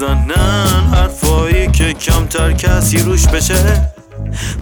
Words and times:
می‌زنن 0.00 0.94
حرفایی 0.94 1.70
که 1.70 1.92
کمتر 1.92 2.52
کسی 2.52 2.98
روش 2.98 3.26
بشه. 3.26 3.88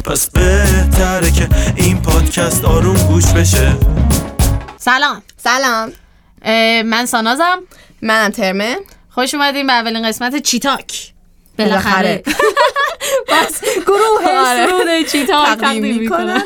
پس 0.04 0.30
بهتره 0.30 1.30
که 1.30 1.48
این 1.76 2.02
پادکست 2.02 2.64
آروم 2.64 2.96
گوش 2.96 3.24
بشه. 3.32 3.72
سلام. 4.78 5.22
سلام. 5.36 5.92
من 6.84 7.06
سانازم 7.06 7.58
منم 8.02 8.30
ترمه. 8.30 8.76
خوش 9.10 9.34
اومدیم 9.34 9.66
به 9.66 9.72
اولین 9.72 10.08
قسمت 10.08 10.36
چیتاک. 10.36 11.12
بالاخره. 11.58 12.22
بالاخره. 12.22 12.22
بس 13.30 13.60
گروه 13.86 14.28
آره. 14.46 14.66
سرود 14.66 15.06
چیتاک 15.12 15.46
تقدیم 15.46 15.60
تقدیم 15.60 15.98
می‌کنن. 15.98 16.42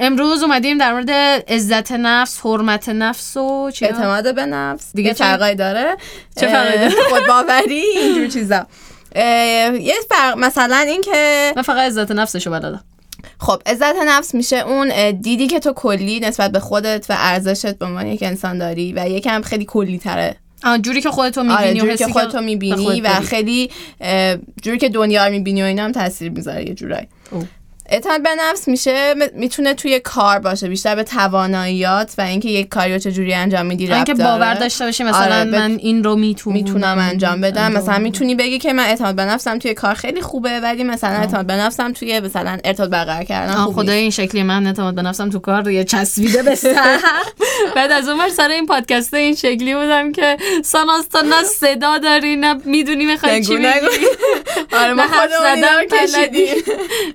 امروز 0.00 0.42
اومدیم 0.42 0.78
در 0.78 0.92
مورد 0.92 1.10
عزت 1.48 1.92
نفس 1.92 2.40
حرمت 2.44 2.88
نفس 2.88 3.36
و 3.36 3.70
چی 3.70 3.84
اعتماد 3.84 4.34
به 4.34 4.46
نفس. 4.46 4.86
دیگه 4.94 5.14
چه- 5.14 5.24
فرقایی 5.24 5.54
داره. 5.54 5.96
چه 6.40 6.46
فرقایی 6.46 6.78
داره؟ 6.78 6.94
خودباوری 7.08 7.84
اینجور 7.96 8.26
چیزا. 8.26 8.66
یه 9.80 9.94
فرق 10.08 10.38
مثلا 10.38 10.76
این 10.76 11.00
که 11.00 11.52
من 11.56 11.62
فقط 11.62 11.78
عزت 11.78 12.10
نفسشو 12.10 12.50
بلدم. 12.50 12.84
خب 13.40 13.62
عزت 13.66 13.94
نفس 14.06 14.34
میشه 14.34 14.56
اون 14.56 15.10
دیدی 15.10 15.46
که 15.46 15.60
تو 15.60 15.72
کلی 15.72 16.20
نسبت 16.20 16.52
به 16.52 16.60
خودت 16.60 17.06
و 17.08 17.14
ارزشت 17.18 17.78
به 17.78 17.86
عنوان 17.86 18.06
یک 18.06 18.22
انسان 18.22 18.58
داری 18.58 18.92
و 18.96 19.08
یکم 19.08 19.42
خیلی 19.42 19.64
کلی 19.64 19.98
تره 19.98 20.36
جوری 20.82 21.00
که 21.00 21.10
خودتو 21.10 21.40
آره 21.40 21.50
می‌بینی 21.50 21.80
و 21.80 21.82
جوری 21.82 21.92
حسی 21.92 22.04
که 22.04 22.12
خودتو 22.12 22.40
می‌بینی 22.40 23.00
و. 23.00 23.08
خیلی 23.08 23.70
جوری 24.62 24.78
که 24.78 24.88
دنیا 24.88 25.26
رو 25.26 25.32
می‌بینی 25.32 25.62
و 25.62 25.64
اینا 25.64 25.84
هم 25.84 25.92
تاثیر 25.92 26.30
می‌ذاره 26.30 26.68
یه 26.68 26.74
جورایی. 26.74 27.08
اعتماد 27.90 28.22
به 28.22 28.30
نفس 28.38 28.68
میشه 28.68 29.14
می‌تونه 29.34 29.74
توی 29.74 30.00
کار 30.00 30.38
باشه 30.38 30.68
بیشتر 30.68 30.94
به 30.94 31.02
تواناییات 31.02 32.14
و 32.18 32.22
اینکه 32.22 32.48
یک 32.48 32.68
کاری 32.68 32.92
رو 32.92 32.98
چجوری 32.98 33.34
انجام 33.34 33.66
میدی 33.66 33.92
اینکه 33.92 34.12
ربط 34.12 34.20
داره. 34.20 34.30
باور 34.30 34.54
داشته 34.54 34.84
باشی 34.84 35.04
مثلا 35.04 35.40
آره، 35.40 35.44
من 35.44 35.70
این 35.70 36.04
رو 36.04 36.16
می‌تونم. 36.16 36.56
می‌تونم 36.56 36.98
انجام 36.98 37.40
بدم. 37.40 37.72
مثلا 37.72 37.98
می‌تونی 37.98 38.34
بگی 38.34 38.58
که 38.58 38.72
من 38.72 38.84
اعتماد 38.84 39.14
به 39.14 39.24
نفسم 39.24 39.58
توی 39.58 39.74
کار 39.74 39.94
خیلی 39.94 40.20
خوبه 40.20 40.60
ولی 40.60 40.84
مثلا 40.84 41.16
اعتماد 41.16 41.46
به 41.46 41.56
نفسم 41.56 41.92
توی 41.92 42.20
مثلا 42.20 42.58
ارتباط 42.64 42.90
برقرار 42.90 43.24
کردن 43.24 43.52
آه 43.52 43.64
خوب 43.64 43.74
خدای 43.74 43.98
این 43.98 44.10
شکلی 44.10 44.42
من 44.42 44.66
اعتماد 44.66 44.94
به 44.94 45.02
نفسم 45.02 45.30
تو 45.30 45.38
کار 45.38 45.70
یه 45.70 45.84
چسبیده 45.84 46.42
به 46.42 46.54
سر. 46.54 47.00
بعد 47.76 47.92
از 47.92 48.08
اون 48.08 48.20
ور 48.20 48.28
سر 48.28 48.48
این 48.48 48.66
پادکست 48.66 49.14
این 49.14 49.34
شکلی 49.34 49.74
بودم 49.74 50.12
که 50.12 50.36
ساناز 50.64 51.08
تا 51.08 51.20
نه 51.20 51.42
صدا 51.42 51.98
داری 51.98 52.36
نه 52.36 52.54
می‌دونی 52.64 53.04
می‌خوای 53.06 53.44
چی. 53.44 53.56
بگی 53.56 53.66
آره 54.80 54.92
ما 54.92 55.02
خودمون 55.02 55.62
رو 55.62 55.88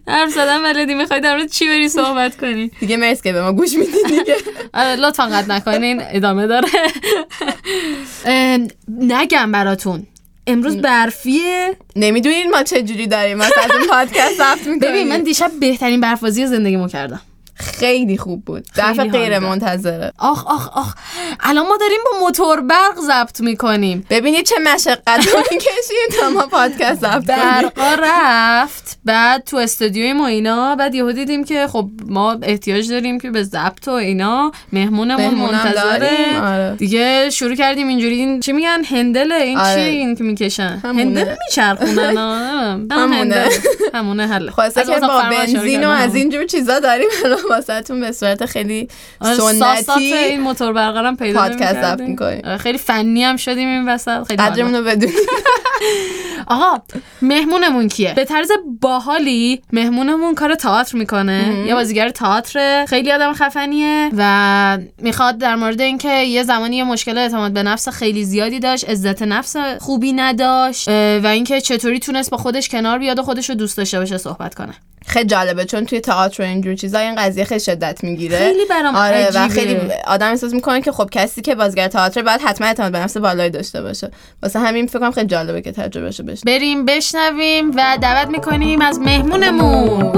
حرف 0.08 0.30
زدن 0.30 0.65
بلدی 0.66 0.94
می‌خوای 0.94 1.20
در 1.20 1.36
مورد 1.38 1.50
چی 1.50 1.68
بری 1.68 1.90
صحبت 1.90 2.38
کنی؟ 2.38 2.72
دیگه 2.80 2.98
مرسی 2.98 3.22
که 3.24 3.34
به 3.34 3.42
ما 3.42 3.54
گوش 3.54 3.74
میدی 3.74 3.92
دیگه. 4.08 4.36
آره 4.74 4.96
لطفا 4.96 5.24
قطع 5.26 5.48
نکنین 5.56 6.02
ادامه 6.10 6.48
داره. 6.48 6.68
نگم 9.02 9.52
براتون. 9.52 10.08
امروز 10.48 10.78
برفیه 10.78 11.76
نمی‌دونین 11.96 12.50
ما 12.52 12.64
چه 12.64 12.84
جوری 12.84 13.08
داریم. 13.08 13.42
از 13.42 13.52
این 13.80 13.88
پادکست 13.92 14.38
ضبط 14.38 14.68
می‌کنیم. 14.68 14.80
ببین 14.80 15.08
من 15.08 15.24
دیشب 15.24 15.52
بهترین 15.60 16.02
برفازی 16.02 16.48
زندگیمو 16.48 16.88
کردم. 16.88 17.22
خیلی 17.56 18.18
خوب 18.18 18.46
بود 18.46 18.66
دفعه 18.78 19.06
غیر. 19.10 19.40
منتظره 19.40 20.12
آخ 20.18 20.48
آخ 20.48 20.78
آخ 20.78 20.94
الان 21.40 21.68
ما 21.68 21.78
داریم 21.78 22.00
با 22.06 22.20
موتور 22.26 22.62
برق 22.62 23.00
ضبط 23.08 23.42
می‌کنیم 23.42 24.06
ببینید 24.10 24.46
چه 24.46 24.56
مشقت 24.74 25.28
می‌کشیم 25.52 26.20
تا 26.22 26.30
ما 26.30 26.46
پادکست 26.48 27.02
ضبط 27.02 27.26
کنیم 27.26 27.38
برقا 27.38 27.96
رفت 28.04 29.00
بعد 29.06 29.44
تو 29.44 29.58
استودیوی 29.58 30.14
ما 30.14 30.28
اینا 30.28 30.76
بعد 30.76 30.96
یهو 30.96 31.12
دیدیم 31.12 31.44
که 31.44 31.68
خب 31.68 31.90
ما 32.08 32.38
احتیاج 32.44 32.90
داریم 32.92 33.20
که 33.20 33.30
به 33.30 33.44
ضبط 33.44 33.88
و 33.88 33.92
اینا 33.92 34.52
مهمونمون 34.74 35.26
مهمونم 35.26 35.52
منتظره 35.52 36.42
آره. 36.42 36.76
دیگه 36.76 37.30
شروع 37.30 37.56
کردیم 37.56 37.88
اینجوری 37.88 38.16
این 38.16 38.40
چی 38.40 38.52
میگن 38.52 38.84
هندله 38.84 39.36
این 39.36 39.58
آره. 39.58 39.76
چیه 39.76 39.84
این 39.84 40.16
که 40.16 40.24
می‌کشن. 40.24 40.80
هندل 40.84 41.36
میچرخونن 41.50 42.18
همونه. 42.92 43.16
هندل. 43.16 43.50
همونه 43.94 44.28
حله 44.34 44.52
خلاصه 44.52 44.84
که 44.84 45.00
با 45.00 45.22
بنزین 45.32 45.84
و. 45.84 45.90
از 45.90 46.16
اینجور 46.16 46.46
چیزا 46.46 46.80
داریم 46.80 47.08
الان 47.26 47.40
واسهتون 47.52 48.00
به 48.00 48.12
صورت 48.12 48.46
خیلی 48.46 48.88
آره، 49.22 49.36
سنتی 49.36 50.14
این 50.14 50.42
موتور 50.42 50.74
برقرم 50.74 51.18
پیدا 51.18 51.40
پادکست 51.40 51.82
ضبط. 51.82 52.02
می‌کنیم. 52.02 52.42
آره، 52.46 52.58
خیلی 52.58 52.78
فنی 52.78 53.24
هم 53.24 53.38
شدیم 53.38 53.68
این 53.68 53.90
وسط 53.90 54.24
خیلی 54.28 54.44
قدرمون 54.44 54.76
رو 54.76 54.84
بدونید 54.84 55.16
آقا 56.48 56.82
مهمونمون 57.22 57.88
کیه؟ 57.88 58.14
به 58.14 58.26
طرز 58.26 58.52
باحالی 58.82 59.62
مهمونمون 59.74 60.36
کار 60.36 60.56
تئاتر 60.56 60.98
می‌کنه. 60.98 61.64
یه 61.68 61.76
بازیگر 61.76 62.10
تئاتر 62.10 62.86
خیلی 62.86 63.12
آدم 63.12 63.34
خفنیه 63.34 64.10
و 64.18 64.78
می‌خواد 65.02 65.38
در 65.38 65.56
مورد 65.56 65.82
اینکه 65.82 66.14
یه 66.14 66.44
زمانی 66.44 66.76
یه 66.76 66.84
مشکل 66.84 67.18
اعتماد 67.18 67.52
به 67.54 67.64
نفس 67.64 67.90
خیلی 67.90 68.24
زیادی 68.24 68.60
داشت 68.60 68.90
عزت 68.90 69.22
نفس 69.22 69.56
خوبی 69.80 70.14
نداشت 70.14 70.90
و 71.24 71.28
اینکه 71.28 71.62
چطوری 71.62 72.00
تونست 72.00 72.30
با 72.30 72.38
خودش 72.38 72.70
کنار 72.70 73.00
بیاد 73.00 73.20
و 73.20 73.24
خودش 73.24 73.50
رو 73.50 73.56
دوست 73.56 73.78
داشته 73.78 74.00
باشه 74.00 74.18
صحبت 74.18 74.56
کنه. 74.56 74.74
خیلی 75.08 75.26
جالبه 75.26 75.66
چون 75.66 75.86
توی 75.86 76.00
تئاتر 76.00 76.44
و 76.44 76.46
اینجور 76.46 76.76
چیزا 76.76 77.00
این 77.00 77.16
قضیه 77.16 77.44
خیلی 77.44 77.60
شدت 77.60 78.04
می‌گیره. 78.04 78.38
خیلی 78.38 78.66
برام 78.70 78.96
آره 78.96 79.30
و. 79.36 79.48
خیلی 79.48 79.80
آدم 80.08 80.30
احساس 80.30 80.54
می‌کنه 80.54 80.82
که 80.82 80.92
خب 80.92 81.10
کسی 81.12 81.42
که 81.42 81.56
بازیگر 81.56 81.88
تئاتر 81.88 82.22
باید 82.22 82.42
حتما 82.42 82.68
اعتماد 82.68 82.92
به 82.92 83.00
نفس 83.00 83.18
بالایی 83.18 83.50
داشته 83.50 83.82
باشه. 83.82 84.12
واسه 84.44 84.60
همین 84.60 84.88
فکر 84.88 85.00
کنم 85.00 85.12
خیلی 85.12 85.28
جالبه 85.28 85.62
که 85.62 85.72
تجربهشو 85.72 86.24
بشه 86.24 86.42
بریم 86.46 86.86
بشنویم 86.86 87.72
و 87.72 87.98
دعوت 88.02 88.28
می‌کنیم 88.28 88.82
از 88.82 89.00
مهمونمون. 89.00 90.14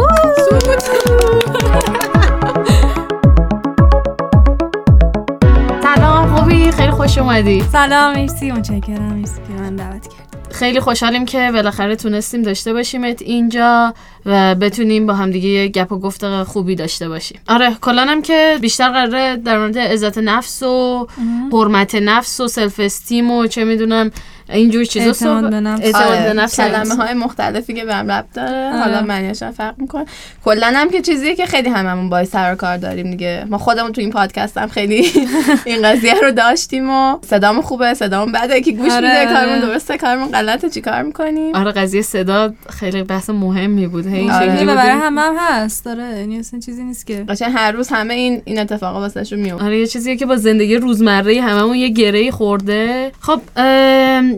سلام 5.83 6.35
خوبی؟ 6.35 6.71
خیلی 6.71 6.91
خوش 6.91 7.17
اومدی. 7.17 7.63
سلام 7.71 8.15
مرسی 8.15 8.51
متشکرم 8.51 9.13
مرسی 9.13 9.41
که 9.47 9.53
من 9.53 9.75
دعوت 9.75 10.07
کرد 10.07 10.26
خیلی 10.51 10.79
خوشحالیم 10.79 11.25
که 11.25 11.49
بالاخره 11.53 11.95
تونستیم 11.95 12.41
داشته 12.41 12.73
باشیمت 12.73 13.21
اینجا 13.21 13.93
و 14.25 14.55
بتونیم 14.55 15.05
با 15.05 15.13
همدیگه 15.13 15.49
یه 15.49 15.67
گپ 15.67 15.91
و 15.91 15.99
گفت 15.99 16.43
خوبی 16.43 16.75
داشته 16.75 17.09
باشیم. 17.09 17.39
آره 17.47 17.75
کلا 17.81 18.05
هم 18.05 18.21
که 18.21 18.57
بیشتر 18.61 18.89
قراره 18.89 19.35
در 19.35 19.57
مورد 19.57 19.77
عزت 19.77 20.17
نفس 20.17 20.63
و 20.63 21.07
حرمت 21.53 21.95
نفس 21.95 22.39
و 22.39 22.47
سلف 22.47 22.79
استیم 22.79 23.31
و 23.31 23.47
چه 23.47 23.63
می‌دونم 23.63 24.11
اینجور 24.49 24.85
چیزا 24.85 25.05
اعتماد 25.05 25.49
به 25.49 25.59
نفس. 25.59 25.83
اعتماد 25.83 26.03
آره، 26.03 26.23
به 26.23 26.33
نفس 26.33 26.59
کلمه 26.59 26.95
های 26.95 27.13
مختلفی 27.13 27.73
که 27.73 27.85
به 27.85 27.95
هم 27.95 28.11
ربط 28.11 28.25
داره. 28.33 28.67
آره. 28.67 28.79
حالا 28.79 29.01
معنیش 29.01 29.43
فرق 29.43 29.75
می‌کنه 29.77 30.05
کلا 30.45 30.73
هم 30.75 30.89
که 30.89 31.01
چیزیه 31.01 31.35
که 31.35 31.45
خیلی 31.45 31.69
هممون 31.69 32.09
باید 32.09 32.27
سر 32.27 32.53
و 32.53 32.55
کار 32.55 32.77
داریم 32.77 33.11
دیگه. 33.11 33.45
ما 33.49 33.57
خودمون 33.57 33.91
تو 33.91 34.01
این 34.01 34.11
پادکست 34.11 34.57
هم 34.57 34.67
خیلی 34.67 35.11
این 35.65 35.81
قضیه 35.81 36.13
رو 36.13 36.31
داشتیم 36.31 36.89
و 36.89 37.17
صدامون 37.25 37.61
خوبه 37.61 37.93
صدامون 37.93 38.31
بده 38.31 38.61
که 38.61 38.71
گوش 38.71 38.91
آره، 38.91 39.07
میده 39.07 39.19
آره. 39.19 39.33
کارمون 39.33 39.59
درسته 39.59 39.97
کارمون 39.97 40.31
غلطه 40.31 40.69
چی 40.69 40.81
کار 40.81 41.01
می‌کنیم؟ 41.01 41.55
آره 41.55 41.71
قضیه 41.71 42.01
صدا 42.01 42.53
خیلی 42.69 43.03
بحث 43.03 43.29
مهمی 43.29 43.87
بود. 43.87 44.07
هی 44.07 44.19
این 44.19 44.31
آره. 44.31 44.65
برای 44.65 44.89
همه 44.89 45.21
هم 45.21 45.35
هست. 45.39 45.85
داره 45.85 46.03
یعنی 46.03 46.39
اصلا 46.39 46.59
چیزی 46.59 46.83
نیست 46.83 47.07
که. 47.07 47.23
قشنگ 47.29 47.53
هر 47.55 47.71
روز 47.71 47.87
همه 47.89 48.13
این 48.13 48.41
این 48.45 48.59
اتفاقا 48.59 48.99
واسهشون 48.99 49.39
میفته. 49.39 49.65
آره 49.65 49.79
یه 49.79 49.87
چیزیه 49.87 50.15
که 50.15 50.25
با 50.25 50.35
زندگی 50.35 50.75
روزمره 50.75 51.41
هممون 51.41 51.75
یه 51.75 51.89
گره 51.89 52.31
خورده. 52.31 53.11
خب 53.19 53.41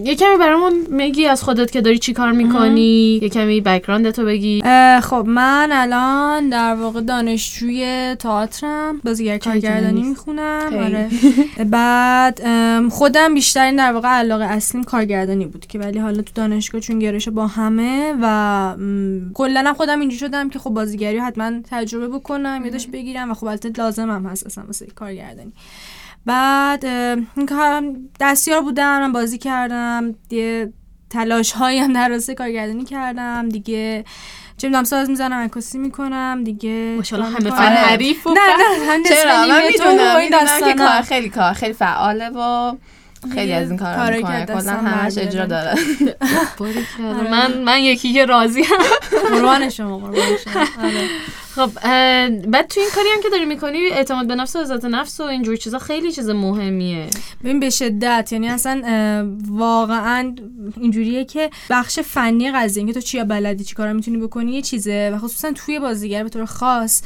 یه 0.03 0.15
کمی 0.15 0.37
برامون 0.39 0.73
میگی 0.89 1.25
از 1.25 1.43
خودت 1.43 1.71
که 1.71 1.81
داری 1.81 1.99
چی 1.99 2.13
کار 2.13 2.31
می‌کنی؟ 2.31 3.19
یه 3.21 3.29
کمی 3.29 3.61
بکراند 3.61 4.11
تو 4.11 4.25
بگی. 4.25 4.61
خب 5.01 5.23
من 5.27 5.69
الان 5.71 6.49
در 6.49 6.75
واقع 6.75 7.01
دانشجوی 7.01 8.15
تئاترم. 8.19 9.01
بازیگر 9.03 9.37
کارگردانی. 9.37 10.01
می‌خونم. 10.01 10.69
آره. 10.73 11.09
بعد 11.71 12.41
خودم 12.89 13.33
بیشترین 13.33 13.75
در 13.75 13.93
واقع 13.93 14.07
علاقه 14.07 14.43
اصلیم 14.43 14.83
کارگردانی 14.83 15.45
بود 15.45 15.65
که 15.65 15.79
ولی 15.79 15.99
حالا 15.99 16.21
تو 16.21 16.31
دانشگاه 16.35 16.81
چون 16.81 16.99
گرایش 16.99 17.29
با 17.29 17.47
همه 17.47 18.13
و 18.21 18.75
کلا 19.33 19.73
خودم 19.73 19.99
اینجوری 19.99 20.19
شدم 20.19 20.49
که 20.49 20.59
خب 20.59 20.69
بازیگری 20.69 21.17
رو 21.17 21.23
حتما 21.23 21.51
تجربه 21.71 22.07
بکنم 22.07 22.61
یادش 22.65 22.87
بگیرم 22.87 23.31
و 23.31 23.33
خب 23.33 23.45
البته 23.47 23.69
لازم 23.77 24.11
هم 24.11 24.25
هست 24.25 24.45
اصلا 24.45 24.63
واسه 24.63 24.85
کارگردانی. 24.85 25.53
بعد 26.25 26.85
دستیار 28.19 28.61
بودم 28.61 28.99
من 28.99 29.11
بازی 29.11 29.37
کردم 29.37 30.15
یه 30.29 30.73
تلاش 31.09 31.51
هایی 31.51 31.79
هم 31.79 31.93
در 31.93 32.09
راسته 32.09 32.35
کارگردانی 32.35 32.85
کردم 32.85 33.49
دیگه 33.49 34.05
چه 34.57 34.67
می‌دونم 34.67 34.83
ساز 34.83 35.09
می‌زنم 35.09 35.45
عکاسی 35.45 35.77
می‌کنم 35.77 36.41
دیگه 36.43 36.93
ماشاءالله 36.97 37.29
همه. 37.29 37.49
فن. 37.49 37.75
حریف 37.75 38.27
و 38.27 38.29
نه 38.29 38.97
نه 38.97 39.03
چرا 39.09 39.47
من 39.47 39.61
می‌دونم 39.67 40.15
و 40.15 40.17
این 40.17 40.35
می‌دونم 40.35 40.73
که. 40.73 40.73
کار 40.73 41.01
خیلی 41.01 41.29
کار 41.29 41.53
خیلی 41.53 41.73
فعاله 41.73 42.29
و 42.29 42.73
خیلی 43.33 43.53
از 43.53 43.69
این 43.69 43.79
کارا 43.79 44.15
می‌کنه 44.17 44.45
کلا 44.45 44.71
همش. 44.71 45.17
اجرا 45.17 45.45
داره 45.45 45.73
من 47.31 47.61
من 47.61 47.79
یکی 47.79 48.13
که 48.13 48.25
راضی 48.25 48.63
هم 48.63 48.77
قربان 49.31 49.69
شما 49.69 49.97
قربان 49.97 50.37
شما 50.43 50.61
آره. 50.83 51.07
خب 51.55 51.69
بعد 52.47 52.67
تو 52.67 52.79
این 52.79 52.89
کاری 52.95 53.07
هم 53.15 53.21
که 53.23 53.29
داری 53.29 53.45
می‌کنی 53.45 53.77
اعتماد 53.77 54.27
به 54.27 54.35
نفس 54.35 54.55
و 54.55 54.59
عزت 54.59 54.85
نفس 54.85 55.19
و 55.19 55.23
اینجور 55.23 55.55
چیزا 55.55 55.79
خیلی 55.79 56.11
چیز 56.11 56.29
مهمیه. 56.29 57.07
ببین 57.43 57.59
به 57.59 57.69
شدت. 57.69 58.29
یعنی 58.31 58.49
اصلا 58.49 58.81
واقعا 59.47 60.35
اینجوریه 60.81 61.25
که 61.25 61.49
بخش 61.69 61.99
فنی 61.99 62.51
قضیه 62.51 62.81
اینکه 62.81 62.93
تو 62.93 63.01
چیا 63.01 63.23
بلدی 63.23 63.63
چی 63.63 63.75
کارا 63.75 63.93
می‌تونی 63.93 64.17
بکنی 64.17 64.51
یه 64.51 64.61
چیزه. 64.61 65.11
و 65.13 65.17
خصوصا 65.17 65.51
توی 65.51 65.79
بازیگر 65.79 66.23
به 66.23 66.29
طور 66.29 66.45
خاص 66.45 67.01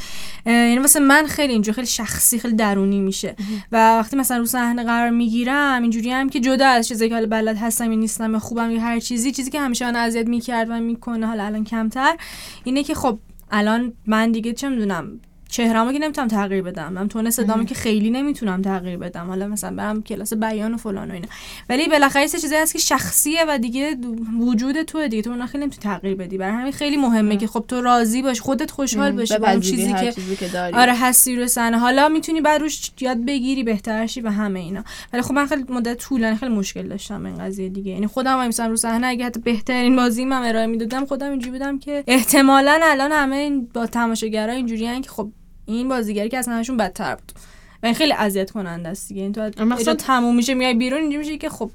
یعنی 0.45 0.79
واسه 0.79 0.99
من 0.99 1.25
خیلی 1.25 1.53
اینجوری 1.53 1.75
خیلی 1.75 1.87
شخصی 1.87 2.39
خیلی 2.39 2.55
درونی 2.55 2.99
میشه. 2.99 3.35
و 3.71 3.97
وقتی 3.97 4.15
مثلا 4.15 4.37
رو 4.37 4.45
صحنه 4.45 4.83
قرار 4.83 5.09
می‌گیرم 5.09 5.81
اینجوری 5.81 6.11
هم 6.11 6.29
که 6.29 6.39
جدا 6.39 6.67
از 6.67 6.87
چیزی 6.87 7.09
که 7.09 7.15
حالا 7.15 7.27
بلد 7.27 7.57
هستم 7.57 7.91
یا 7.91 7.99
نیستم 7.99 8.33
یا 8.33 8.39
خوبم 8.39 8.71
یا 8.71 8.81
هر 8.81 8.99
چیزی 8.99 9.31
چیزی 9.31 9.51
که 9.51 9.59
همیشه 9.59 9.85
من 9.85 9.95
اذیت 9.95 10.27
می‌کرد 10.27 10.69
و 10.69 10.79
می‌کنه 10.79 11.27
حالا 11.27 11.43
الان 11.43 11.63
کمتر 11.63 12.17
اینه 12.63 12.83
که 12.83 12.95
خب 12.95 13.19
الان 13.55 13.93
من 14.05 14.31
دیگه 14.31 14.53
چه 14.53 14.69
می‌دونم 14.69 15.19
چهرمو 15.53 15.91
که 15.91 15.99
نمی‌تونم 15.99 16.27
تغییر 16.27 16.61
بدم. 16.61 16.93
من 16.93 17.07
تون 17.07 17.29
صدامو 17.29 17.63
که 17.63 17.75
خیلی 17.75 18.09
نمی‌تونم 18.09 18.61
تغییر 18.61 18.97
بدم. 18.97 19.27
حالا 19.27 19.47
مثلا 19.47 19.75
برم 19.75 20.03
کلاس 20.03 20.33
بیان 20.33 20.73
و 20.73 20.77
فلان 20.77 21.11
و 21.11 21.13
اینا. 21.13 21.27
ولی 21.69 21.87
بالاخره 21.87 22.21
یه 22.21 22.27
چیزی 22.27 22.55
هست 22.55 22.73
که 22.73 22.79
شخصیه 22.79 23.45
و 23.47 23.57
دیگه 23.57 23.97
وجود 24.39 24.81
تو 24.81 25.07
دیگه. 25.07 25.21
تو 25.21 25.29
اون 25.29 25.45
خیلی 25.45 25.63
نمی‌تونی 25.63 25.95
تغییر 25.95 26.15
بدی. 26.15 26.37
برای 26.37 26.53
همین 26.53 26.71
خیلی 26.71 26.97
مهمه 26.97 27.37
که 27.37 27.47
خب 27.47 27.65
تو 27.67 27.81
راضی 27.81 28.21
باش 28.21 28.41
خودت 28.41 28.71
خوشحال 28.71 29.11
باشی 29.11 29.37
با 29.37 29.47
اون 29.49 29.59
چیزی 29.59 29.93
که 29.93 30.11
چیزی 30.11 30.35
که 30.35 30.47
داری. 30.47 30.73
آره 30.73 30.95
هستی 30.95 31.35
رو 31.35 31.47
صحنه 31.47 31.79
حالا 31.79 32.09
می‌تونی 32.09 32.41
بعد 32.41 32.61
روش 32.61 32.91
یاد 33.01 33.25
بگیری 33.25 33.63
بهتر 33.63 34.07
شی 34.07 34.21
و 34.21 34.29
همه 34.29 34.59
اینا. 34.59 34.83
ولی 35.13 35.21
خب 35.21 35.33
من 35.33 35.45
خیلی 35.45 35.65
مدت 35.69 35.97
طولانی 35.97 36.35
خیلی 36.35 36.55
مشکل 36.55 36.87
داشتم 36.87 37.25
این 37.25 37.37
قضیه 37.37 37.69
دیگه. 37.69 37.91
یعنی 37.91 38.07
خودم 38.07 38.41
هم 38.41 38.47
مثلا 38.47 38.67
رو 38.67 38.75
صحنه 38.75 39.07
اگه 39.07 39.25
حتی 39.25 39.39
بهترین 39.39 39.95
بازی 39.95 40.25
من 40.25 40.45
ارائه 40.45 40.65
می‌دادم 40.65 41.05
خودم 41.05 41.29
اینجوری 41.29 41.51
بودم 41.51 41.79
که 41.79 42.03
احتمالا 42.07 42.79
الان 42.83 43.11
همه 43.11 43.61
با 43.73 43.85
تماشاگرا 43.85 44.53
اینجوریان 44.53 45.01
که 45.01 45.09
خب 45.09 45.31
این 45.65 45.89
بازیگری 45.89 46.29
که 46.29 46.37
از 46.37 46.47
همشون 46.47 46.77
بدتر 46.77 47.15
بود. 47.15 47.31
و 47.83 47.85
این 47.85 47.95
خیلی 47.95 48.13
اذیت 48.13 48.51
کننده 48.51 48.89
است 48.89 49.07
دیگه. 49.07 49.21
این 49.21 49.31
تو 49.31 49.51
اینجا 49.57 49.93
تموم 49.93 50.35
میشه 50.35 50.53
میای 50.53 50.73
بیرون 50.73 51.01
اینجوری 51.01 51.17
میشه 51.19 51.37
که 51.37 51.49
خب 51.49 51.71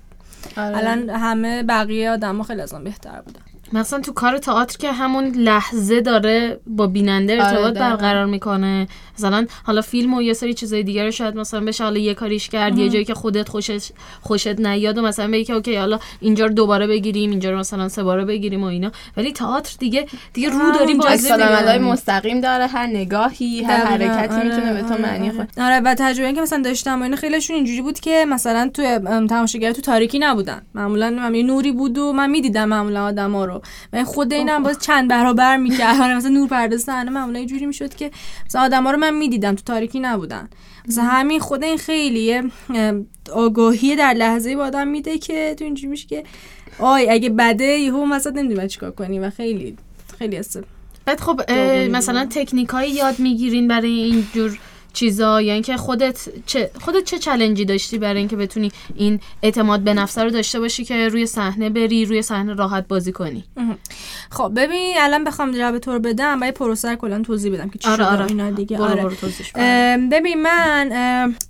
آره. 0.57 0.77
الان 0.77 1.11
همه 1.11 1.63
بقیه 1.63 2.11
آدما 2.11 2.43
خیلی 2.43 2.61
از 2.61 2.75
بهتر 2.75 3.21
بودن. 3.21 3.41
مثلا 3.73 4.01
تو 4.01 4.13
کار 4.13 4.39
تئاتر 4.39 4.77
که 4.79 4.93
همون 4.93 5.25
لحظه 5.25 6.01
داره 6.01 6.61
با 6.67 6.87
بیننده 6.87 7.33
آره، 7.33 7.45
ارتباط. 7.45 7.75
برقرار 7.75 8.27
می‌کنه 8.27 8.89
مثلا 9.19 9.47
حالا 9.65 9.81
فیلم 9.81 10.15
و 10.15 10.23
یه 10.23 10.33
سری 10.33 10.55
چیزای 10.55 10.83
دیگه 10.83 11.05
رو 11.05 11.11
شاید 11.11 11.37
مثلا 11.37 11.61
بشه 11.61 11.85
حالا 11.85 11.99
یه 11.99 12.15
کاریش 12.15 12.49
کرد 12.49 12.79
یه 12.79 12.89
جایی 12.89 13.05
که 13.05 13.15
خودت 13.15 13.49
خوشش 13.49 13.89
خوشت 14.21 14.61
نیاد 14.61 14.99
و 14.99 15.03
مثلا 15.03 15.31
بگی 15.31 15.45
که 15.45 15.53
اوکی 15.53 15.77
حالا 15.77 15.99
اینجا 16.21 16.47
رو 16.47 16.53
دوباره 16.53 16.87
بگیریم 16.87 17.31
اینجا 17.31 17.51
رو 17.51 17.59
مثلا 17.59 17.89
سه 17.89 18.03
باره 18.03 18.25
بگیریم 18.25 18.63
و 18.65 18.67
اینا 18.67 18.91
ولی 19.17 19.33
تئاتر 19.33 19.77
دیگه 19.79 20.07
دیگه 20.33 20.49
رو 20.49 20.73
داری 20.79 20.95
بازی 20.95 21.33
می‌کنی. 21.33 21.79
مستقیم 21.79 22.41
داره 22.41 22.67
هر 22.67 22.87
نگاهی 22.87 23.63
هر. 23.63 23.85
حرکتی 23.85 24.35
آره، 24.35 24.45
می‌تونه 24.45 24.75
به 24.75 24.83
تو 24.83 24.95
آره، 24.95 25.03
معنی 25.03 25.29
آره. 25.29 25.39
خود 25.39 25.49
آره 25.61 25.81
و 25.81 25.95
تجربه 25.99 26.33
که 26.33 26.41
مثلا 26.41 26.63
داشتم 26.63 27.01
و 27.01 27.03
اینا 27.03 27.17
خیلیشون 27.17 27.57
اینجوری 27.57 27.83
بود 27.83 28.01
که 28.01 28.25
مثلا 28.29 28.71
تو 28.75 28.99
تماشاگر 29.29 29.73
تو 29.73 29.83
تاریکی 29.83 30.19
نبودن 30.19 30.63
معمولا 30.75 31.11
من 31.11 31.33
نوری 31.33 31.73
بود 31.73 31.99
و 31.99 32.13
من 32.13 32.31
می‌دیدم 32.31 32.65
معمولا 32.65 33.05
آدما 33.05 33.45
رو 33.45 33.58
و 33.93 34.05
خود 34.05 34.33
اینم 34.33 34.63
باز 34.63 34.79
چند 34.79 35.09
برابر 35.11 35.57
می‌کرد 35.57 36.01
مثلا 36.01 36.31
نور 36.31 36.49
پرده 36.49 36.77
صحنه 36.77 37.11
معمولا 37.11 37.39
اینجوری 37.39 37.67
می‌شد 37.67 37.95
که 37.95 38.11
مثلا 38.47 38.63
آدما 38.63 38.91
رو 38.91 38.99
من 38.99 39.15
می‌دیدم 39.15 39.55
تو 39.55 39.63
تاریکی 39.67 40.01
نبودن. 40.01 40.49
مثلا 40.89 41.05
همین 41.05 41.41
خود 41.41 41.65
این 41.65 41.77
خیلی 41.77 42.43
آگاهی 43.33 43.97
در 43.97 44.15
لحظه 44.15 44.57
به 44.57 44.63
آدم 44.63 44.89
میده 44.89 45.19
که 45.19 45.55
تو 45.59 45.65
اینجوری 45.65 45.89
میشه 45.89 46.07
که 46.07 46.25
آی 46.79 47.11
اگه 47.11 47.31
بده 47.31 47.65
یهو 47.65 48.07
مثلا 48.07 48.33
نمی‌دونی 48.33 48.69
چیکار 48.69 48.91
کنی 48.91 49.19
و 49.19 49.31
خیلی 49.31 49.77
خیلی 50.19 50.37
است 50.37 50.61
بعد 51.05 51.21
خب 51.21 51.53
مثلا 51.91 52.27
تکنیکایی 52.31 52.91
یاد 52.91 53.19
می‌گیرین 53.19 53.69
برای 53.69 53.91
اینجور 53.91 54.59
چیزا 54.99 55.43
یا 55.43 55.53
اینکه 55.53 55.77
خودت 55.77 56.29
چه 56.47 56.71
خودت 56.81 57.05
چه 57.05 57.19
چلنجی 57.19 57.65
داشتی 57.65 57.99
برای 57.99 58.19
اینکه 58.19 58.37
بتونی 58.37 58.73
این 58.95 59.21
اعتماد 59.43 59.81
به 59.81 59.95
نفس 59.95 60.19
رو 60.19 60.31
داشته 60.31 60.61
باشی 60.61 60.85
که 60.85 61.09
روی 61.09 61.27
صحنه 61.27 61.71
بری 61.71 62.05
روی 62.05 62.23
صحنه 62.23 62.55
راحت 62.55 62.89
بازی 62.89 63.13
کنی؟ 63.13 63.45
خب 64.31 64.53
ببین 64.57 64.95
الان 64.99 65.25
بخوام 65.25 65.53
جواب 65.53 65.79
تو 65.79 65.93
رو 65.93 65.99
بدم. 65.99 66.41
باید 66.41 66.55
پروسه 66.55 66.91
رو 66.91 66.97
کلا 66.97 67.23
توضیح 67.23 67.53
بدم 67.53 67.69
که 67.69 67.79
چی 67.79 67.89
آره، 67.89 68.05
آره. 68.05 68.25
اینا 68.27 68.51
دیگه. 68.51 68.79
برو 68.79 68.85
آره. 68.85 69.03
برو. 69.05 69.17
ام، 69.55 70.09
ببین 70.09 70.43
من 70.43 70.89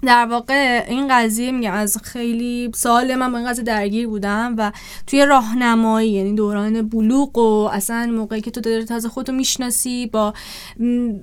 در 0.03 0.27
واقع 0.27 0.85
این 0.89 1.09
قضیه 1.11 1.53
میگم 1.53 1.73
از 1.73 1.99
خیلی 2.03 2.71
سال 2.75 3.15
من 3.15 3.33
با 3.33 3.39
این 3.39 3.49
قضیه 3.49 3.65
درگیر 3.65 4.07
بودم 4.09 4.55
و 4.59 4.73
توی 5.07 5.27
راهنمایی 5.27 6.11
یعنی 6.11 6.35
دوران 6.35 6.89
بلوغ 6.89 7.39
و 7.39 7.69
اصلا 7.73 8.07
موقعی 8.07 8.41
که 8.41 8.51
تو 8.51 8.61
داری 8.61 8.85
تازه 8.85 9.09
خودتو 9.09 9.33
می‌شناسی 9.33 10.07
با 10.07 10.35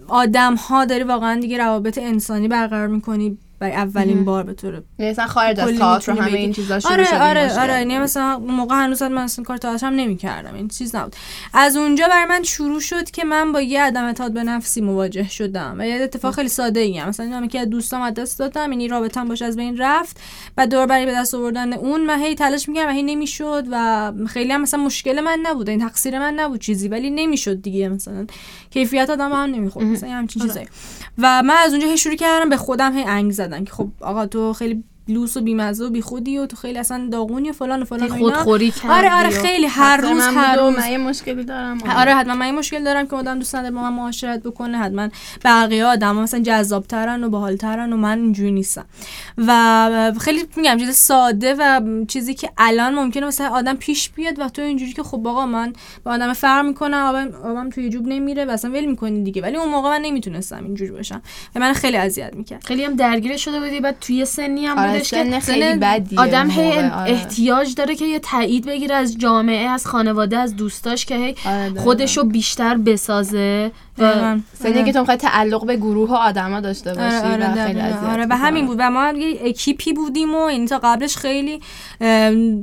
آدم 0.07 0.55
ها 0.55 0.85
داری 0.85 1.03
واقعا 1.03 1.39
دیگه 1.39 1.57
روابط 1.57 1.97
انسانی 2.15 2.47
برقرار 2.47 2.87
می‌کنی 2.87 3.37
برای 3.59 3.73
اولین 3.73 4.25
بار 4.25 4.43
به 4.43 4.53
طور 4.53 4.83
یعنی 4.99 5.11
اصلا 5.11 5.27
خارج 5.27 5.59
از 5.59 5.77
تئاتر 5.77 6.11
همه. 6.11 6.33
این 6.33 6.53
چیزا 6.53 6.79
شروع 6.79 6.93
آره 6.93 7.21
آره. 7.21 7.59
آره 7.59 7.73
یعنی 7.73 7.99
مثلا 7.99 8.33
اون 8.33 8.53
موقع 8.53 8.75
هنوز 8.75 9.03
من 9.03 9.17
اصلا 9.17 9.45
کار 9.45 9.57
تئاتر 9.57 9.87
هم 9.87 9.93
نمی‌کردم 9.93 10.55
این 10.55 10.67
چیز 10.67 10.95
نبود. 10.95 11.15
از 11.53 11.77
اونجا 11.77 12.07
برای 12.07 12.25
من 12.25 12.43
شروع 12.43 12.79
شد 12.79 13.11
که 13.11 13.23
من 13.23 13.51
با 13.51 13.61
یه 13.61 13.81
عدم 13.81 14.05
اعتماد 14.05 14.33
به 14.33 14.43
نفسی 14.43 14.81
مواجه 14.81 15.29
شدم. 15.29 15.75
و 15.79 15.87
یه 15.87 15.95
اتفاق 15.95 16.35
خیلی 16.35 16.49
ساده 16.49 16.79
ای 16.79 16.97
هم. 16.97 17.09
مثلا 17.09 17.25
اینم 17.25 17.47
که 17.47 17.59
از 17.59 17.69
دوستام 17.69 18.01
از 18.01 18.13
دست 18.13 18.39
دادم 18.39 18.71
یعنی 18.71 18.87
رابطم 18.87 19.27
باش 19.27 19.41
از 19.41 19.55
بین 19.55 19.77
رفت 19.77 20.19
و 20.57 20.67
دور 20.67 20.85
برای 20.85 21.05
به 21.05 21.13
دست 21.13 21.35
آوردن 21.35 21.73
اون. 21.73 22.05
من 22.05 22.19
هی 22.19 22.35
تلاش 22.35 22.69
می‌کردم 22.69 22.89
و 22.89 22.91
هی 22.91 23.03
نمی‌شد 23.03 23.63
و 23.71 24.11
خیلی 24.27 24.53
هم 24.53 24.61
مثلا 24.61 24.79
مشکل 24.79 25.21
من 25.21 25.39
نبود 25.43 25.69
این 25.69 25.79
تقصیر 25.79 26.19
من 26.19 26.33
نبود 26.33 26.61
چیزی 26.61 26.87
ولی 26.87 27.09
نمی‌شد 27.09 27.61
دیگه 27.61 27.89
مثلا. 27.89 28.27
کیفیت 28.69 29.09
آدم 29.09 29.31
هم 29.31 29.37
نمی‌خورد 29.37 29.85
مثلا 29.85 30.09
یه 30.09 30.15
همچین 30.15 30.41
چیزایی. 30.41 30.67
و 31.17 31.43
من 31.43 31.55
از 31.65 31.71
اونجا 31.71 31.87
هی 31.87 31.97
شروع 31.97 32.15
کردم 32.15 32.49
به 32.49 32.57
خودم 32.57 32.97
هی 32.97 33.03
انگ 33.03 33.31
زدن 33.47 33.63
که 33.63 33.71
خب 33.71 33.89
آقا 34.01 34.25
تو 34.25 34.53
خیلی 34.53 34.83
لوس 35.07 35.37
و 35.37 35.41
بیمزه 35.41 35.85
و 35.85 35.89
بیخودی 35.89 36.37
و 36.37 36.45
تو 36.45 36.55
خیلی 36.55 36.79
اصلا 36.79 37.09
داغونی 37.11 37.49
و 37.49 37.53
فلان 37.53 37.81
و 37.81 37.85
فلان. 37.85 38.09
خودخوری 38.09 38.71
کردی 38.71 38.93
آره 38.93 39.13
آره 39.13 39.29
خیلی. 39.29 39.67
هر 39.67 39.97
روز 39.97 40.21
هر 40.21 40.55
روز. 40.55 40.77
من 40.77 40.91
یه 40.91 40.97
مشکلی 40.97 41.43
دارم. 41.43 41.77
آره 41.97 42.15
حتما. 42.15 42.35
من 42.35 42.45
این 42.45 42.55
مشکل 42.55 42.83
دارم 42.83 43.07
که 43.07 43.15
آدم 43.15 43.39
دوست 43.39 43.55
نداره 43.55 43.75
با 43.75 43.81
من 43.81 43.93
معاشرت 43.93 44.43
بکنه. 44.43 44.77
حتما 44.77 45.09
بقیه 45.45 45.85
آدم 45.85 46.15
مثلا 46.15 46.39
جذابترن 46.39 47.23
و 47.23 47.29
باحالترن 47.29 47.93
و 47.93 47.97
من 47.97 48.19
اینجوری 48.19 48.51
نیستم. 48.51 48.85
و 49.37 50.11
خیلی 50.19 50.43
میگم 50.55 50.77
چیز 50.77 50.95
ساده 50.95 51.55
و 51.59 51.81
چیزی 52.07 52.33
که 52.33 52.49
الان 52.57 52.95
ممکنه 52.95 53.25
مثلا 53.25 53.49
آدم 53.49 53.75
پیش 53.75 54.09
بیاد 54.09 54.39
و 54.39 54.49
تو 54.49 54.61
اینجوری 54.61 54.93
که 54.93 55.03
خب 55.03 55.27
آقا 55.27 55.45
من 55.45 55.73
با 56.03 56.11
آدم 56.11 56.33
فرق 56.33 56.65
می‌کنم 56.65 57.05
آدم 57.05 57.31
آدم 57.43 57.69
توی 57.69 57.89
جوب 57.89 58.07
نمیره 58.07 58.45
و 58.45 58.51
اصلا 58.51 58.71
ول 58.71 58.85
می‌کنی 58.85 59.23
دیگه. 59.23 59.41
ولی 59.41 59.57
اون 59.57 59.69
موقع 59.69 59.89
من 59.89 60.01
نمی‌تونستم 60.01 60.63
اینجوری 60.63 60.91
باشم. 60.91 61.21
و 61.55 61.59
من 61.59 61.73
خیلی 61.73 61.97
اذیت 61.97 62.33
می‌کرد 62.35 62.63
خیلی 62.63 62.83
هم 62.83 62.95
درگیر 62.95 63.37
شده 63.37 63.59
بودی 63.59 63.79
بعد 63.79 63.99
توی 64.01 64.25
سنی 64.25 64.65
هم 64.65 64.77
آره 64.77 64.94
بودش 64.95 65.07
سن 65.07 65.31
که 65.31 65.39
خیلی 65.39 65.61
سن 65.61 65.79
بدیه 65.79 66.19
آدم 66.19 66.49
هی 66.49 66.71
آره. 66.71 67.11
احتیاج 67.11 67.75
داره 67.75 67.95
که 67.95 68.05
یه 68.05 68.19
تایید 68.19 68.65
بگیره 68.65 68.95
از 68.95 69.17
جامعه 69.17 69.69
از 69.69 69.85
خانواده 69.85 70.37
از 70.37 70.55
دوستاش 70.55 71.05
که 71.05 71.15
هی 71.15 71.35
آره،. 71.45 71.81
خودشو 71.81 72.23
بیشتر 72.23 72.77
بسازه 72.77 73.71
و. 73.97 74.37
سنی 74.53 74.83
که 74.83 74.93
تو 74.93 74.99
می‌خوای 74.99 75.17
تعلق 75.17 75.65
به 75.65 75.75
گروه 75.75 76.09
و 76.09 76.13
آدما 76.13 76.59
داشته 76.59 76.93
باشی 76.93 77.15
آره 77.15 77.33
آره 77.33 77.63
و 77.63 77.67
خیلی 77.67 77.81
آره 77.81 78.25
و. 78.29 78.35
همین 78.37 78.67
بود 78.67 78.77
و 78.79 78.89
ما 78.89 79.11
یه 79.11 79.39
اکیپی 79.43 79.93
بودیم 79.93 80.35
و 80.35 80.51
یعنی 80.51 80.67
تا 80.67 80.79
قبلش 80.83 81.17
خیلی 81.17 81.59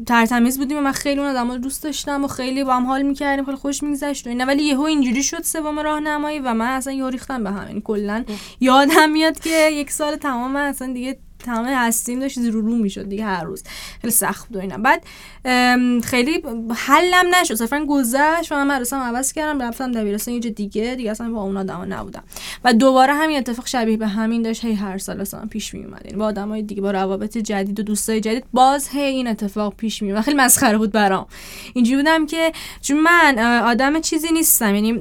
ترتمیز 0.07 0.59
بودیم 0.59 0.79
و 0.79 0.81
من 0.81 0.93
خیلی 0.93 1.21
اون 1.21 1.31
آدما 1.31 1.55
رو 1.55 1.61
دوست 1.61 1.85
داشتم 1.85 2.25
و 2.25 2.29
خیلی 2.29 2.65
با 2.65 2.75
هم 2.75 2.87
حال 2.87 3.03
می‌کردیم 3.03 3.45
خیلی 3.45 3.57
خوش 3.57 3.83
میگذشت 3.83 4.27
و 4.27 4.31
اینا 4.31 4.45
ولی 4.45 4.63
یهو 4.63 4.83
اینجوری 4.83 5.23
شد 5.23 5.43
سوم 5.43 5.79
راهنمایی 5.79 6.39
و 6.39 6.55
من 6.55 6.67
اصلا 6.69 6.93
یهو 6.93 7.09
ریختم 7.09 7.45
به 7.45 7.51
هم 7.51 7.69
یعنی 7.69 7.81
کلا 7.85 8.25
یادم 8.61 9.11
میاد 9.11 9.41
که 9.41 9.71
یک 9.73 9.91
سال 9.91 10.17
تمام 10.17 10.53
من 10.53 10.61
اصلا 10.61 10.93
دیگه 10.93 11.19
تمام 11.43 11.67
هستیم 11.67 12.21
داشت 12.21 12.39
رو 12.39 12.61
رو 12.61 12.77
می‌شد 12.77 13.09
دیگه 13.09 13.25
هر 13.25 13.45
روز. 13.45 13.63
خیلی 14.01 14.13
سخت 14.13 14.49
بود 14.49 14.57
و 14.57 14.61
اینا. 14.61 14.77
بعد 14.79 15.05
خیلی 16.05 16.43
حلم 16.77 17.35
نشد. 17.41 17.55
صرفا 17.55 17.87
گذشت 17.89 18.53
و 18.53 18.55
من 18.55 18.67
مدرسه‌ام 18.67 19.03
عوض 19.03 19.33
کردم 19.33 19.63
رفتم 19.63 19.93
دبیرستان 19.93 20.35
یه 20.35 20.41
دیگه. 20.41 20.95
دیگه 20.95 21.11
اصلا 21.11 21.31
با 21.31 21.43
اون 21.43 21.57
آدما 21.57 21.85
نبودم. 21.85 22.23
و 22.65 22.73
دوباره 22.73 23.15
همین 23.15 23.39
اتفاق 23.39 23.67
شبیه 23.67 23.97
به 23.97 24.07
همین 24.07 24.43
داشت. 24.43 24.65
هی 24.65 24.75
هر 24.75 24.99
سال 24.99 25.21
اصلا 25.21 25.47
پیش 25.51 25.75
می 25.75 25.85
اومد 25.85 26.03
یعنی 26.05 26.19
با 26.19 26.25
آدمای 26.25 26.63
دیگه 26.63 26.83
با 26.83 26.91
روابط 26.91 27.39
جدید 27.39 27.81
و 27.81 27.83
دوستای 27.83 28.21
جدید 28.21 28.45
باز 28.53 28.89
هی 28.89 29.01
این 29.01 29.29
اتفاق 29.29 29.75
پیش 29.77 30.03
می 30.03 30.13
اومد 30.13 30.25
خیلی 30.25 30.37
مسخره 30.37 30.79
بود 30.79 30.93
برام. 30.93 31.27
اینجوری 31.75 31.97
بودم 31.97 32.27
که 32.27 32.53
چون 32.81 33.01
من 33.01 33.39
آدم 33.65 34.01
چیزی 34.01 34.33
نیستم. 34.33 34.75
یعنی 34.75 34.93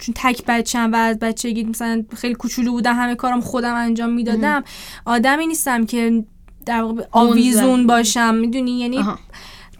چون 0.00 0.14
تک 0.14 0.44
بچم 0.46 0.92
و 0.92 0.96
از 0.96 1.18
بچگی 1.18 1.64
مثلا 1.64 2.04
خیلی 2.16 2.34
کوچولو 2.34 2.72
بودم 2.72 2.94
همه 2.94 3.14
کارم 3.14 3.40
خودم 3.40 3.74
انجام 3.74 4.10
می‌دادم. 4.12 4.64
آدمی 5.04 5.46
نیستم 5.48 5.86
که 5.86 6.24
در 6.66 6.82
واقع 6.82 7.04
آویزون 7.10 7.86
باشم 7.86 8.34
می‌دونی؟ 8.34 8.80
یعنی 8.80 8.98
آها. 8.98 9.18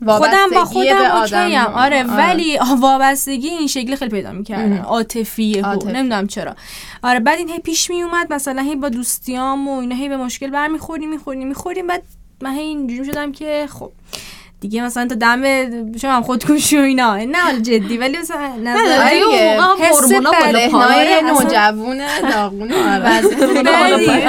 خودم 0.06 0.48
با 0.54 0.64
خودم. 0.64 1.16
اوکیم 1.20 1.58
آره 1.58 2.02
ولی 2.02 2.58
وابستگی 2.80 3.48
این 3.48 3.66
شکلی 3.66 3.96
خیلی 3.96 4.10
پیدا 4.10 4.32
می‌کردن 4.32 4.78
عاطفی. 4.78 5.62
نمی‌دونم 5.86 6.26
چرا. 6.26 6.54
آره 7.02 7.20
بعد 7.20 7.38
این 7.38 7.48
هی 7.48 7.58
پیش 7.58 7.90
میومد 7.90 8.32
مثلا 8.32 8.62
هی 8.62 8.76
با 8.76 8.88
دوستیام 8.88 9.68
و 9.68 9.78
اینا 9.78 9.94
هی 9.94 10.08
به 10.08 10.16
مشکل 10.16 10.50
برمیخوریم 10.50 11.10
می‌خوریم 11.10 11.48
می‌خوریم 11.48 11.86
بعد 11.86 12.02
من 12.42 12.52
هی 12.54 12.60
اینجوری 12.60 13.04
شدم 13.04 13.32
که 13.32 13.66
خب 13.70 13.92
دیگه 14.60 14.82
مثلا 14.82 15.06
تا 15.06 15.14
دم 15.14 15.42
شما 15.98 16.12
هم 16.12 16.22
خودکشی 16.22 16.76
و 16.78 16.80
اینا 16.80 17.16
نه 17.16 17.60
جدی 17.62 17.98
ولی 17.98 18.18
مثلا 18.18 18.48
نظر 18.62 18.80
آره، 19.02 19.10
دیگه. 19.14 19.60
هورمونا. 19.60 20.30
بالا 20.30 20.52
ذهنای 20.52 21.14
اصلا- 21.14 21.30
نوجوون 21.30 22.00
داغون 22.32 22.72
آره 22.72 23.20
بدی. 23.20 24.08
آره، 24.10 24.26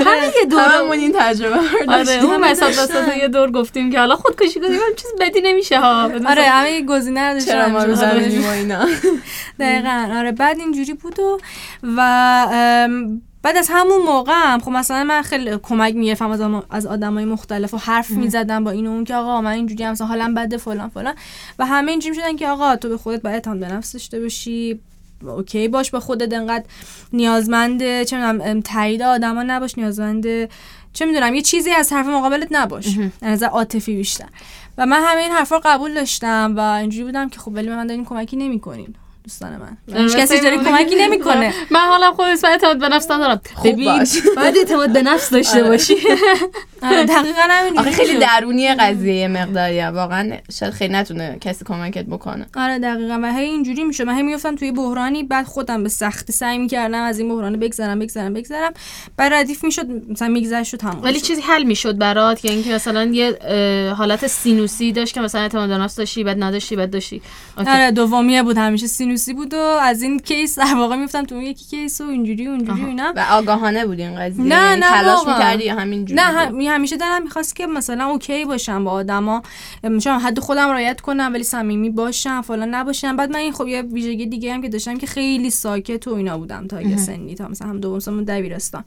آره. 0.00 0.32
یه 0.40 0.46
دور 0.50 0.60
هممون 0.60 0.98
این 0.98 1.12
تجربه 1.18 1.56
رو 1.56 1.92
آره. 1.92 2.24
اون 2.24 2.44
وسط 2.44 2.62
وسط 2.68 3.16
یه 3.16 3.28
دور 3.28 3.50
گفتیم 3.50 3.90
که 3.92 3.98
حالا 3.98 4.16
خودکشی 4.16 4.60
کنیم 4.60 4.72
هم 4.72 4.94
چیز 4.96 5.10
بدی 5.20 5.40
نمیشه 5.40 5.80
ها 5.80 6.02
آره 6.28 6.42
همه 6.42 6.82
گزینه 6.82 7.28
رو 7.28 7.34
داشتن 7.34 7.52
چرا 7.52 7.68
ما 7.68 7.84
رو 7.84 7.98
آره. 7.98 8.52
اینا 8.54 8.86
دقیقا 9.60 10.08
آره 10.18 10.32
بعد 10.32 10.58
اینجوری 10.58 10.94
بود 10.94 11.18
و 11.96 12.46
بعد 13.42 13.56
از 13.56 13.68
همون 13.70 14.02
موقع 14.02 14.32
هم 14.34 14.60
خب 14.60 14.70
مثلا 14.70 15.04
من 15.04 15.22
خیلی 15.22 15.58
کمک 15.62 15.94
می‌گرفتم 15.94 16.30
از, 16.30 16.40
آدم- 16.40 16.64
از 16.70 16.86
آدمای 16.86 17.24
مختلف 17.24 17.74
و 17.74 17.76
حرف 17.76 18.10
می‌زدم 18.10 18.64
با 18.64 18.70
این 18.70 18.86
و 18.86 18.90
اون 18.90 19.04
که 19.04 19.14
آقا 19.14 19.40
من 19.40 19.50
اینجوری 19.50 19.84
هم 19.84 19.92
مثلا 19.92 20.06
حالم 20.06 20.34
بده 20.34 20.56
فلان 20.56 20.88
فلان. 20.88 21.14
و 21.58 21.66
همه 21.66 21.90
اینجوری 21.90 22.14
شدن 22.14 22.36
که 22.36 22.48
آقا 22.48 22.76
تو 22.76 22.88
به 22.88 22.96
خودت 22.96 23.22
باید 23.22 23.34
اعتماد 23.34 23.58
به 23.60 23.68
نفس 23.68 23.92
داشته 23.92 24.20
باشی. 24.20 24.80
اوکی 25.22 25.68
باش 25.68 25.90
به 25.90 26.00
خودت 26.00 26.34
انقدر 26.34 26.64
نیازمند 27.12 28.02
چه 28.02 28.16
می‌دونم 28.16 28.60
تایید 28.60 29.02
آدما 29.02 29.42
نباش 29.42 29.78
نیازمند 29.78 30.24
چه 30.92 31.04
می‌دونم 31.06 31.34
یه 31.34 31.42
چیزی 31.42 31.70
از 31.70 31.88
طرف 31.88 32.06
مقابلت 32.06 32.48
نباش. 32.50 32.98
از 33.22 33.42
عاطفی 33.42 33.96
بیشتر. 33.96 34.28
و 34.78 34.86
من 34.86 35.00
همه 35.04 35.20
این 35.20 35.30
حرفا 35.30 35.58
قبول 35.58 35.94
داشتم 35.94 36.54
و 36.56 36.60
اینجوری 36.60 37.04
بودم 37.04 37.28
که 37.28 37.38
خب 37.38 37.52
ولی 37.54 37.68
به 37.68 37.76
من 37.76 37.86
دارین 37.86 38.04
کمکی 38.04 38.36
نمی‌کنین. 38.36 38.94
دوستان 39.24 39.50
من. 39.56 40.02
هیچ 40.02 40.16
کسی 40.16 40.40
داره 40.40 40.58
کمکی 40.58 40.94
نمی‌کنه. 40.94 41.54
من 41.70 41.80
حالم 41.80 42.12
خود 42.12 42.26
اصلا 42.26 42.50
اعتماد 42.50 42.78
به 42.78 42.88
نفس 42.88 43.10
ندارم. 43.10 43.40
ببین 43.64 43.84
باش. 43.84 44.18
باید 44.36 44.56
اعتماد 44.58 44.92
به 44.92 45.02
نفس 45.02 45.30
داشته 45.30 45.62
باشی. 45.62 45.94
آره 46.82 47.04
دقیقا 47.04 47.42
همین 47.50 47.78
آخه 47.78 47.90
خیلی 47.90 48.18
درونی 48.18 48.74
قضیه 48.74 49.14
یه 49.14 49.28
مقداریه. 49.28 49.88
واقعا 49.88 50.32
شاید 50.58 50.72
خیلی 50.72 50.94
نتونه 50.94 51.38
کسی 51.40 51.64
کمکت 51.64 52.04
بکنه. 52.04 52.46
آره 52.56 52.78
دقیقا. 52.78 53.20
و 53.22 53.32
هی 53.32 53.44
اینجوری 53.44 53.84
می‌شد 53.84 54.04
من 54.04 54.16
هی 54.16 54.22
میفتم 54.22 54.56
توی 54.56 54.72
بحرانی 54.72 55.22
بعد 55.22 55.46
خودم 55.46 55.82
به 55.82 55.88
سختی 55.88 56.32
سعی 56.32 56.58
می‌کردم 56.58 57.02
از 57.02 57.18
این 57.18 57.28
بحران 57.28 57.56
بگذرم 57.56 57.98
بگذرم 57.98 58.34
بگذرم. 58.34 58.72
بعد 59.16 59.32
ردیف 59.32 59.64
می‌شد 59.64 59.86
مثلا 60.10 60.28
میگذشت 60.28 60.74
و 60.74 60.76
تمام 60.76 61.02
ولی. 61.02 61.20
چیزی 61.20 61.40
حل 61.40 61.62
می‌شد 61.62 61.98
برات 61.98 62.44
یا 62.44 62.52
اینکه 62.52 62.74
مثلا 62.74 63.04
یه 63.04 63.38
حالت 63.96 64.26
سینوسی 64.26 64.92
داشت 64.92 65.14
که 65.14 65.20
مثلا 65.20 65.40
اعتماد 65.40 65.68
به 65.68 65.78
نفس 65.78 65.96
داشتی 65.96 66.24
بعد 66.24 66.42
نداشتی 66.42 66.76
بعد 66.76 66.90
داشتی. 66.90 67.22
آره 67.56 67.90
دومیه 67.90 68.42
بود 68.42 68.58
همیشه 68.58 68.86
سینوسی 68.86 69.09
بود 69.36 69.54
و 69.54 69.58
از 69.58 70.02
این 70.02 70.18
case 70.18 70.58
در 70.58 70.74
واقع 70.74 70.96
میفتم 70.96 71.24
تو 71.24 71.34
اون 71.34 71.44
یکی 71.44 71.64
case 71.64 72.00
و 72.00 72.04
اینجوری 72.04 72.48
و 72.48 72.50
اینا. 72.86 73.12
و 73.16 73.26
آگاهانه 73.30 73.86
بود 73.86 74.00
این 74.00 74.16
قضیه. 74.20 74.44
نه، 74.44 74.54
یعنی 74.54 74.80
نه 74.80 74.86
تلاش. 74.90 75.26
می‌کردی 75.26 75.68
همینجوری 75.68 76.20
نه؟ 76.20 76.26
هم- 76.26 76.60
همیشه 76.60 76.96
دلم 76.96 77.22
می‌خواست 77.22 77.56
که 77.56 77.66
مثلا 77.66 78.06
okay 78.06 78.44
باشم 78.44 78.84
با 78.84 78.90
آدما. 78.90 79.42
چون 79.82 80.12
حد 80.20 80.38
خودم 80.38 80.68
رعایت 80.68 81.00
کنم 81.00 81.30
ولی 81.34 81.44
صمیمی 81.44 81.90
باشم 81.90 82.42
فلان 82.42 82.74
نباشم. 82.74 83.16
بعد 83.16 83.30
من 83.30 83.36
این 83.38 83.52
خب 83.52 83.66
یه 83.66 83.82
ویژگی 83.82 84.26
دیگه 84.26 84.54
هم 84.54 84.62
که 84.62 84.68
داشتم 84.68 84.98
که 84.98 85.06
خیلی 85.06 85.50
ساکت 85.50 86.08
و 86.08 86.14
اینا 86.14 86.38
بودم 86.38 86.66
تا 86.66 86.82
یه 86.82 86.96
سنی 86.96 87.34
تا 87.34 87.48
مثلا 87.48 87.68
هم 87.68 87.80
دوم 87.80 87.98
سوم 87.98 88.24
دبیرستان. 88.24 88.84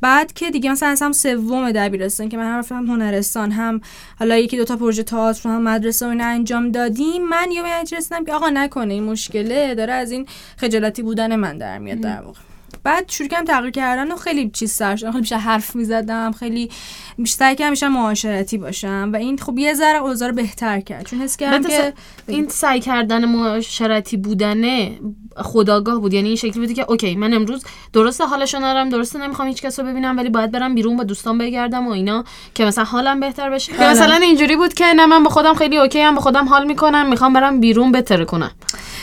بعد 0.00 0.32
که 0.32 0.50
دیگه 0.50 0.72
مثلا 0.72 0.96
هم 1.00 1.12
سوم 1.12 1.72
دبیرستان 1.72 2.28
که 2.28 2.36
من 2.36 2.44
هم 2.52 2.58
رفتم 2.58 2.86
هنرستان 2.86 3.50
هم 3.50 3.80
حالا 4.18 4.36
یکی 4.36 4.56
دو 4.56 4.64
تا 4.64 4.76
پروژه 4.76 5.02
تئاتر 5.02 5.48
هم 5.48 5.62
مدرسه 5.62 6.06
و 6.06 6.08
اینا 6.08 6.24
انجام 6.24 6.70
دادیم. 6.70 7.22
من 7.28 7.48
یه 7.52 7.62
رسیدم 7.92 8.24
که 8.24 8.32
آقا 8.32 8.48
نکنه 8.50 8.94
این 8.94 9.04
مشکله. 9.04 9.63
داره 9.74 9.92
از 9.92 10.10
این 10.10 10.26
خجالتی 10.56 11.02
بودن 11.02 11.36
من 11.36 11.58
در 11.58 11.78
میاد 11.78 12.00
در 12.00 12.20
واقع. 12.20 12.40
بعد 12.82 13.10
شروع 13.10 13.28
کردم 13.28 13.44
تغییر 13.44 13.70
کردن 13.70 14.12
و 14.12 14.16
خیلی 14.16 14.50
چیز 14.50 14.72
سر 14.72 14.96
خیلی 14.96 15.20
بیشتر 15.20 15.36
حرف 15.36 15.76
می‌زدم 15.76 16.32
خیلی 16.32 16.70
بیشتر 17.18 17.54
کردم 17.54 17.70
بیشتر 17.70 17.88
معاشرتی 17.88 18.58
باشم 18.58 19.10
و 19.12 19.16
این 19.16 19.38
خب 19.38 19.58
یه 19.58 19.74
ذره 19.74 19.98
اوضاع 19.98 20.28
رو 20.28 20.34
بهتر 20.34 20.80
کرد. 20.80 21.06
چون 21.06 21.20
حس 21.20 21.36
کردم 21.36 21.68
که 21.68 21.92
این 22.26 22.48
سعی 22.48 22.80
کردن 22.80 23.24
معاشرتی 23.24 24.16
بودنه 24.16 24.98
خداگاه 25.36 26.00
بود. 26.00 26.14
یعنی 26.14 26.28
این 26.28 26.36
شکلی 26.36 26.60
بودی 26.60 26.74
که 26.74 26.84
اوکی 26.88 27.16
من 27.16 27.34
امروز 27.34 27.64
درسته 27.92 28.24
حالشو 28.24 28.58
ندارم 28.58 28.88
درسته 28.88 29.18
نمی‌خوام 29.18 29.48
هیچ 29.48 29.62
کس 29.62 29.80
رو 29.80 29.86
ببینم 29.86 30.16
ولی 30.16 30.28
باید 30.28 30.50
برم 30.50 30.74
بیرون 30.74 30.96
با 30.96 31.04
دوستان 31.04 31.38
بگردم 31.38 31.88
و 31.88 31.90
اینا 31.90 32.24
که 32.54 32.64
مثلا 32.64 32.84
حالم 32.84 33.20
بهتر 33.20 33.50
بشه. 33.50 33.72
یا 33.72 33.78
آره. 33.78 33.90
مثلا 33.90 34.14
اینجوری 34.14 34.56
بود 34.56 34.74
که 34.74 34.84
نه 34.84 35.06
من 35.06 35.22
با 35.22 35.30
خودم 35.30 35.54
خیلی 35.54 35.78
اوکی 35.78 36.00
هم 36.00 36.14
با 36.14 36.20
خودم 36.20 36.48
حال 36.48 36.66
می‌کنم 36.66 37.08
می‌خوام 37.08 37.32
برم 37.32 37.60
بیرون 37.60 37.92
بهتر 37.92 38.24
کنم 38.24 38.50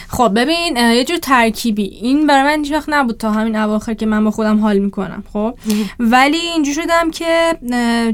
خب 0.10 0.32
ببین 0.36 0.78
یه 0.78 1.04
جور 1.04 1.18
ترکیبی. 1.18 1.84
این 1.84 2.28
برای 2.28 2.44
من 2.44 2.64
هیچ 2.64 2.74
وقت 2.74 2.90
نبود 2.90 3.18
تا 3.18 3.32
همین 3.32 3.56
اواخر 3.62 3.94
که 3.94 4.06
من 4.06 4.24
با 4.24 4.32
خودم 4.32 4.60
حال 4.60 4.78
می‌کنم 4.78 5.24
خب؟ 5.34 5.54
ولی 6.00 6.38
اینجور 6.38 6.74
شدم 6.74 7.12
که 7.12 7.58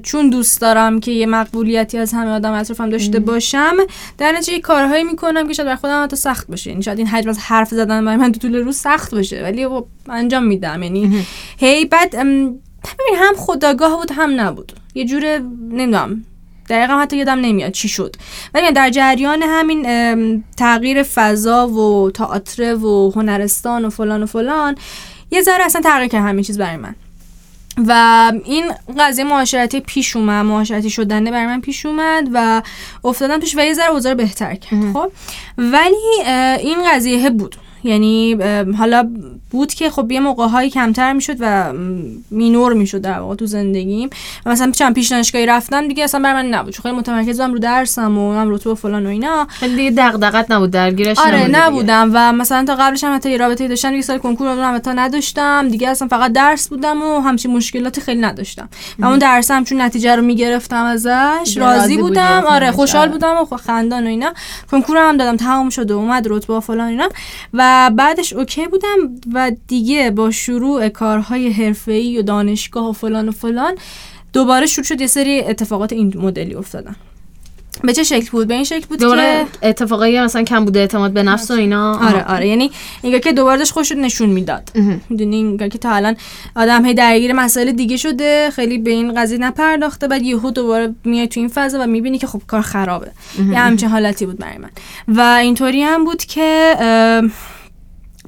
چون 0.03 0.29
دوست 0.29 0.61
دارم 0.61 0.99
که 0.99 1.11
یه 1.11 1.25
مقبولیتی 1.25 1.97
از 1.97 2.13
همه 2.13 2.31
آدم 2.31 2.51
اطرافم 2.51 2.89
داشته 2.89 3.19
باشم 3.19 3.73
در 4.17 4.31
نتیجه 4.31 4.59
کارهایی 4.59 5.03
می‌کنم 5.03 5.47
که 5.47 5.53
شاید 5.53 5.65
برای 5.65 5.77
خودم 5.77 6.03
حتی 6.03 6.15
سخت 6.15 6.47
باشه. 6.47 6.69
یعنی 6.69 6.83
شاید 6.83 6.97
این 6.97 7.07
حجم 7.07 7.29
از 7.29 7.39
حرف 7.39 7.69
زدن 7.69 8.05
برای 8.05 8.17
من 8.17 8.31
تو 8.31 8.39
طول 8.39 8.55
روز 8.55 8.77
سخت 8.77 9.15
باشه 9.15 9.43
ولی 9.43 9.67
خب 9.67 9.85
انجام 10.09 10.43
میدم. 10.43 10.83
یعنی 10.83 11.25
هی 11.57 11.85
بعد 11.85 12.15
ببین 12.15 12.59
هم 13.17 13.33
خداگاه 13.37 13.95
بود 13.95 14.11
هم 14.11 14.41
نبود. 14.41 14.71
یه 14.95 15.05
جور 15.05 15.37
نمی‌دونم 15.71 16.23
دقیقا 16.69 16.99
حتی 16.99 17.17
یادم 17.17 17.39
نمیاد 17.39 17.71
چی 17.71 17.87
شد. 17.87 18.15
ولی 18.53 18.71
در 18.71 18.89
جریان 18.89 19.43
همین 19.43 20.43
تغییر 20.57 21.03
فضا 21.03 21.67
و 21.67 22.11
تئاتر 22.11 22.75
و 22.75 23.11
هنرستان 23.15 23.85
و 23.85 23.89
فلان 23.89 24.23
و 24.23 24.25
فلان 24.25 24.75
یه 25.31 25.41
ذره 25.41 25.65
اصلا 25.65 25.81
تغییر 25.81 26.07
کرد 26.07 26.23
همین 26.23 26.43
چیز 26.43 26.57
برای 26.57 26.77
من. 26.77 26.95
و 27.87 28.31
این 28.45 28.71
قضیه 28.99 29.23
معاشرتی 29.23 29.79
پیش 29.79 30.15
اومد 30.15 30.45
معاشرتی 30.45 30.89
شدنه 30.89 31.31
برای 31.31 31.45
من 31.45 31.61
پیش 31.61 31.85
اومد 31.85 32.29
و 32.33 32.61
افتادم 33.03 33.39
توش 33.39 33.55
و 33.57 33.59
یه 33.59 33.73
ذره 33.73 33.91
اوضاع 33.91 34.11
رو 34.11 34.17
بهتر 34.17 34.55
کرد 34.55 34.93
خب؟ 34.93 35.11
ولی 35.57 36.23
این 36.59 36.77
قضیه 36.91 37.29
بود. 37.29 37.55
یعنی 37.83 38.33
حالا 38.77 39.09
بود 39.51 39.73
که 39.73 39.89
خب 39.89 40.11
یه 40.11 40.19
موقع 40.19 40.47
های 40.47 40.69
کمتر 40.69 41.13
می‌شد 41.13 41.35
و 41.39 41.73
مینور 42.31 42.73
می‌شد 42.73 43.01
در 43.01 43.19
واقع 43.19 43.35
تو 43.35 43.45
زندگیم. 43.45 44.09
و 44.45 44.51
مثلا 44.51 44.71
چند 44.71 44.95
پیش 44.95 45.07
دانشگاهی 45.07 45.45
رفتم 45.45 45.87
دیگه 45.87 46.03
اصلا 46.03 46.21
برای 46.21 46.43
من 46.43 46.49
نبود. 46.49 46.73
چون 46.73 46.83
خیلی 46.83 46.95
متمرکز 46.95 47.41
بودم 47.41 47.53
رو 47.53 47.59
درسم 47.59 48.17
و 48.17 48.33
هم 48.33 48.49
رتبه 48.49 48.75
فلان 48.75 49.05
و 49.05 49.09
اینا. 49.09 49.47
خیلی 49.49 49.75
دیگه 49.75 49.91
دغدغت 49.91 50.51
نبود 50.51 50.71
درگیرش 50.71 51.17
آره. 51.19 51.47
نبودم 51.47 52.11
و 52.13 52.33
مثلا 52.33 52.65
تا 52.65 52.75
قبلش 52.75 53.03
هم 53.03 53.15
حتی 53.15 53.37
رابطه 53.37 53.67
داشتم. 53.67 53.93
یه 53.93 54.01
سال 54.01 54.17
کنکور 54.17 54.55
رو 54.55 54.61
هم 54.61 54.79
تا 54.79 54.93
نداشتم. 54.93 55.69
دیگه 55.69 55.89
اصلا 55.89 56.07
فقط 56.07 56.31
درس 56.31 56.69
بودم 56.69 57.01
و 57.01 57.19
همچین 57.19 57.53
مشکلاتی 57.53 58.01
خیلی 58.01 58.21
نداشتم. 58.21 58.69
و 58.99 59.05
اون 59.05 59.19
درسم 59.19 59.63
چون 59.63 59.81
نتیجه 59.81 60.15
رو 60.15 60.21
می‌گرفتم 60.21 60.83
ازش 60.83 61.57
راضی 61.57 61.97
بودم. 61.97 62.43
آره 62.47 62.71
خوشحال 62.71 63.01
آره. 63.01 63.11
بودم 63.11 63.35
و 63.51 63.57
خندان 63.57 64.03
و 64.03 64.07
اینا. 64.07 64.33
کنکورم 64.71 65.09
هم 65.09 65.17
دادم 65.17 65.37
تمام 65.37 65.69
شد 65.69 65.91
و 65.91 65.97
اومد 65.97 66.27
رتبه 66.29 66.59
فلان 66.59 66.87
اینا. 66.87 67.09
و 67.53 67.76
بعدش 67.97 68.33
اوکی 68.33 68.67
بودم 68.67 68.97
و 69.33 69.51
دیگه 69.67 70.11
با 70.11 70.31
شروع 70.31 70.89
کارهای 70.89 71.49
حرفه‌ای 71.49 72.17
و 72.17 72.21
دانشگاه 72.21 72.89
و 72.89 72.93
فلان 72.93 73.29
و 73.29 73.31
فلان 73.31 73.75
دوباره 74.33 74.65
شروع 74.65 74.85
شد 74.85 75.01
یه 75.01 75.07
سری 75.07 75.39
اتفاقات 75.39 75.93
این 75.93 76.13
مدلی 76.17 76.53
افتادن. 76.53 76.95
به 77.83 77.93
چه 77.93 78.03
شکل 78.03 78.29
بود؟ 78.31 78.47
به 78.47 78.53
این 78.53 78.63
شکل 78.63 78.85
بود 78.89 78.99
دوباره 78.99 79.45
که 79.61 79.67
اتفاقایی 79.67 80.21
مثلا 80.21 80.43
کم 80.43 80.65
بوده 80.65 80.79
اعتماد 80.79 81.11
به 81.11 81.23
نفس 81.23 81.51
و 81.51 81.53
اینا. 81.53 82.07
آره 82.07 82.23
آره. 82.23 82.47
یعنی 82.47 82.71
انگار 83.03 83.19
که 83.19 83.33
دوباره 83.33 83.57
داشت 83.57 83.71
خودش 83.71 83.91
رو 83.91 83.99
نشون 83.99 84.29
می‌داد. 84.29 84.71
می‌دونی؟ 85.09 85.39
انگار 85.39 85.67
که 85.67 85.77
تا 85.77 85.91
الان 85.91 86.15
آدم 86.55 86.85
هی 86.85 86.93
درگیر 86.93 87.33
مسائل 87.33 87.71
دیگه 87.71 87.97
شده 87.97 88.49
خیلی 88.51 88.77
به 88.77 88.91
این 88.91 89.21
قضیه 89.21 89.37
نپرداخته 89.37 90.07
بعد 90.07 90.21
یهو 90.21 90.51
دوباره 90.51 90.95
میای 91.03 91.27
تو 91.27 91.39
این 91.39 91.49
فضا 91.49 91.79
و 91.83 91.87
می‌بینی 91.87 92.17
که 92.17 92.27
خب 92.27 92.41
کار 92.47 92.61
خرابه. 92.61 93.11
یه 93.37 93.59
همچین 93.59 93.89
حالتی 93.89 94.25
بود 94.25 94.37
برای 94.37 94.57
من. 94.57 94.69
و 95.07 95.21
اینطوری 95.21 95.81
هم 95.81 96.05
بود 96.05 96.23
که 96.23 96.73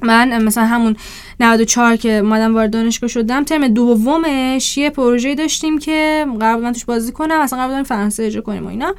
من 0.02 0.42
مثلا 0.44 0.64
همون 0.64 0.96
94 1.40 1.96
که 1.96 2.12
اومدم 2.12 2.54
وارد 2.54 2.70
دانشگاه 2.70 3.10
شدم 3.10 3.44
ترم 3.44 3.68
دومش 3.68 4.78
یه 4.78 4.90
پروژه 4.90 5.34
داشتیم 5.34 5.78
که 5.78 6.26
قرار 6.40 6.54
بود 6.54 6.64
من 6.64 6.72
توش 6.72 6.84
بازی 6.84 7.12
کنم 7.12 7.40
اصلا 7.40 7.68
قرار 7.68 7.82
فرانسه 7.82 8.22
اجرا 8.22 8.42
کنیم 8.42 8.66
و 8.66 8.68
اینا. 8.68 8.94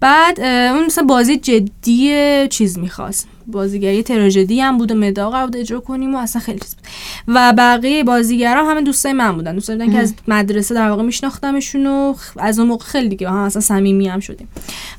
بعد 0.00 0.40
اون 0.40 0.86
مثلا 0.86 1.04
بازی 1.04 1.36
جدی 1.36 2.48
چیز 2.48 2.78
می‌خواست. 2.78 3.28
بازیگری 3.46 4.02
تراژدی 4.02 4.60
هم 4.60 4.78
بود 4.78 4.92
و 4.92 4.94
مداق 4.94 5.32
قرار 5.32 5.46
بود 5.46 5.56
اجرا 5.56 5.80
کنیم 5.80 6.14
و 6.14 6.18
اصلا 6.18 6.42
خیلی 6.42 6.58
چیز 6.58 6.74
بود. 6.74 6.84
و 7.28 7.52
بقیه 7.58 8.04
بازیگرا 8.04 8.70
همه 8.70 8.82
دوستای 8.82 9.12
من 9.12 9.32
بودن. 9.32 9.54
دوستای 9.54 9.76
بودن 9.76 9.92
که 9.92 9.98
از 9.98 10.14
مدرسه 10.28 10.74
در 10.74 10.90
واقع 10.90 11.02
میشناختمشون 11.02 11.86
و 11.86 12.14
از 12.38 12.58
اون 12.58 12.68
موقع 12.68 12.84
خیلی 12.84 13.08
دیگه 13.08 13.26
با 13.26 13.32
هم 13.32 13.38
اصلا 13.38 13.62
صمیمی 13.62 14.08
هم 14.08 14.20
شدیم. 14.20 14.48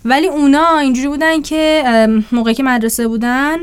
ولی 0.05 0.27
اونا 0.27 0.77
اینجوری 0.77 1.07
بودن 1.07 1.41
که 1.41 1.83
موقعی 2.31 2.53
که 2.53 2.63
مدرسه 2.63 3.07
بودن 3.07 3.57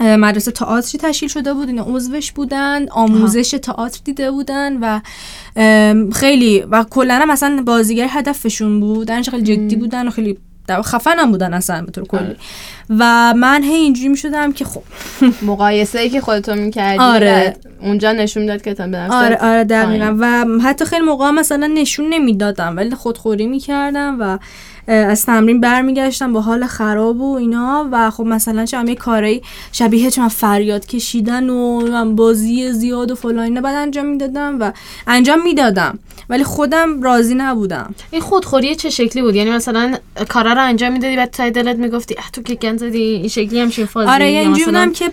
مدرسه 0.00 0.50
تئاتری 0.50 0.98
تشکیل 0.98 1.28
شده 1.28 1.54
بود 1.54 1.68
اینا 1.68 1.84
عضوش 1.88 2.32
بودن 2.32 2.88
آموزش 2.88 3.50
تئاتر 3.50 4.00
دیده 4.04 4.30
بودن 4.30 4.76
و 4.76 5.00
خیلی 6.12 6.64
و 6.70 6.84
کلا 6.90 7.14
هم 7.14 7.30
اصلا 7.30 7.62
بازیگر 7.66 8.06
هدفشون 8.10 8.80
بود 8.80 9.10
خیلی 9.10 9.42
جدی 9.42 9.76
بودن 9.76 10.08
و 10.08 10.10
خیلی 10.10 10.38
خفنم 10.70 11.30
بودن 11.30 11.54
اصلا 11.54 11.82
به 11.82 11.92
طور 11.92 12.04
کلی 12.04 12.20
آره. 12.20 12.36
و 12.90 13.34
من 13.36 13.62
هی 13.62 13.74
اینجوری 13.74 14.08
می‌شدم 14.08 14.52
که 14.52 14.64
خب 14.64 14.82
مقایسه 15.42 15.98
ای 15.98 16.10
که 16.10 16.20
خودتو 16.20 16.54
می‌کردی 16.54 16.98
آره. 16.98 17.56
اونجا 17.80 18.12
نشون 18.12 18.46
داد 18.46 18.62
که 18.62 18.74
تا 18.74 18.86
به 18.86 18.96
نفست 18.96 19.12
آره 19.12 19.36
آره 19.36 19.64
دقیقا. 19.64 20.16
و 20.20 20.44
حتی 20.62 20.84
خیلی 20.84 21.04
موقع 21.04 21.30
مثلا 21.30 21.66
نشون 21.66 22.08
نمی‌دادم 22.08 22.76
ولی 22.76 22.94
خودخوری 22.94 23.46
می‌کردم 23.46 24.16
و 24.20 24.38
از 24.86 25.26
تمرین 25.26 25.60
برمیگشتم 25.60 26.32
با 26.32 26.40
حال 26.40 26.66
خراب 26.66 27.20
و 27.20 27.36
اینا 27.36 27.88
و 27.92 28.10
خب 28.10 28.24
مثلا 28.24 28.64
چه 28.64 28.84
یه 28.86 28.94
کاری 28.94 29.42
شبیه 29.72 30.10
چون 30.10 30.28
فریاد 30.28 30.86
کشیدن 30.86 31.50
و 31.50 31.80
نمی‌دونم 31.80 32.16
بازی 32.16 32.72
زیاد 32.72 33.10
و 33.10 33.14
فلان 33.14 33.38
اینا 33.38 33.60
بعد 33.60 33.74
انجام 33.74 34.06
می‌دادم 34.06 34.60
و 34.60 34.72
انجام 35.06 35.42
می‌دادم. 35.42 35.98
ولی 36.28 36.44
خودم 36.44 37.02
راضی 37.02 37.34
نبودم. 37.34 37.94
این 38.10 38.20
خودخوری 38.20 38.74
چه 38.74 38.90
شکلی 38.90 39.22
بود؟ 39.22 39.34
یعنی 39.34 39.50
مثلا 39.50 39.94
کارا 40.28 40.52
رو 40.52 40.62
انجام 40.62 40.92
می‌دادی 40.92 41.16
بعد 41.16 41.30
تای 41.30 41.50
دلت 41.50 41.76
می‌گفتی 41.76 42.14
اه 42.18 42.30
تو 42.32 42.42
که 42.42 42.54
گند 42.54 42.78
زدی 42.78 43.02
این 43.02 43.28
شکلی 43.28 43.60
همچین 43.60 43.86
فازی 43.86 44.10
آره 44.10 44.48
مثلا 44.48 44.64
بودم 44.64 44.92
که 44.92 45.10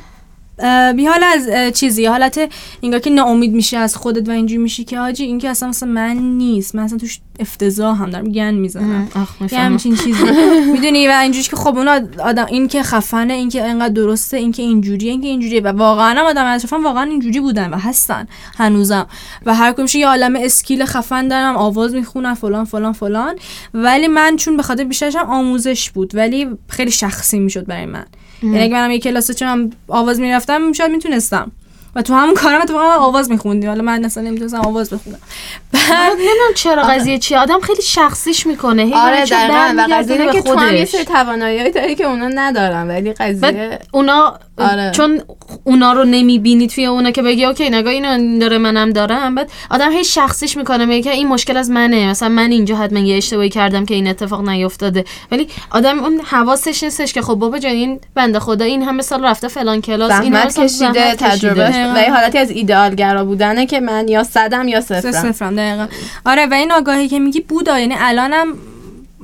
حال 1.07 1.23
از 1.33 1.73
چیزی 1.73 2.05
حالت 2.05 2.49
انگار 2.83 2.99
که 2.99 3.09
ناامید 3.09 3.53
میشه 3.53 3.77
از 3.77 3.95
خودت 3.95 4.29
و 4.29 4.31
اینجوری 4.31 4.61
میشی 4.61 4.83
که 4.83 4.99
آجی 4.99 5.23
این 5.23 5.39
که 5.39 5.49
اصلا 5.49 5.69
مثلا 5.69 5.89
من 5.89 6.17
نیست. 6.17 6.75
من 6.75 6.83
اصلا 6.83 6.97
توش 6.97 7.19
افتضاح 7.39 8.01
هم 8.01 8.09
دارم 8.09 8.31
گن 8.31 8.53
می‌زنم. 8.53 9.07
یه 9.51 9.59
همچین 9.59 9.95
چیزی. 9.95 10.23
می‌دونی؟ 10.73 11.07
و 11.07 11.11
اینجوریش 11.11 11.49
که 11.49 11.55
خب 11.55 11.77
اون 11.77 11.87
آدم 12.19 12.45
این 12.45 12.67
که 12.67 12.83
خفنه 12.83 13.33
این 13.33 13.49
که 13.49 13.65
اینقدر 13.65 13.93
درسته 13.93 14.37
این 14.37 14.51
که 14.51 14.63
اینجوریه 14.63 15.11
این 15.11 15.21
که 15.21 15.27
اینجوریه. 15.27 15.61
و 15.61 15.67
واقعا 15.67 16.19
هم 16.19 16.25
آدم 16.25 16.45
اطرافم 16.45 16.83
واقعا 16.83 17.03
اینجوری 17.03 17.39
بودن 17.39 17.69
و 17.69 17.77
هستن 17.77 18.27
هنوزم. 18.57 19.07
و 19.45 19.55
هر 19.55 19.71
کدومش 19.71 19.95
یه 19.95 20.07
عالم 20.07 20.35
اسکیل 20.35 20.85
خفن 20.85 21.27
دارم 21.27 21.57
آواز 21.57 21.93
می‌خونم 21.93 22.33
فلان 22.33 22.65
فلان 22.65 22.93
فلان. 22.93 23.35
ولی 23.73 24.07
من 24.07 24.35
چون 24.35 24.57
به 24.57 24.63
خاطر 24.63 24.83
بیشترش 24.83 25.15
هم 25.15 25.25
آموزش 25.25 25.89
بود 25.89 26.15
ولی 26.15 26.47
خیلی 26.67 26.91
شخصی 26.91 27.39
می‌شد 27.39 27.65
برای 27.65 27.85
من. 27.85 28.05
یعنی 28.43 28.59
اگه 28.59 28.73
منم 28.73 28.91
یه 28.91 28.99
کلاس 28.99 29.41
هم 29.43 29.69
آواز 29.87 30.19
می‌رفتم 30.19 30.71
شاید 30.71 30.91
می‌تونستم. 30.91 31.51
و 31.95 32.01
تو 32.01 32.13
همون 32.13 32.33
کارم 32.33 32.65
تو 32.65 32.77
آواز 32.77 33.31
میخوندی. 33.31 33.67
حالا 33.67 33.83
من 33.83 34.05
اصلا 34.05 34.23
نمی‌تونستم 34.23 34.59
آواز 34.59 34.89
بخونم. 34.89 35.19
بعد 35.73 36.11
نمی‌دونم 36.11 36.53
چرا 36.55 36.83
قضیه 36.83 37.17
چیه. 37.17 37.39
آدم 37.39 37.59
خیلی 37.59 37.81
شخصیش 37.81 38.47
می‌کنه. 38.47 38.83
هی 38.83 38.93
آره 38.93 39.25
دقیقا. 39.25 39.73
و 39.77 39.87
قضیه 39.91 40.31
که 40.31 40.41
تو 40.41 40.55
هم 40.55 40.75
یه. 40.75 40.85
سری 40.85 41.05
توانایی 41.05 41.71
داری 41.71 41.95
که 41.95 42.03
اونا 42.03 42.27
ندارن 42.27 42.87
ولی 42.87 43.13
قضیه 43.13 43.79
اونا 43.91 44.39
آره. 44.57 44.91
چون 44.91 45.21
اونا 45.63 45.93
رو 45.93 46.03
نمی‌بینی 46.03 46.67
توی 46.67 46.85
اونا 46.85 47.11
که 47.11 47.21
بگی 47.21 47.45
اوکی 47.45 47.69
نگاه 47.69 47.93
اینو 47.93 48.39
داره 48.39 48.57
منم 48.57 48.89
دارم. 48.89 49.35
بعد 49.35 49.51
آدم 49.71 49.91
هی 49.91 50.03
شخصیش 50.03 50.57
می‌کنه 50.57 50.85
میگه 50.85 51.01
که 51.01 51.11
این 51.11 51.27
مشکل 51.27 51.57
از 51.57 51.69
منه. 51.69 52.09
مثلا 52.09 52.29
من 52.29 52.51
اینجا 52.51 52.75
حتما 52.75 52.99
یه 52.99 53.17
اشتباهی 53.17 53.49
کردم 53.49 53.85
که 53.85 53.93
این 53.93 54.07
اتفاق 54.07 54.49
نیفتاده. 54.49 55.05
ولی 55.31 55.47
آدم 55.71 55.99
اون 55.99 56.21
حواسش 56.25 56.83
نیستش 56.83 57.13
که 57.13 57.21
خب 57.21 57.35
بابا 57.35 57.59
جان 57.59 57.71
این 57.71 57.99
بنده 58.15 58.39
خدا 58.39 58.65
این 58.65 58.83
همه 58.83 59.01
سال 59.01 59.25
رفته 59.25 59.47
فلان 59.47 59.81
کلاس 59.81 60.21
این 60.21 60.35
کشیده 60.35 61.15
تجربه 61.15 61.80
و 61.95 61.97
یه 61.97 62.13
حالتی 62.13 62.37
از 62.37 62.49
ایدئالگرا 62.49 63.25
بودنه 63.25 63.65
که 63.65 63.79
من 63.79 64.07
یا 64.07 64.23
صدم 64.23 64.67
یا 64.67 64.81
صفرم. 64.81 65.11
صفرم 65.11 65.55
دقیقا. 65.55 65.87
آره 66.25 66.45
و 66.45 66.53
این 66.53 66.71
آگاهی 66.71 67.07
که 67.07 67.19
میگی 67.19 67.41
بودا 67.41 67.79
یعنی 67.79 67.95
الانم 67.97 68.47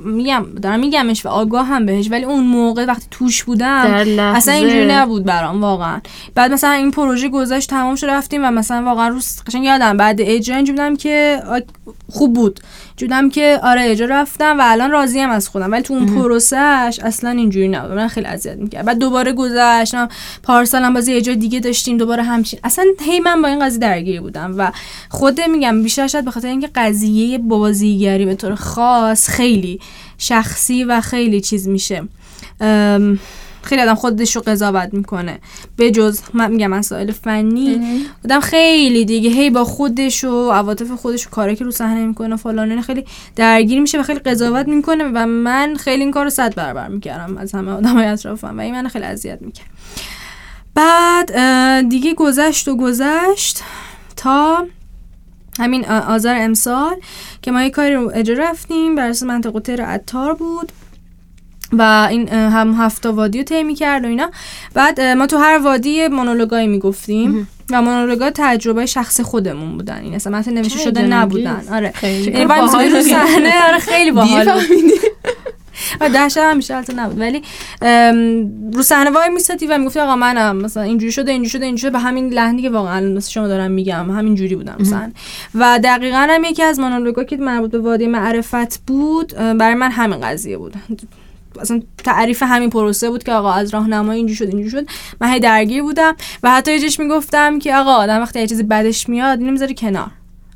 میگم 0.04 0.46
دارم 0.62 0.80
میگمش 0.80 1.26
و 1.26 1.28
آگاه 1.28 1.66
هم 1.66 1.86
بهش 1.86 2.10
ولی 2.10 2.24
اون 2.24 2.44
موقع 2.44 2.84
وقتی 2.84 3.06
توش 3.10 3.44
بودم. 3.44 4.04
اصلا 4.18 4.54
اینجوری 4.54 4.86
نبود 4.86 5.24
برام 5.24 5.60
واقعا. 5.60 6.00
بعد 6.34 6.52
مثلا 6.52 6.70
این 6.70 6.90
پروژه 6.90 7.28
گذشت 7.28 7.70
تمام 7.70 7.94
شد 7.94 8.06
رفتیم 8.06 8.44
و 8.44 8.50
مثلا 8.50 8.84
واقعا 8.84 9.08
روز 9.08 9.42
قشنگ 9.46 9.64
یادم 9.64 9.96
بعد 9.96 10.16
اجرا 10.20 10.56
اینجوری 10.56 10.78
بودم 10.78 10.96
که 10.96 11.42
خوب 12.12 12.34
بود. 12.34 12.60
جودم 12.98 13.30
که 13.30 13.60
آره 13.62 13.82
اجرا 13.84 14.20
رفتم 14.20 14.58
و 14.58 14.62
الان 14.64 14.90
راضیم 14.90 15.30
از 15.30 15.48
خودم. 15.48 15.72
ولی 15.72 15.82
تو 15.82 15.94
اون 15.94 16.06
پروسش 16.06 17.00
اصلا 17.02 17.30
اینجوری 17.30 17.68
نبود. 17.68 17.92
من 17.92 18.08
خیلی 18.08 18.26
اذیت 18.26 18.56
می‌کرد 18.56 18.84
بعد 18.84 18.98
دوباره 18.98 19.32
گذشتم. 19.32 20.08
پارسال 20.42 20.82
هم 20.82 20.94
بازی 20.94 21.12
اجرا 21.12 21.34
دیگه 21.34 21.60
داشتیم. 21.60 21.96
دوباره 21.96 22.22
همچین 22.22 22.60
اصلا 22.64 22.84
هی 23.00 23.20
من 23.20 23.42
با 23.42 23.48
این 23.48 23.66
قضیه 23.66 23.78
درگیر 23.78 24.20
بودم 24.20 24.54
و 24.58 24.72
خود 25.08 25.40
میگم 25.40 25.82
بیشتر 25.82 26.06
شاید 26.06 26.24
به 26.24 26.30
خاطر 26.30 26.48
اینکه 26.48 26.70
قضیه 26.74 27.38
بازیگری 27.38 28.24
به 28.24 28.34
طور 28.34 28.54
خاص 28.54 29.28
خیلی 29.28 29.80
شخصی 30.18 30.84
و 30.84 31.00
خیلی 31.00 31.40
چیز 31.40 31.68
میشه. 31.68 32.02
خیلی 33.68 33.82
آدم 33.82 33.94
خودش 33.94 34.36
رو 34.36 34.42
قضاوت 34.46 34.94
می‌کنه. 34.94 35.38
به 35.76 35.90
جز 35.90 36.20
من 36.34 36.50
میگم 36.50 36.70
مسائل 36.70 37.12
فنی 37.12 37.80
آدم 38.24 38.40
خیلی 38.40 39.04
دیگه 39.04 39.30
هی 39.30 39.50
با 39.50 39.64
خودش 39.64 40.24
و 40.24 40.50
عواطف 40.50 40.90
خودش 40.90 41.26
و 41.26 41.30
کاری 41.30 41.56
که 41.56 41.64
رو 41.64 41.70
صحنه 41.70 42.06
می‌کنه 42.06 42.36
فلان 42.36 42.70
اینا 42.70 42.82
خیلی 42.82 43.04
درگیر 43.36 43.80
میشه 43.80 44.00
و 44.00 44.02
خیلی 44.02 44.18
قضاوت 44.18 44.68
می‌کنه 44.68 45.04
و 45.14 45.26
من 45.26 45.76
خیلی 45.76 46.02
این 46.02 46.10
کار 46.10 46.24
رو 46.24 46.30
صد 46.30 46.54
برابر 46.54 46.88
می‌کردم 46.88 47.36
از 47.36 47.52
همه 47.52 47.72
آدمای 47.72 48.06
اطرافم 48.06 48.58
و 48.58 48.60
این 48.60 48.74
من 48.74 48.88
خیلی 48.88 49.04
اذیت 49.04 49.42
می‌کرد 49.42 49.66
بعد 50.74 51.32
دیگه 51.88 52.14
گذشت 52.14 52.68
و 52.68 52.76
گذشت 52.76 53.62
تا 54.16 54.66
همین 55.58 55.84
آذر 55.84 56.36
امسال 56.40 56.96
که 57.42 57.50
ما 57.50 57.62
یه 57.62 57.70
کاری 57.70 57.94
رو 57.94 58.10
اجرا 58.14 58.44
رفتیم. 58.50 58.94
بر 58.94 59.08
اساس 59.08 59.22
منطقه 59.28 59.60
تر 59.60 59.80
عطار 59.80 60.34
بود. 60.34 60.72
و 61.72 62.08
این 62.10 62.28
هم 62.28 62.74
هفته 62.74 63.08
وادی 63.08 63.38
رو 63.38 63.44
طی 63.44 63.74
کرد 63.74 64.04
و 64.04 64.08
اینا. 64.08 64.30
بعد 64.74 65.00
ما 65.00 65.26
تو 65.26 65.36
هر 65.36 65.58
وادی 65.58 66.08
مونولوگایی 66.08 66.66
می‌گفتیم 66.66 67.48
و 67.70 67.82
مونولوگا 67.82 68.30
تجربه 68.34 68.86
شخص 68.86 69.20
خودمون 69.20 69.76
بودن. 69.76 70.00
این 70.02 70.14
اصلا 70.14 70.38
مثلا 70.38 70.54
نوشته 70.54 70.78
شده. 70.78 71.02
نبودن. 71.02 71.62
آره. 71.72 71.92
خیلی 71.94 72.30
یعنی 72.30 72.46
باحال 72.46 72.90
رو. 72.90 73.02
صحنه 73.02 73.66
آره 73.68 73.78
خیلی 73.78 74.10
باحال؟ 74.10 74.60
و 76.00 76.08
ده 76.08 76.28
شب 76.28 76.40
هم 76.40 76.60
البته 76.70 76.94
نبود. 76.94 77.20
ولی 77.20 77.42
رو 78.72 78.82
صحنه 78.82 79.10
وای 79.10 79.28
میسادی 79.28 79.66
و 79.66 79.78
می‌گفتی 79.78 80.00
آقا 80.00 80.16
منم. 80.16 80.56
مثلا 80.56 80.82
اینجوری 80.82 81.12
شده 81.12 81.32
اینجوری 81.32 81.50
شده 81.50 81.64
اینجوری 81.64 81.80
شده. 81.80 81.90
به 81.90 81.98
همین 81.98 82.32
لحنی 82.32 82.62
که 82.62 82.70
واقعا 82.70 82.96
الان 82.96 83.12
مثل 83.12 83.30
شما 83.30 83.48
دارم 83.48 83.70
میگم. 83.70 84.10
همین 84.10 84.34
جوری 84.34 84.56
بودم 84.56 84.76
مثلا. 84.80 85.12
و 85.54 85.80
دقیقا 85.84 86.26
هم 86.30 86.44
یکی 86.44 86.62
از 86.62 86.80
مونولوگا 86.80 87.24
که 87.24 87.36
مربوط 87.36 87.70
به 87.70 87.78
وادی 87.78 88.06
معرفت 88.06 88.80
بود 88.86 89.32
برای 89.34 89.74
من 89.74 89.90
همین 89.90 90.20
قضیه 90.20 90.58
بود. 90.58 90.74
اصلا 91.60 91.82
تعریف 92.04 92.42
همین 92.42 92.70
پروسه 92.70 93.10
بود 93.10 93.22
که 93.22 93.32
آقا 93.32 93.52
از 93.52 93.74
راهنمایی 93.74 94.18
اینجوری 94.18 94.36
شد 94.36 94.56
اینجوری 94.56 94.70
شد. 94.70 94.92
من 95.20 95.32
هی 95.32 95.40
درگیر 95.40 95.82
بودم 95.82 96.16
و 96.42 96.50
حتی 96.50 96.78
یه 96.78 96.90
می‌گفتم 96.98 97.58
که 97.58 97.76
آقا 97.76 97.92
آدم 97.92 98.22
وقتی 98.22 98.40
یه 98.40 98.46
چیزی 98.46 98.62
بدش 98.62 99.08
میاد 99.08 99.38
اینو 99.38 99.52
می‌ذاری 99.52 99.74
کنار. 99.74 100.10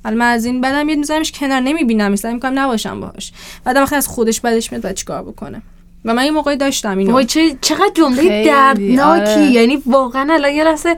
الان 0.05 0.19
من 0.19 0.33
از 0.33 0.45
این 0.45 0.61
بدم 0.61 0.87
میاد 0.87 0.99
میذارمش 0.99 1.33
کنار 1.33 1.61
نمی‌بینم 1.61 2.13
مثلا 2.13 2.33
می‌کنم 2.33 2.59
نباشم 2.59 3.01
باهاش. 3.01 3.33
بعد 3.65 3.77
وقتی 3.77 3.97
از 3.97 4.09
خودش 4.09 4.41
بدش 4.41 4.73
میاد 4.73 4.85
بعد 4.85 4.95
چیکار 4.95 5.23
بکنه؟ 5.23 5.63
و 6.05 6.15
من 6.15 6.25
یه 6.25 6.31
موقعی 6.31 6.57
داشتم 6.57 6.99
اینو. 6.99 7.13
وای 7.13 7.25
چه 7.25 7.57
چقدر 7.61 7.91
جمله 7.95 8.45
دردناکی. 8.45 9.33
آره. 9.33 9.51
یعنی 9.51 9.83
واقعا 9.87 10.35
الان 10.35 10.53
یه 10.53 10.65
لحظه 10.65 10.97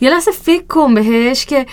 یه 0.00 0.10
لحظه 0.10 0.30
فکر 0.30 0.64
کن 0.66 0.94
بهش 0.94 1.46
که 1.46 1.66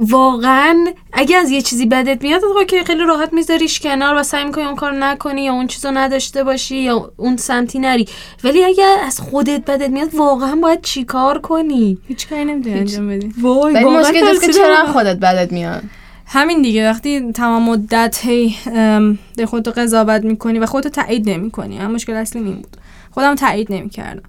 واقعا 0.00 0.84
اگه 1.12 1.36
از 1.36 1.50
یه 1.50 1.62
چیزی 1.62 1.86
بدت 1.86 2.22
میاد 2.22 2.42
که 2.68 2.84
خیلی 2.84 3.04
راحت 3.04 3.32
میذاریش 3.32 3.80
کنار 3.80 4.16
و 4.16 4.22
سعی 4.22 4.44
می‌کنی 4.44 4.64
اون 4.64 4.76
کار 4.76 4.92
نکنی 4.92 5.44
یا 5.44 5.52
اون 5.52 5.66
چیزو 5.66 5.90
نداشته 5.90 6.44
باشی 6.44 6.76
یا 6.76 7.12
اون 7.16 7.36
سمتی 7.36 7.78
نری. 7.78 8.08
ولی 8.44 8.64
اگه 8.64 8.84
از 8.84 9.20
خودت 9.20 9.64
بدت 9.64 9.90
میاد 9.90 10.14
واقعا 10.14 10.56
باید 10.56 10.82
چیکار 10.82 11.38
کنی؟ 11.38 11.98
هیچ 12.08 12.28
کاری 12.28 12.44
نمی‌تونی 12.44 12.78
انجام 12.78 13.08
بدی. 13.08 13.32
وای 13.42 13.74
ولی 13.74 13.84
مشکل 13.84 14.16
اینجاست 14.16 14.46
که. 14.46 14.52
چرا 14.52 14.86
خودت 14.86 15.16
بدت 15.16 15.52
میاد؟ 15.52 15.82
همین 16.26 16.62
دیگه 16.62 16.90
وقتی 16.90 17.32
تمام 17.32 17.62
مدت 17.62 18.20
هی 18.24 18.56
در 19.36 19.46
خودتو 19.46 19.70
قضاوت 19.70 20.24
می‌کنی 20.24 20.58
و 20.58 20.66
خودتو 20.66 20.88
تایید 20.88 21.30
نمی‌کنی. 21.30 21.78
هم 21.78 21.90
مشکل 21.90 22.12
اصلی 22.12 22.42
این 22.42 22.54
بود. 22.54 22.76
خودم 23.10 23.34
تایید 23.34 23.72
نمی‌کردم. 23.72 24.22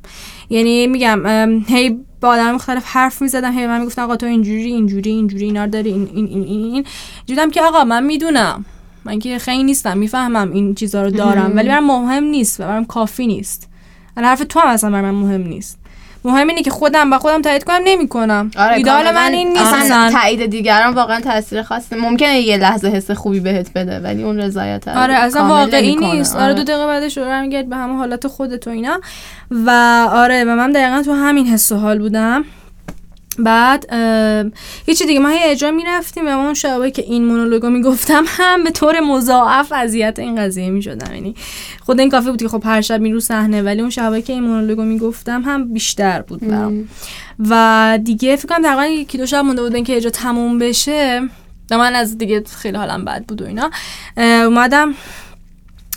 یعنی 0.50 0.88
میگم 0.88 1.26
هی 1.68 2.00
با 2.22 2.28
آدم 2.28 2.52
مختلف 2.52 2.84
حرف 2.86 3.22
می‌زدم 3.22 3.52
هی 3.52 3.68
من 3.68 3.80
می‌گفتن 3.80 4.02
آقا 4.02 4.16
تو 4.16 4.26
اینجوری 4.26 4.72
اینجوری 4.72 5.10
اینجوری 5.10 5.46
اینا 5.46 5.68
داری 5.68 5.90
این 5.90 6.10
این 6.14 6.28
این 6.28 6.44
این. 6.44 6.86
دیدم 7.26 7.52
که 7.52 7.62
آقا 7.62 7.84
من 7.84 8.04
می‌دونم. 8.04 8.66
من 9.06 9.20
که 9.20 9.40
خیلی 9.40 9.64
نیستم 9.64 9.98
می‌فهمم 9.98 10.52
این 10.52 10.76
چیزا 10.76 11.04
رو 11.04 11.10
دارم. 11.10 11.56
ولی 11.56 11.68
برام 11.68 11.86
مهم 11.86 12.24
نیست 12.24 12.60
و 12.60 12.64
برام 12.64 12.86
کافی 12.86 13.28
نیست. 13.28 13.70
الان 14.18 14.30
حرف 14.30 14.44
تو 14.50 14.60
هم 14.60 14.68
اصلا 14.68 14.90
برای 14.90 15.12
من 15.12 15.18
مهم 15.18 15.42
نیست. 15.42 15.81
مهم 16.24 16.48
اینه 16.48 16.62
که 16.62 16.72
خودم 16.72 17.10
با 17.10 17.20
خودم 17.20 17.42
تایید 17.42 17.64
کنم 17.64 17.82
نمی‌کنم. 17.86 18.52
آره 18.58 18.76
ایدال 18.76 19.12
من 19.12 19.32
این 19.34 19.48
نیست. 19.48 19.74
اصلا. 19.74 20.12
تایید 20.14 20.46
دیگران 20.46 20.94
واقعا 20.94 21.20
تاثیر 21.22 21.62
خاصی 21.64 21.96
ممکنه 21.96 22.40
یه 22.40 22.58
لحظه 22.58 22.88
حس 22.88 23.12
خوبی 23.12 23.40
بهت 23.40 23.74
بده 23.74 24.00
ولی 24.00 24.24
اون 24.24 24.38
رضایت 24.38 24.88
آره 24.88 25.14
اصلا 25.14 25.46
واقعی. 25.48 25.96
نیست. 25.96 26.36
آره 26.36 26.54
دو 26.54 26.64
دقیقه 26.64 26.86
بعدش 26.86 27.18
رو 27.18 27.26
برمیگرد 27.26 27.70
به 27.70 27.76
همه 27.76 27.96
حالت 27.98 28.28
خودت 28.28 28.68
و 28.68 28.70
اینا. 28.70 29.02
و 29.52 29.70
آره 30.12 30.44
و 30.44 30.56
من 30.56 30.72
دقیقا 30.72 31.02
تو 31.06 31.14
همین 31.14 31.48
حس 31.48 31.72
و 31.72 31.76
حال 31.78 32.00
بودم. 32.00 32.46
بعد 33.44 33.94
هیچی 34.86 35.06
دیگه 35.06 35.20
ما 35.20 35.30
هی 35.30 35.40
اجرا 35.44 35.72
می‌رفتیم 35.72 36.28
و 36.28 36.30
ما 36.30 36.44
اون 36.46 36.54
شبایی 36.54 36.92
که 36.92 37.02
این 37.02 37.26
مونولوگو 37.26 37.70
می‌گفتم 37.70 38.24
هم 38.28 38.64
به 38.64 38.72
طور 38.72 39.00
مضاعف 39.00 39.72
اذیت 39.72 40.20
این 40.20 40.36
قضیه 40.36 40.70
می‌شدم. 40.70 41.16
یعنی 41.16 41.36
خود 41.86 42.00
این 42.00 42.10
کافی 42.10 42.30
بود 42.30 42.42
که 42.42 42.48
خب 42.48 42.62
هر 42.66 42.82
شب 42.82 43.02
میرو 43.02 43.20
صحنه 43.20 43.62
ولی 43.62 43.82
اون 43.82 43.90
شبایی 43.90 44.22
که 44.22 44.34
این 44.34 44.44
مونولوگو 44.44 44.84
می‌گفتم 44.84 45.42
هم 45.42 45.74
بیشتر 45.74 46.22
بود 46.22 46.48
برام. 46.48 46.88
و 47.50 48.00
دیگه 48.04 48.36
فکر 48.36 48.48
کنم 48.48 48.64
تقریبا 48.64 48.86
یکی 48.86 49.18
دو 49.18 49.26
شب 49.26 49.38
مونده 49.38 49.62
بودن 49.62 49.84
که 49.84 49.98
اجرا 49.98 50.12
تموم 50.12 50.60
بشه. 50.60 51.22
و 51.72 51.78
من 51.78 51.96
از 51.96 52.18
دیگه 52.18 52.44
خیلی 52.58 52.78
حالم 52.78 53.06
بد 53.06 53.26
بود 53.26 53.42
و 53.42 53.46
اینا. 53.46 53.72
اومدم 54.18 54.94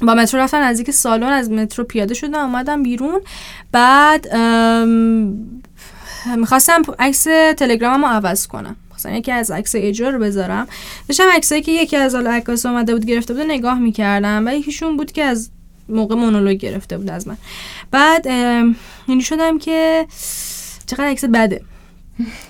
با 0.02 0.14
مترو 0.14 0.40
رفتم 0.40 0.56
نزدیک 0.56 0.90
سالن 0.90 1.22
از 1.22 1.50
مترو 1.50 1.84
پیاده 1.84 2.14
شدم 2.14 2.38
اومدم 2.38 2.82
بیرون. 2.82 3.20
بعد 3.72 4.28
می‌خواستم 6.36 6.82
عکس 6.98 7.22
تلگرامم 7.56 8.04
رو 8.04 8.10
عوض 8.10 8.46
کنم. 8.46 8.76
خواستم 8.90 9.14
یکی 9.14 9.32
از 9.32 9.50
عکس 9.50 9.72
اجرا 9.74 10.10
رو 10.10 10.18
بذارم. 10.18 10.68
داشتم 11.08 11.28
عکسایی 11.32 11.62
که 11.62 11.72
یکی 11.72 11.96
از 11.96 12.14
عکاس 12.14 12.66
اومده 12.66 12.94
بود 12.94 13.04
گرفته 13.04 13.34
بود 13.34 13.42
نگاه 13.42 13.78
می‌کردم 13.78 14.46
و 14.46 14.54
یکیشون 14.54 14.96
بود 14.96 15.12
که 15.12 15.24
از 15.24 15.50
موقع 15.88 16.14
مونولوگ 16.14 16.56
گرفته 16.56 16.98
بود 16.98 17.10
از 17.10 17.28
من. 17.28 17.36
بعد 17.90 18.26
ام، 18.28 18.76
اینی 19.06 19.22
شدم 19.22 19.58
که 19.58 20.06
چقدر 20.86 21.04
عکس 21.04 21.24
بده. 21.24 21.62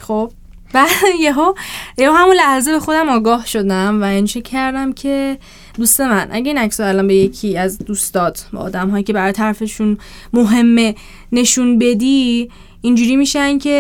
خب 0.01 0.33
بعد 0.75 0.91
یهو 1.21 1.55
یهو 1.99 2.13
همون 2.13 2.37
لحظه 2.37 2.73
به 2.73 2.81
خودم 2.81 3.09
آگاه 3.09 3.47
شدم 3.47 4.03
و 4.03 4.05
این 4.05 4.27
کردم 4.27 4.93
که 4.93 5.39
دوست 5.79 6.01
من 6.01 6.29
اگه 6.31 6.47
این 6.47 6.59
عکس 6.59 6.81
الان 6.81 7.07
به 7.07 7.15
یکی 7.15 7.59
از 7.59 7.79
دوستات 7.79 8.47
با 8.53 8.61
آدم 8.61 8.91
هایی 8.91 9.05
که 9.05 9.13
برای 9.13 9.33
طرفشون 9.33 9.99
مهمه 10.33 10.95
نشون 11.33 11.79
بدی 11.79 12.51
اینجوری 12.81 13.17
میشن 13.17 13.59
که 13.59 13.75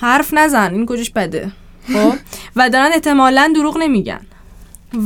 حرف 0.00 0.34
نزن 0.34 0.74
این 0.74 0.86
کجاش 0.86 1.10
بده؟ 1.10 1.52
خب؟ 1.92 2.12
و 2.56 2.70
دارن 2.70 2.90
احتمالا 2.92 3.52
دروغ 3.54 3.78
نمیگن. 3.78 4.20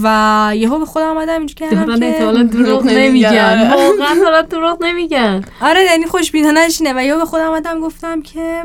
و 0.03 0.53
یهو 0.55 0.79
به 0.79 0.87
خودم 0.87 1.07
آمدم 1.07 1.39
اینجوری 1.39 1.71
کردم 1.71 1.85
دارن 1.85 2.01
که 2.01 2.07
احتمالا 2.07 2.43
دروغ 2.43 2.87
نمیگن. 2.87 3.71
واقعا 3.71 4.15
دارن 4.25 4.47
دروغ 4.47 4.85
نمیگن. 4.85 5.45
آره 5.61 5.85
یعنی 5.85 6.07
خوشبینانش 6.07 6.81
اینه. 6.81 7.01
و 7.01 7.05
یهو 7.05 7.19
به 7.19 7.25
خودم 7.25 7.47
آمدم 7.47 7.81
گفتم 7.81 8.23
که 8.23 8.63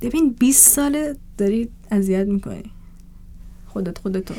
ببین 0.00 0.32
20 0.38 0.68
ساله 0.68 1.16
داری 1.38 1.68
اذیت 1.90 2.26
می‌کنی. 2.26 2.70
خودت 3.66 3.98
خودتو. 3.98 4.34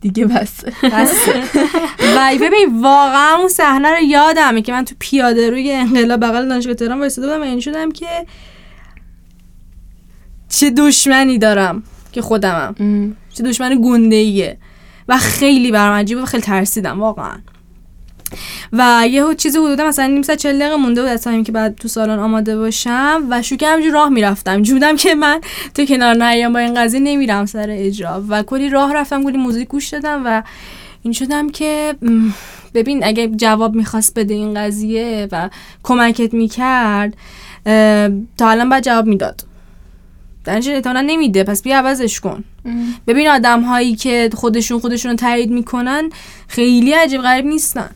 دیگه 0.00 0.24
بس. 0.26 0.64
بسه 0.64 1.42
و 2.16 2.30
ببین 2.40 2.82
واقعا 2.82 3.36
اون 3.38 3.48
صحنه 3.48 3.88
رو 3.90 4.02
یادمه 4.02 4.62
که 4.62 4.72
من 4.72 4.84
تو 4.84 4.94
پیاده 4.98 5.50
روی 5.50 5.72
انقلاب 5.72 6.20
بغل 6.20 6.48
دانشگاه 6.48 6.74
تهران 6.74 6.98
وایساده 6.98 7.26
بودم 7.26 7.40
و 7.40 7.44
این 7.44 7.60
شدم 7.60 7.92
که 7.92 8.26
چه 10.48 10.70
دشمنی 10.70 11.38
دارم 11.38 11.82
که 12.12 12.22
خودمم. 12.22 12.74
چه 13.30 13.42
دشمن 13.42 13.80
گنده 13.84 14.16
ایه 14.16 14.58
و 15.08 15.18
خیلی 15.18 15.72
برام 15.72 15.94
عجیبه 15.94 16.22
و 16.22 16.24
خیلی 16.24 16.42
ترسیدم 16.42 17.00
واقعا. 17.00 17.38
و 18.72 19.06
یه 19.10 19.24
چیزی 19.38 19.58
حدودا 19.58 19.88
مثلا 19.88 20.06
نیم 20.06 20.22
ساعت 20.22 20.38
40 20.38 20.58
دقیقه 20.58 20.76
مونده 20.76 21.02
بود 21.02 21.10
از 21.10 21.22
تایمی 21.22 21.44
که 21.44 21.52
بعد 21.52 21.76
تو 21.76 21.88
سالن 21.88 22.18
آماده 22.18 22.58
باشم 22.58 23.26
و 23.30 23.42
شوکه 23.42 23.68
همجور 23.68 23.92
راه 23.92 24.08
می‌رفتم. 24.08 24.62
جودم 24.62 24.96
که 24.96 25.14
من 25.14 25.40
تو 25.74 25.84
کنار 25.84 26.14
نیام 26.14 26.52
با 26.52 26.58
این 26.58 26.74
قضیه 26.74 27.00
نمیرم 27.00 27.46
سر 27.46 27.66
اجرا 27.70 28.24
و 28.28 28.42
کلی 28.42 28.68
راه 28.68 28.94
رفتم 28.94 29.24
کلی 29.24 29.38
موزیک 29.38 29.68
گوش 29.68 29.88
دادم 29.88 30.22
و 30.24 30.42
این 31.02 31.12
شدم 31.12 31.50
که 31.50 31.94
ببین 32.74 33.04
اگه 33.04 33.28
جواب 33.28 33.74
می‌خواست 33.74 34.18
بده 34.18 34.34
این 34.34 34.54
قضیه 34.54 35.28
و 35.32 35.50
کمکت 35.82 36.34
می‌کرد 36.34 37.16
تا 38.38 38.48
الان 38.48 38.68
باید 38.68 38.84
جواب 38.84 39.06
می‌داد. 39.06 39.44
در 40.44 40.56
نتیجه 40.56 40.72
احتمالاً 40.72 41.00
نمیده. 41.00 41.44
پس 41.44 41.62
بیا 41.62 41.78
عوضش 41.78 42.20
کن. 42.20 42.44
ببین 43.06 43.28
آدم 43.28 43.62
هایی 43.62 43.96
که 43.96 44.30
خودشون 44.34 44.80
خودشون 44.80 45.10
رو 45.10 45.16
تایید 45.16 45.50
می‌کنن 45.50 46.10
خیلی 46.48 46.92
عجیب 46.92 47.20
غریب 47.20 47.46
نیستن. 47.46 47.90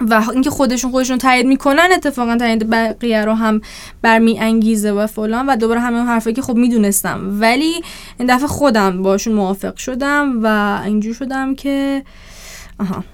و 0.00 0.22
اینکه 0.32 0.50
خودشون 0.50 0.90
خودشون 0.90 1.18
تایید 1.18 1.46
می‌کنن 1.46 1.88
اتفاقا 1.94 2.36
تایید 2.36 2.70
بقیه 2.70 3.24
رو 3.24 3.32
هم 3.32 3.60
برمی 4.02 4.38
انگیزه 4.38 4.92
و 4.92 5.06
فلان 5.06 5.46
و 5.46 5.56
دوباره 5.56 5.80
همه 5.80 5.96
اون 5.96 6.06
حرفایی 6.06 6.36
که 6.36 6.42
خب 6.42 6.56
می‌دونستم. 6.56 7.40
ولی 7.40 7.82
این 8.18 8.36
دفعه 8.36 8.46
خودم 8.46 9.02
باشون 9.02 9.34
موافق 9.34 9.76
شدم 9.76 10.40
و 10.42 10.80
اینجور 10.84 11.14
شدم 11.14 11.54
که 11.54 12.02
آها. 12.80 13.04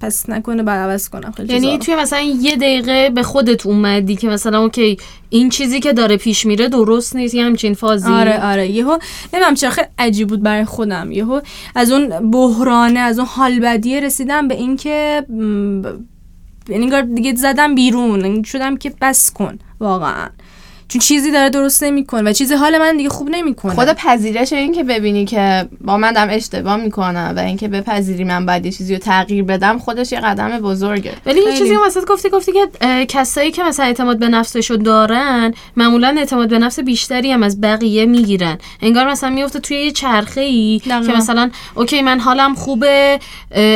پس 0.00 0.30
نکنه 0.30 0.62
بعد 0.62 0.78
عوض 0.90 1.08
کنم. 1.08 1.32
خیلی 1.32 1.54
یعنی. 1.54 1.78
توی 1.78 1.96
مثلا 1.96 2.20
یه 2.20 2.56
دقیقه 2.56 3.10
به 3.10 3.22
خودت 3.22 3.66
اومدی 3.66 4.16
که 4.16 4.28
مثلا 4.28 4.62
اوکی 4.62 4.96
این 5.28 5.48
چیزی 5.48 5.80
که 5.80 5.92
داره 5.92 6.16
پیش 6.16 6.46
میره 6.46 6.68
درست 6.68 7.16
نیست 7.16 7.34
یه 7.34 7.44
همچین 7.44 7.74
فازی. 7.74 8.08
آره 8.08 8.44
آره. 8.44 8.68
یهو 8.68 8.98
نمی‌دونم 9.32 9.54
چرا 9.54 9.70
خیلی 9.70 9.88
عجیب 9.98 10.28
بود 10.28 10.42
برای 10.42 10.64
خودم. 10.64 11.12
یهو 11.12 11.40
از 11.74 11.92
اون 11.92 12.30
بحرانه 12.30 13.00
از 13.00 13.18
اون 13.18 13.28
حال 13.28 13.58
بدیه 13.60 14.00
رسیدم 14.00 14.48
به 14.48 14.54
اینکه 14.54 15.24
یعنی 16.68 17.02
دیگه 17.14 17.34
زدم 17.34 17.74
بیرون. 17.74 18.20
یعنی 18.20 18.44
شدم 18.44 18.76
که 18.76 18.92
بس 19.00 19.32
کن 19.32 19.58
واقعا. 19.80 20.28
چون 20.88 21.00
چیزی 21.00 21.30
داره 21.30 21.50
درست 21.50 21.82
نمی‌کنه 21.82 22.30
و 22.30 22.32
چیزی 22.32 22.54
حال 22.54 22.78
من 22.78 22.96
دیگه 22.96 23.08
خوب 23.08 23.28
نمی‌کنه 23.30 23.74
خود 23.74 23.88
پذیرش 23.88 24.52
این 24.52 24.72
که 24.72 24.84
ببینی 24.84 25.24
که 25.24 25.68
با 25.80 25.96
من 25.96 26.12
دارم 26.12 26.28
اشتباه 26.30 26.76
می‌کنم 26.76 27.32
و 27.36 27.40
اینکه 27.40 27.68
بپذیری 27.68 28.24
من 28.24 28.46
باید 28.46 28.66
یه 28.66 28.72
چیزی 28.72 28.94
رو 28.94 29.00
تغییر 29.00 29.44
بدم 29.44 29.78
خودش 29.78 30.12
یه 30.12 30.20
قدم 30.20 30.58
بزرگه 30.58 31.12
ولی 31.26 31.40
یه. 31.40 31.58
چیزی 31.58 31.74
هم 31.74 31.80
وسط 31.86 32.04
گفتی 32.04 32.28
گفتی 32.28 32.52
که 32.52 32.68
کسایی 33.06 33.50
که 33.50 33.62
مثلا 33.62 33.86
اعتماد 33.86 34.18
به 34.18 34.28
نفسشو 34.28 34.74
دارن 34.74 35.54
معمولا 35.76 36.14
اعتماد 36.18 36.48
به 36.48 36.58
نفس 36.58 36.80
بیشتری 36.80 37.32
هم 37.32 37.42
از 37.42 37.60
بقیه 37.60 38.06
می‌گیرن 38.06 38.58
انگار 38.82 39.10
مثلا 39.10 39.30
میفته 39.30 39.60
توی 39.60 39.76
یه 39.76 39.92
چرخه 39.92 40.40
ای. 40.40 40.80
که 40.84 40.94
مثلا 40.94 41.50
اوکی 41.74 42.02
من 42.02 42.20
حالم 42.20 42.54
خوبه 42.54 43.18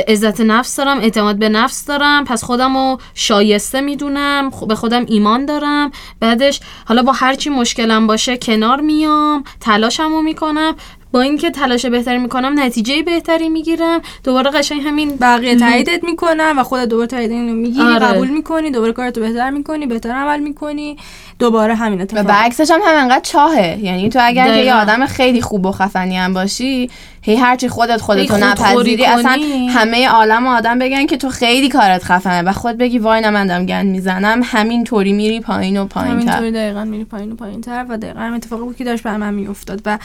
عزت 0.08 0.40
نفس 0.40 0.76
دارم 0.76 1.00
اعتماد 1.00 1.36
به 1.36 1.48
نفس 1.48 1.84
دارم 1.84 2.24
پس 2.24 2.44
خودم 2.44 2.76
رو 2.76 2.98
شایسته 3.14 3.80
می‌دونم 3.80 4.50
به 4.68 4.74
خودم 4.74 5.04
ایمان 5.08 5.46
دارم 5.46 5.92
بعدش 6.20 6.60
حالا 6.84 7.01
با 7.02 7.12
هر 7.12 7.34
چی 7.34 7.50
مشکلم 7.50 8.06
باشه 8.06 8.36
کنار 8.36 8.80
میام 8.80 9.44
تلاشمو 9.60 10.22
می‌کنم. 10.22 10.76
با 11.12 11.20
اینکه 11.20 11.50
تلاش 11.50 11.86
بهتری 11.86 12.18
می‌کنم 12.18 12.60
نتیجه 12.60 13.02
بهتری 13.02 13.48
می‌گیرم. 13.48 14.00
دوباره 14.24 14.50
قشنگ 14.50 14.82
همین 14.86 15.16
بقیه 15.16 15.56
تاییدت 15.56 16.04
می‌کنن 16.04 16.58
و 16.58 16.62
خودت 16.62 16.88
دوباره 16.88 17.06
تایید 17.06 17.30
اینو 17.30 17.54
می‌گیری 17.54 17.86
آره. 17.86 17.98
قبول 17.98 18.28
می‌کنی 18.28 18.70
دوباره 18.70 18.92
کارتو 18.92 19.20
بهتر 19.20 19.50
می‌کنی 19.50 19.86
بهتر 19.86 20.10
عمل 20.10 20.40
می‌کنی. 20.40 20.96
دوباره 21.38 21.74
همین 21.74 21.98
و 21.98 22.02
اتفاق. 22.02 22.22
برعکسش 22.22 22.70
هم 22.70 22.80
هم 22.84 23.02
انقدر 23.02 23.20
چاهه. 23.20 23.78
یعنی 23.82 24.08
تو 24.08 24.18
اگر 24.22 24.54
که 24.54 24.60
یه. 24.60 24.74
آدم 24.74 25.06
خیلی 25.06 25.40
خوب 25.40 25.66
و 25.66 25.72
خفنی 25.72 26.16
هم 26.16 26.34
باشی 26.34 26.90
هی 27.24 27.36
هرچی 27.36 27.68
خودت 27.68 28.00
خودتو 28.00 28.36
نپذیری 28.36 29.04
اصلا. 29.04 29.40
همه 29.70 30.08
عالم 30.08 30.46
و 30.46 30.50
آدم 30.50 30.78
بگن 30.78 31.06
که 31.06 31.16
تو 31.16 31.28
خیلی 31.28 31.68
کارت 31.68 32.04
خفنه 32.04 32.42
و 32.42 32.52
خود 32.52 32.78
بگی 32.78 32.98
وای 32.98 33.20
نه 33.20 33.30
من 33.30 33.46
دارم 33.46 33.66
گند 33.66 33.86
می‌زنم 33.86 34.40
همین 34.44 34.84
طوری 34.84 35.12
میری 35.12 35.40
پایین 35.40 35.76
و 35.76 35.84
پایین 35.84 36.10
تر 36.10 36.32
همینطوری 36.32 36.52
دقیقا 36.52 36.84
میری 36.84 37.04
پایین 37.04 37.32
و 37.32 37.34
پایین 37.34 37.60
تر 37.60 37.86
و 37.88 37.98
دقیقا 37.98 38.20
هم 38.20 38.34
اتفاقی 38.34 38.62
بود 38.62 38.76
که 38.76 38.84
داشت 38.84 39.02
بر 39.02 39.16
من 39.16 39.34
میافتاد 39.34 39.80
و 39.86 39.98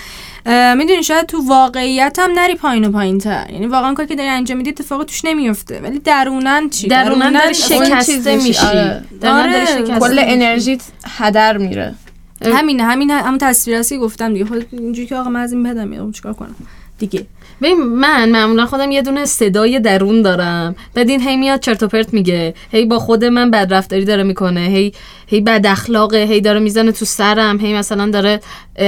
می‌دونی 0.76 1.04
شاید 1.04 1.26
تو 1.26 1.42
واقعیت 1.48 2.20
هم 2.20 2.32
نری 2.32 2.56
پایین 2.56 2.86
و 2.86 2.92
پایین 2.92 3.18
تر 3.18 3.48
یعنی 3.50 3.66
واقعا 3.66 3.94
کاری 3.94 4.10
که 4.10 4.16
داری 4.16 4.30
انجام 4.30 4.58
میدی 4.58 4.70
اتفاقی 4.70 5.06
توش 5.06 5.26
نمیفته 5.26 5.80
ولی 5.80 6.00
درونن 6.00 6.70
چی 6.70 6.88
درونن 6.88 7.36
اون 7.36 7.54
شکسته 7.54 8.36
میشی. 8.36 8.66
آره. 8.66 9.04
درونن 9.22 9.40
آره. 9.40 9.66
شکسته 9.66 10.00
کل. 10.00 10.20
انرژیت 10.20 10.82
هدر 11.18 11.58
میره 11.58 11.96
همین 12.46 12.80
همین 12.80 13.12
همون 13.12 13.38
تصویر 13.38 13.78
هستی 13.78 13.98
گفتم 13.98 14.34
دیگه 14.34 14.46
خود 14.46 14.66
اینجوری 14.72 15.08
که 15.08 15.16
آقا 15.16 15.30
من 15.30 15.40
از 15.40 15.54
این 15.54 15.64
بدم 15.64 16.12
چیکار 16.12 16.34
کنم 16.34 16.56
دیگه. 16.98 17.26
ببین 17.62 17.82
من 17.82 18.30
معمولا 18.30 18.66
خودم 18.66 18.92
یه 18.92 19.02
دونه 19.02 19.26
صدای 19.26 19.80
درون 19.80 20.22
دارم. 20.22 20.76
بعد 20.94 21.10
این 21.10 21.22
هی 21.22 21.38
میاد 21.38 21.60
چرت 21.60 21.84
و 21.84 21.88
پرت 21.88 22.14
میگه. 22.14 22.54
هی 22.72 22.86
با 22.86 23.00
خود 23.00 23.26
من 23.26 23.52
بد 23.52 23.74
رفتاری 23.74 24.06
داره 24.06 24.24
می‌کنه. 24.24 24.60
هی 24.60 24.94
هی 25.28 25.42
بد 25.42 25.66
اخلاقه. 25.66 26.18
هی 26.18 26.42
داره 26.42 26.60
می‌زنه 26.60 26.92
تو 26.92 27.06
سرم. 27.06 27.60
هی 27.60 27.74
مثلا 27.74 28.10
داره 28.10 28.40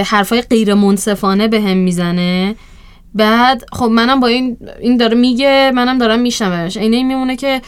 حرفای 0.05 0.41
غیر 0.41 0.73
منصفانه 0.73 1.47
به 1.47 1.61
هم 1.61 1.77
می‌زنه. 1.77 2.55
بعد 3.15 3.65
خب 3.71 3.85
منم 3.85 4.19
با 4.19 4.27
این 4.27 4.57
این 4.79 4.97
داره 4.97 5.17
میگه 5.17 5.71
منم 5.75 5.97
دارم 5.97 6.19
میشنومش. 6.19 6.77
اینه 6.77 6.97
این 6.97 7.07
میمونه 7.07 7.35
که 7.35 7.61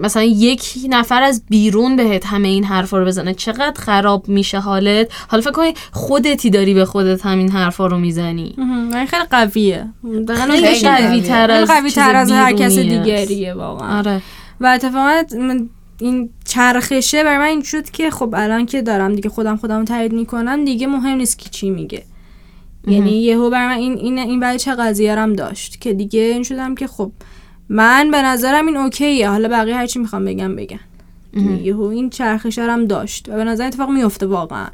مثلا 0.00 0.22
یک 0.22 0.64
نفر 0.88 1.22
از 1.22 1.42
بیرون 1.48 1.96
بهت 1.96 2.26
همه 2.26 2.48
این 2.48 2.64
حرفا 2.64 2.98
رو 2.98 3.04
بزنه. 3.04 3.34
چقدر 3.34 3.72
خراب 3.76 4.28
میشه 4.28 4.58
حالت؟ 4.58 5.08
حالا 5.28 5.42
فکر 5.42 5.52
کنی 5.52 5.74
خودتی 5.92 6.50
داری 6.50 6.74
به 6.74 6.84
خودت 6.84 7.26
همین 7.26 7.50
حرفا 7.50 7.86
رو 7.86 7.98
می‌زنی. 7.98 8.54
خیلی 8.92 9.24
قویه. 9.30 9.86
خیلی 10.50 10.80
که 10.80 10.88
قوی. 10.88 11.20
تر 11.20 11.50
از 11.50 11.68
قوی 11.68 11.90
تر 11.90 12.16
از 12.16 12.30
هر 12.30 12.52
کس. 12.52 12.78
دیگریه 12.78 13.54
واقعا. 13.54 13.98
آره. 13.98 14.22
و 14.60 14.66
اتفاقا 14.66 15.22
این 16.00 16.30
چرخشه 16.44 17.24
برای 17.24 17.38
من 17.38 17.44
این 17.44 17.62
شد 17.62 17.90
که 17.90 18.10
خب 18.10 18.34
الان 18.36 18.66
که 18.66 18.82
دارم 18.82 19.14
دیگه 19.14 19.28
خودم 19.30 19.56
خودم 19.56 19.84
تایید 19.84 20.12
می‌کنم 20.12 20.64
دیگه 20.64 20.86
مهم 20.86 21.18
نیست 21.18 21.38
کی 21.38 21.50
چی 21.50 21.70
میگه. 21.70 22.02
یعنی 22.86 23.10
یهو 23.10 23.50
برای 23.50 23.66
من 23.66 23.82
این 23.82 23.98
این 23.98 24.18
این 24.18 24.40
برای 24.40 24.58
چه 24.58 24.74
قضیه 24.74 25.14
رم 25.14 25.32
داشت 25.32 25.80
که 25.80 25.92
دیگه 25.92 26.20
این 26.20 26.42
شدم 26.42 26.74
که 26.74 26.86
خب 26.86 27.12
من 27.68 28.10
به 28.10 28.22
نظرم 28.22 28.66
این 28.66 28.76
اوکیه. 28.76 29.28
حالا 29.28 29.48
بقیه 29.48 29.76
هرچی 29.76 29.98
می‌خوام 29.98 30.24
بگم 30.24 30.56
بگن 30.56 30.80
یهو 31.62 31.82
این 31.82 32.10
چرخشه 32.10 32.62
رم 32.62 32.86
داشت 32.86 33.28
و 33.28 33.32
به 33.32 33.44
نظر 33.44 33.66
اتفاق 33.66 33.90
میفته 33.90 34.26
واقعا. 34.26 34.66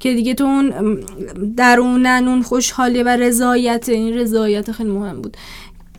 که 0.00 0.14
دیگه 0.14 0.34
تو 0.34 0.44
اون 0.44 0.98
درونن 1.56 2.24
اون 2.28 2.42
خوشحالی 2.42 3.02
و 3.02 3.08
رضایت 3.08 3.88
این 3.88 4.14
رضایت 4.14 4.72
خیلی 4.72 4.90
مهم 4.90 5.22
بود. 5.22 5.36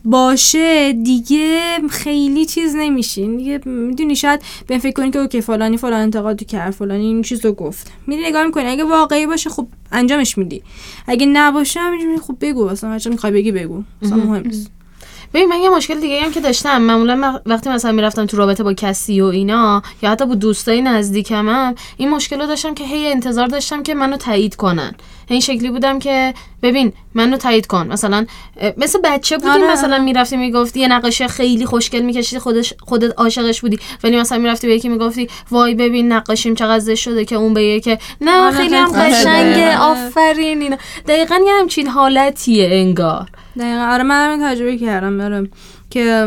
باشه 0.04 0.92
دیگه 0.92 1.60
خیلی 1.90 2.46
چیز 2.46 2.76
نمیشین. 2.76 3.36
دیگه 3.36 3.60
می‌دونی 3.64 4.16
شاید 4.16 4.42
به 4.66 4.78
فکر 4.78 4.92
کنی 4.92 5.10
که 5.10 5.18
اوکی 5.18 5.40
فلانی 5.40 5.76
فلان 5.76 6.00
انتقادی 6.00 6.44
کرد 6.44 6.70
فلانی 6.70 7.04
این 7.04 7.22
چیز 7.22 7.44
رو 7.44 7.52
گفت. 7.52 7.92
میری 8.06 8.22
نگاه 8.22 8.44
می‌کنی 8.44 8.64
اگه 8.64 8.84
واقعی 8.84 9.26
باشه 9.26 9.50
خب 9.50 9.66
انجامش 9.92 10.38
میدی. 10.38 10.62
اگه 11.06 11.26
نباشه 11.26 11.80
همینجوری 11.80 12.18
خب 12.18 12.36
بگو 12.40 12.64
اصلا 12.64 12.90
هرچی 12.90 13.10
می‌خوای 13.10 13.32
بگی 13.32 13.52
بگو. 13.52 13.82
اصلا 14.02 14.16
مهم 14.16 14.42
نیست. 14.46 14.70
ببین 15.34 15.48
من 15.48 15.56
یه 15.56 15.70
مشکل 15.70 16.00
دیگه 16.00 16.20
هم 16.20 16.32
که 16.32 16.40
داشتم. 16.40 16.82
معمولا 16.82 17.40
وقتی 17.46 17.70
مثلا 17.70 17.92
می‌رفتم 17.92 18.26
تو 18.26 18.36
رابطه 18.36 18.62
با 18.62 18.72
کسی 18.72 19.20
و 19.20 19.24
اینا 19.24 19.82
یا 20.02 20.10
حتی 20.10 20.26
با 20.26 20.34
دوستای 20.34 20.82
نزدیکم 20.82 21.48
هم 21.48 21.74
این 21.96 22.10
مشکل 22.10 22.40
رو 22.40 22.46
داشتم 22.46 22.74
که 22.74 22.84
هی 22.84 23.06
انتظار 23.06 23.46
داشتم 23.46 23.82
که 23.82 23.94
منو 23.94 24.16
تایید 24.16 24.56
کنن. 24.56 24.94
این 25.28 25.40
شکلی 25.40 25.70
بودم 25.70 25.98
که 25.98 26.34
ببین 26.62 26.92
منو 27.14 27.36
تایید 27.36 27.66
کن. 27.66 27.86
مثلا 27.86 28.26
مثل 28.76 28.98
بچه 29.04 29.38
بودی 29.38 29.48
آره. 29.48 29.72
مثلا 29.72 29.98
می‌رفتی 29.98 30.36
می‌گفتی 30.36 30.80
یه 30.80 30.88
نقاشی 30.88 31.28
خیلی 31.28 31.66
خوشگل 31.66 32.00
میکشیدی 32.00 32.38
خودش 32.38 32.74
خودت 32.80 33.14
عاشقش 33.18 33.60
بودی. 33.60 33.78
ولی 34.04 34.20
مثلا 34.20 34.38
می‌رفتی 34.38 34.66
به 34.66 34.74
یکی 34.74 34.88
می‌گفتی 34.88 35.28
وای 35.50 35.74
ببین 35.74 36.12
نقاشیم 36.12 36.54
چقدر 36.54 36.78
زشت 36.78 37.02
شده 37.02 37.24
که 37.24 37.36
اون 37.36 37.54
بگه 37.54 37.80
که 37.80 37.98
نه 38.20 38.36
آره، 38.40 38.56
خیلی 38.56 38.74
هم 38.74 38.92
قشنگه. 38.92 39.78
آفرین 39.78 40.62
اینا. 40.62 40.76
دقیقا 41.08 41.40
یه 41.46 41.52
همچین 41.60 41.86
حالتیه 41.86 42.68
انگار. 42.72 43.26
دقیقا. 43.58 43.86
آره 43.92 44.02
من 44.02 44.38
تجربه 44.42 44.76
کردم. 44.76 45.20
آره. 45.20 45.48
که 45.90 46.26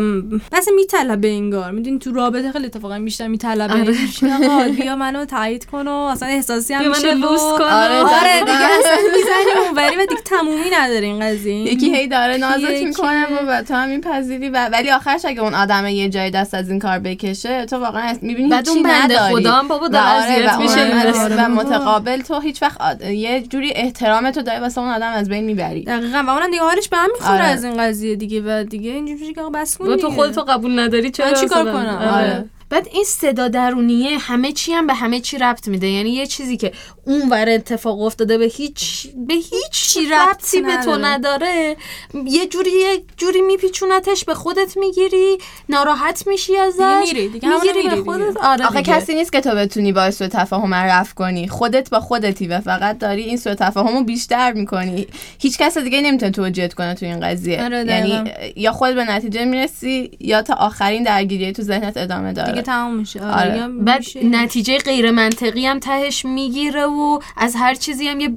مثلا 0.52 0.74
میطلبه 0.76 1.28
انگار 1.28 1.72
می‌دونی 1.72 2.00
تو 2.00 2.12
رابطه 2.12 2.52
خیلی 2.52 2.66
اتفاقا 2.66 3.00
بیشتر 3.00 3.28
میطلبه 3.28 3.74
آره. 3.74 4.72
بیا 4.72 4.96
منو 4.96 5.26
تایید 5.26 5.66
کن 5.66 5.88
و 5.88 5.92
اصلا 5.92 6.28
احساسی 6.28 6.74
هم 6.74 6.90
میشه 6.90 7.14
منو 7.14 7.30
لوس 7.30 7.42
کن. 7.42 7.64
آره، 7.64 7.98
آره 7.98 8.10
دقیقاً. 8.24 8.46
دیگه 8.46 8.66
اصلا 8.80 8.98
می‌زنی 9.18 9.68
اونوری 9.68 9.96
و 9.96 10.06
دیگه 10.06 10.22
تمومی 10.22 10.70
نداره 10.74 11.06
این 11.06 11.20
قضیه 11.20 11.56
یکی 11.56 11.96
هی 11.96 12.08
داره 12.08 12.38
نازت 12.38 12.84
می‌کنه 12.84 13.26
و 13.48 13.62
تو 13.64 13.74
هم 13.74 13.90
میپذیری 13.90 14.50
و 14.50 14.70
ولی 14.70 14.92
آخرش 14.92 15.26
اگه 15.26 15.42
اون 15.42 15.54
آدم 15.54 15.88
یه 15.88 16.10
جای 16.10 16.32
دست 16.32 16.54
از 16.54 16.70
این 16.70 16.80
کار 16.80 17.00
بکشه 17.00 17.66
تو 17.66 17.78
واقعا 17.78 18.14
می‌بینی 18.22 18.50
بنده 18.50 19.04
نداری 19.04 19.36
خدا 19.36 19.52
هم 19.52 19.68
بابا 19.68 19.88
داره 19.88 20.06
آره، 20.06 20.58
میشه. 20.58 21.00
آره، 21.00 21.20
آره 21.20 21.36
و. 21.36 21.50
متقابل 21.50 22.22
تو 22.22 22.40
هیچ 22.40 22.62
وقت 22.62 23.02
یه 23.06 23.42
جوری 23.42 23.72
احترام 23.76 24.32
تو 24.32 24.42
داری 24.42 24.60
واسه 24.60 24.82
اون 24.82 24.90
آدم 24.90 25.12
از 25.12 25.30
بین 25.30 25.44
می‌بری 25.44 25.84
دقیقا 25.84 26.24
و 26.28 26.30
اونم 26.30 26.52
دیگه 26.52 26.64
حالش 26.64 26.90
به 26.90 26.98
هم 26.98 27.10
می‌خوره 27.14 27.34
آره. 27.34 27.44
از 27.44 27.64
این 27.64 27.78
قضیه 27.78 28.16
دیگه 28.16 28.42
و 28.42 28.64
دیگه 28.64 28.92
اینجوری 28.92 29.34
که 29.34 29.42
آقا 29.54 29.62
بس 29.62 29.78
کن 29.78 29.88
و 29.88 29.96
تو. 29.96 30.10
خودتو 30.10 30.42
قبول 30.42 30.80
نداری 30.80 31.12
چرا 31.12 31.34
چیکار؟ 31.34 31.64
کنم؟ 31.64 32.10
آره. 32.14 32.50
بعد 32.74 32.88
این 32.92 33.04
صدا 33.04 33.48
درونیه 33.48 34.18
همه 34.18 34.52
چی 34.52 34.72
هم 34.72 34.88
به 34.88 34.94
همه 34.94 35.20
چی 35.20 35.38
ربط 35.38 35.68
میده 35.68 35.88
یعنی 35.88 36.10
یه 36.10 36.28
چیزی 36.28 36.58
که 36.58 36.72
اون 37.06 37.30
ور 37.30 37.50
اتفاق 37.50 38.02
افتاده 38.02 38.38
به 38.38 38.46
هیچ 38.46 39.08
به 39.28 39.34
هیچ 39.34 39.72
چی 39.72 40.00
ربطی 40.10 40.62
به 40.62 40.78
تو 40.86 40.98
نداره. 40.98 41.78
یه 42.26 42.48
جوری 42.48 42.72
یه 42.72 43.04
جوری 43.18 43.42
میپیچونتش 43.42 44.26
به 44.26 44.34
خودت 44.34 44.78
می‌گیری 44.78 45.38
ناراحت 45.70 46.28
میشی 46.28 46.58
ازش 46.58 46.78
دیگه 46.78 47.00
میری، 47.00 47.30
دیگه 47.30 47.50
می‌گیری 47.50 47.74
به 47.74 47.90
میری 47.90 48.02
خودت 48.02 48.28
دیگه. 48.28 48.40
آره 48.48 48.66
آخه 48.66 48.82
دیگه. 48.82 48.98
کسی 48.98 49.16
نیست 49.16 49.32
که 49.32 49.42
تو 49.42 49.50
بتونی 49.50 49.92
باعث 49.92 50.18
سوء 50.18 50.28
تفاهم 50.28 50.74
رو 50.74 50.90
رفع 50.90 51.14
کنی 51.14 51.48
خودت 51.48 51.90
با 51.90 52.00
خودتی 52.00 52.48
و 52.48 52.60
فقط 52.60 52.98
داری 52.98 53.24
این 53.24 53.38
سوء 53.38 53.56
تفاهم 53.56 53.98
رو 53.98 54.04
بیشتر 54.04 54.54
می‌کنی 54.54 55.08
هیچ 55.40 55.58
کس 55.58 55.78
دیگه 55.78 56.02
نمی‌تونه 56.02 56.32
توجیهت 56.32 56.74
کنه 56.74 56.94
تو 56.94 57.06
این 57.06 57.20
قضیه 57.20 57.64
آره، 57.64 57.86
یعنی. 57.88 58.24
یا 58.56 58.72
خود 58.72 58.96
به 58.96 59.04
نتیجه 59.04 59.46
می‌رسی 59.46 60.12
یا 60.20 60.42
تا 60.42 60.54
آخرین 60.54 61.04
درگیری 61.04 61.52
تو 61.52 61.62
ذهنت 61.62 61.98
ادامه 61.98 62.34
داره 62.34 62.63
دیگه 62.64 62.76
تمام 62.76 62.96
میشه. 62.96 63.22
آره, 63.26 63.64
آره. 63.64 63.68
بعد 63.68 64.00
میشه. 64.00 64.24
نتیجه 64.24 64.78
غیر 64.78 65.12
منطقی 65.12 65.66
هم 65.66 65.80
تهش 65.80 66.26
می‌گیره 66.26 66.86
و 66.86 67.20
از 67.38 67.56
هر 67.56 67.74
چیزی 67.74 68.08
هم 68.08 68.20
یه 68.20 68.30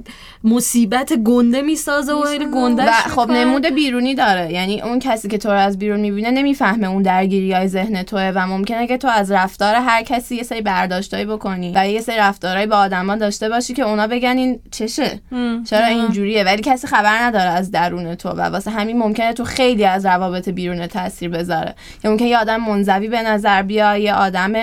مصیبت 0.43 1.13
گنده 1.13 1.61
می‌سازه 1.61 2.13
و 2.13 2.21
خیلی 2.21 2.45
گنده 2.45 2.83
و 2.83 2.91
خب 2.91 3.31
نمود 3.31 3.65
بیرونی 3.65 4.15
داره. 4.15 4.53
یعنی 4.53 4.81
اون 4.81 4.99
کسی 4.99 5.27
که 5.27 5.37
تو 5.37 5.49
رو 5.49 5.57
از 5.57 5.79
بیرون 5.79 5.99
می‌بینه 5.99 6.31
نمی‌فهمه 6.31 6.87
اون 6.87 7.01
درگیری 7.01 7.53
های 7.53 7.67
ذهن 7.67 8.03
توه 8.03 8.31
و 8.35 8.47
ممکنه 8.47 8.87
که 8.87 8.97
تو 8.97 9.07
از 9.07 9.31
رفتار 9.31 9.75
هر 9.75 10.03
کسی 10.03 10.35
یه 10.35 10.43
سری 10.43 10.61
برداشتایی 10.61 11.25
بکنی 11.25 11.73
و 11.75 11.87
یه 11.89 12.01
سری 12.01 12.17
رفتارهایی 12.17 12.67
با 12.67 12.75
آدما 12.75 13.15
داشته 13.15 13.49
باشی 13.49 13.73
که 13.73 13.83
اونا 13.83 14.07
بگن 14.07 14.37
این 14.37 14.59
چشه. 14.71 15.19
هم. 15.31 15.63
چرا 15.63 15.85
اینجوریه؟ 15.85 16.43
ولی 16.43 16.61
کسی 16.61 16.87
خبر 16.87 17.17
نداره 17.17 17.49
از 17.49 17.71
درون 17.71 18.15
تو 18.15 18.29
و 18.29 18.41
واسه 18.41 18.71
همین 18.71 18.97
ممکنه 18.97 19.33
تو 19.33 19.43
خیلی 19.43 19.85
از 19.85 20.05
روابط 20.05 20.49
بیرون 20.49 20.87
تاثیر 20.87 21.29
بذاره. 21.29 21.75
یا 22.03 22.11
ممکنه 22.11 22.27
یه 22.27 22.37
آدم 22.37 22.57
منزوی 22.57 23.07
به 23.07 23.21
نظر 23.21 23.61
بیا 23.61 23.97
یه 24.07 24.13
آدم 24.13 24.53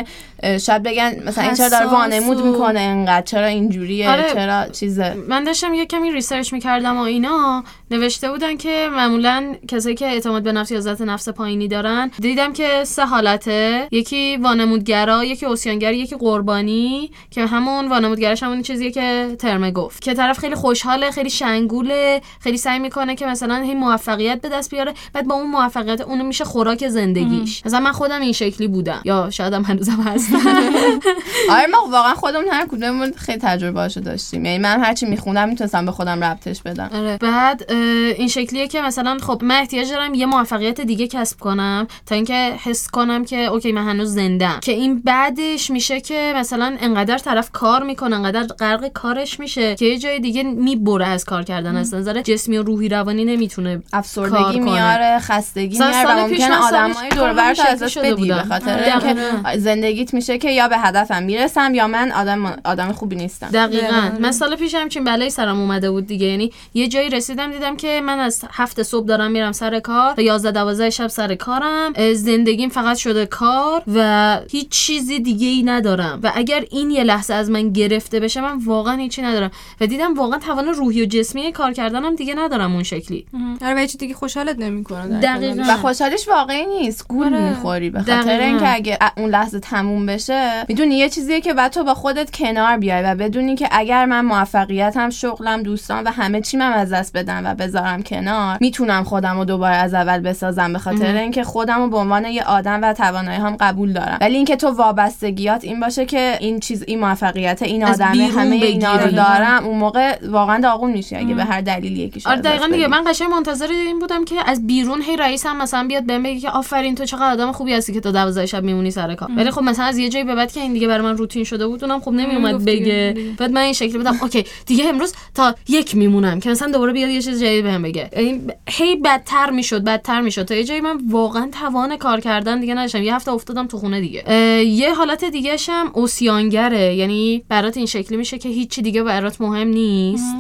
شاید 0.61 0.83
بگن 0.83 1.23
مثلا 1.27 1.45
این 1.45 1.55
چرا 1.55 1.69
داره 1.69 1.87
وانمود 1.87 2.47
می‌کنه 2.47 2.81
انقدر؟ 2.81 3.27
چرا 3.27 3.47
اینجوریه؟ 3.47 4.11
آره. 4.11 4.33
چرا 4.35 4.69
چیزه؟ 4.69 5.15
من 5.29 5.45
داشتم 5.45 5.75
یه 5.75 5.87
کمی 5.87 6.13
research 6.13 6.53
می‌کردم 6.53 6.97
و 6.97 7.01
اینا. 7.01 7.65
نوشته 7.95 8.31
بودن 8.31 8.57
که 8.57 8.89
معمولا 8.93 9.55
کسایی 9.69 9.95
که 9.95 10.07
اعتماد 10.07 10.43
به 10.43 10.53
نفس 10.53 10.71
یا 10.71 10.81
عزت 10.81 11.01
نفس 11.01 11.29
پایینی 11.29 11.69
دارن 11.69 12.11
دیدم 12.21 12.53
که 12.53 12.85
سه 12.85 13.07
حالته. 13.07 13.89
یکی 13.91 14.37
وانمودگرا 14.37 15.25
یکی 15.25 15.47
عصیانگر 15.47 15.93
یکی 15.93 16.17
قربانی 16.17 17.11
که 17.31 17.47
همون 17.47 17.89
وانمودگرش 17.89 18.43
همون 18.43 18.63
چیزیه 18.63 18.91
که 18.91 19.37
ترمه 19.39 19.71
گفت. 19.71 20.03
که 20.03 20.15
طرف 20.15 20.39
خیلی 20.39 20.55
خوشحاله 20.55 21.11
خیلی 21.11 21.31
شنگوله 21.31 22.21
خیلی 22.41 22.57
سعی 22.57 22.79
می‌کنه 22.79 23.15
که 23.15 23.27
مثلا 23.27 23.57
هی 23.57 23.75
موفقیت 23.75 24.41
به 24.41 24.49
دست 24.49 24.71
بیاره 24.71 24.95
بعد 25.13 25.27
با 25.27 25.35
اون 25.35 25.51
موفقیت 25.51 26.01
اونو 26.01 26.25
میشه 26.25 26.45
خوراک 26.45 26.89
زندگیش. 26.89 27.67
مثلا 27.67 27.81
من 27.81 27.93
خودم 27.93 28.21
این 28.21 28.33
شکلی 28.33 28.69
بودم. 28.69 29.01
یا 29.05 29.31
شاید 29.31 29.53
هم 29.53 29.63
هنوزم 29.63 30.01
هستم. 30.01 30.37
آره 31.55 31.67
ما 31.67 31.89
واقعا 31.91 32.15
خودمون 32.15 32.49
هر 32.51 32.67
کدوممون 32.67 33.13
خیلی 33.17 33.39
تجربه 33.39 33.89
داشتیم. 33.89 34.45
یعنی 34.45 34.59
من 34.59 34.81
هرچی 34.81 35.07
میخوندم 35.07 35.49
می‌تونستم 35.49 35.87
به 35.87 35.93
خودم 35.93 36.25
ربطش 36.25 36.63
بدم. 36.63 36.91
آره. 36.95 37.19
بعد 37.21 37.73
این 38.17 38.29
شکلیه 38.29 38.69
که 38.69 38.81
مثلا 38.81 39.19
خب 39.23 39.41
من 39.45 39.55
احتیاج 39.55 39.91
دارم 39.91 40.15
یه 40.15 40.27
موفقیت 40.27 40.81
دیگه 40.81 41.07
کسب 41.07 41.41
کنم 41.41 41.87
تا 42.07 42.15
اینکه 42.15 42.53
حس 42.65 42.91
کنم 42.91 43.25
که 43.25 43.45
اوکی 43.45 43.73
من 43.73 43.85
هنوز 43.85 44.15
زندم 44.15 44.59
که 44.63 44.73
این 44.73 45.01
بعدش 45.01 45.71
میشه 45.71 46.01
که 46.01 46.33
مثلا 46.37 46.77
انقدر 46.81 47.19
طرف 47.19 47.51
کار 47.51 47.83
می‌کنه 47.83 48.17
انقدر 48.17 48.43
غرق 48.43 48.89
کارش 48.89 49.41
میشه 49.41 49.75
که 49.75 49.85
یه 49.85 49.99
جای 49.99 50.21
دیگه 50.21 50.43
می‌بره 50.43 51.07
از 51.07 51.25
کار 51.25 51.43
کردن 51.43 51.77
از 51.77 51.95
نظر 51.95 52.23
جسمی 52.23 52.59
و 52.59 52.63
روحی 52.63 52.89
روانی 52.89 53.25
نمی‌تونه 53.25 53.83
افسردگی. 53.93 54.61
میاره 54.61 55.19
خستگی 55.19 55.79
میاره 55.79 56.39
سال 56.39 56.53
آدمای 56.53 57.09
دور 57.09 57.31
و 57.31 57.35
کاملا 57.35 57.65
ازش 57.69 57.99
بدی 57.99 58.29
به. 58.29 58.35
خاطر. 58.35 59.57
زندگیت 59.57 60.15
میشه 60.15 60.39
که 60.39 60.51
یا 60.51 60.69
به 60.69 60.79
هدفم 60.79 61.23
می‌رسم 61.23 61.75
یا 61.75 61.87
من 61.87 62.13
آدم 62.13 62.57
آدم 62.65 62.93
خوبی 62.93 63.17
نیستم 63.17 63.47
دقیقا 63.47 63.87
دقیقاً. 63.87 64.19
من 64.21 64.33
سال 64.33 64.57
پیش 64.57 64.75
همچین 64.75 65.05
بلایی 65.05 65.31
سرم 65.31 65.61
اومده 65.61 65.91
بود 65.91 66.07
دیگه 66.07 66.27
یعنی 66.27 66.53
یه 66.75 66.89
جایی 66.89 67.11
رسیدم 67.11 67.53
دیدم 67.53 67.64
که 67.77 68.01
من 68.01 68.19
از 68.19 68.45
هفت 68.53 68.83
صبح 68.83 69.07
دارم 69.07 69.31
میرم 69.31 69.53
سر 69.53 69.81
کار 69.81 70.15
تا 70.15 70.23
11 70.23 70.51
12 70.51 70.91
شب 70.91 71.07
سر 71.07 71.35
کارم. 71.35 71.93
زندگیم 72.15 72.69
فقط 72.69 72.97
شده 72.97 73.27
کار 73.27 73.83
و 73.95 74.41
هیچ 74.51 74.69
چیزی 74.69 75.21
دیگه 75.21 75.47
ای 75.47 75.63
ندارم. 75.63 76.21
و 76.23 76.33
اگر 76.35 76.65
این 76.71 76.91
یه 76.91 77.05
لحظه 77.05 77.35
از 77.35 77.51
من 77.51 77.71
گرفته 77.71 78.21
بشه 78.21 78.41
من 78.41 78.59
واقعا 78.65 78.97
هیچی 78.97 79.23
ندارم. 79.23 79.51
و 79.81 79.87
دیدم 79.87 80.15
واقعا 80.15 80.39
توان 80.39 80.69
روحی 80.69 81.03
و 81.03 81.07
جسمی 81.07 81.53
کار 81.53 81.73
کردنم 81.73 82.15
دیگه 82.15 82.35
ندارم 82.35 82.73
اون 82.73 82.83
شکلی. 82.83 83.27
آره 83.63 83.75
و 83.75 83.79
هیچ 83.79 83.97
دیگه 83.97 84.15
خوشحالت 84.15 84.59
نمی‌کنه 84.59 85.21
دقیقاً. 85.21 85.63
و 85.69 85.77
خوشحالیش 85.77 86.29
واقعی 86.29 86.67
نیست. 86.67 87.09
گول 87.09 87.27
آره. 87.27 87.49
می‌خوری 87.49 87.91
به 87.91 87.99
خاطر. 87.99 88.41
اینکه 88.41 88.75
اگه 88.75 88.99
اون 89.17 89.31
لحظه 89.31 89.61
تموم 89.61 90.07
بشه 90.07 90.65
می‌دونی 90.69 90.95
یه 90.95 91.09
چیزیه 91.09 91.41
که 91.41 91.55
بعد 91.55 91.73
تو 91.73 91.85
با 91.85 91.95
خودت 91.95 92.31
کنار 92.31 92.77
بیای 92.77 93.03
و 93.03 93.15
بدونی 93.15 93.57
که 93.57 93.69
اگر 93.73 94.05
من 94.05 94.25
موفقیتم 94.25 95.11
شغلم 95.11 95.63
دوستان 95.63 96.05
و 96.05 96.11
همه 96.11 96.41
چیم 96.41 96.61
هم 96.61 96.73
از 96.73 96.93
دست 96.93 97.13
بدم 97.17 97.43
و 97.45 97.54
بذارم 97.55 98.03
کنار. 98.03 98.59
می‌تونم 98.61 99.05
خودم 99.05 99.39
رو 99.39 99.45
دوباره 99.45 99.75
از 99.75 99.95
اول 99.95 100.21
بسازم 100.21 100.73
به 100.73 100.79
خاطر 100.79 101.17
اینکه 101.17 101.45
خودم 101.45 101.79
رو 101.79 101.89
به 101.89 101.97
عنوان 101.97 102.25
یه 102.25 102.45
آدم 102.45 102.81
و 102.83 102.93
توانایی 102.93 103.39
هم 103.39 103.57
قبول 103.61 103.93
دارم. 103.93 104.19
ولی 104.21 104.37
اینکه 104.37 104.57
تو 104.57 104.69
وابستگیات 104.69 105.65
این 105.65 105.81
باشه 105.81 106.07
که 106.07 106.37
این 106.41 106.61
چیز 106.61 106.85
این 106.87 107.01
موفقیت 107.01 107.63
این 107.63 107.85
آدمه 107.85 108.13
بیرون 108.13 108.31
همه 108.31 108.57
اینا 108.57 108.97
رو. 108.97 109.11
دارم 109.11 109.65
اون 109.65 109.79
موقع 109.79 110.19
واقعا 110.29 110.61
داغون 110.61 110.91
میشی 110.91 111.17
اگه 111.17 111.35
به 111.35 111.45
هر 111.45 111.61
دلیلی 111.61 112.01
یکیش 112.01 112.27
آره 112.27 112.41
دقیقا 112.41 112.67
دیگه. 112.67 112.87
من 112.87 113.05
قشنگ 113.07 113.31
منتظر 113.31 113.67
این 113.71 113.99
بودم 113.99 114.25
که 114.25 114.35
از 114.47 114.67
بیرون 114.67 115.03
هی 115.03 115.17
رئیس 115.17 115.47
هم 115.47 115.63
مثلا 115.63 115.87
بیاد 115.87 116.07
بهم 116.07 116.23
بگه 116.23 116.41
که 116.41 116.51
آفرین 116.51 116.95
تو 116.95 117.05
چقدر 117.05 117.33
آدم 117.33 117.53
خوبی 117.53 117.73
هستی 117.73 117.93
که 117.93 118.01
تا 118.01 118.11
12 118.11 118.47
شب 118.47 118.63
میمونی 118.63 118.91
سر 118.91 119.15
کار. 119.15 119.31
ولی 119.37 119.51
خب 119.51 119.63
مثلا 119.63 119.85
از 119.85 119.99
یه 119.99 120.09
جایی 120.09 120.25
به 120.25 120.35
بعد 120.35 120.53
که 120.53 120.61
این 120.61 120.73
دیگه 120.73 120.89
برای 120.89 121.05
من 121.05 121.17
روتین 121.17 121.45
شده 121.45 121.67
بود 121.67 121.85
اونم 121.85 122.01
خب 122.01 122.13
نمیومد 122.13 122.65
بگه. 122.65 123.15
بعد 123.39 123.51
من 123.51 123.61
این 123.61 123.73
شکلی 123.73 123.99
بودم 123.99 124.19
اوکی 124.23 124.45
دیگه 124.67 124.89
امروز 124.89 125.15
تا 125.35 125.55
یک 125.69 125.97
میمونم 125.97 126.41
که 126.41 126.51
مثلا 126.51 126.73
دوباره 126.73 126.93
بیاد 126.93 127.11
یه 127.11 127.23
چیز 127.23 127.43
جدید 127.45 127.65
بهم 127.65 127.83
بگه. 127.83 128.11
این 128.17 128.53
هی 128.69 128.97
بدتر 128.97 129.51
می‌شد 129.51 129.85
بدتر 129.85 130.21
می‌شد. 130.21 130.43
تا 130.43 130.55
یه 130.55 130.65
جایی 130.65 130.81
من 130.81 131.01
واقعا 131.11 131.49
توان 131.61 131.97
کار 131.97 132.21
کردن 132.21 132.61
دیگه 132.61 132.75
نداشتم. 132.75 133.03
یه 133.03 133.15
هفته 133.15 133.33
افتادم 133.33 133.67
تو 133.67 133.79
خونه 133.79 134.01
دیگه. 134.01 134.33
یه 134.65 134.95
حالت 134.95 135.25
دیگه 135.25 135.57
هم 135.69 135.91
اوسیانگره. 135.95 136.95
یعنی 136.95 137.45
برات 137.49 137.77
این 137.77 137.87
شکلی 137.87 138.17
میشه 138.17 138.39
که 138.39 138.49
هیچی 138.49 138.83
دیگه 138.83 139.03
برات 139.03 139.41
مهم 139.41 139.69
نیست. 139.69 140.37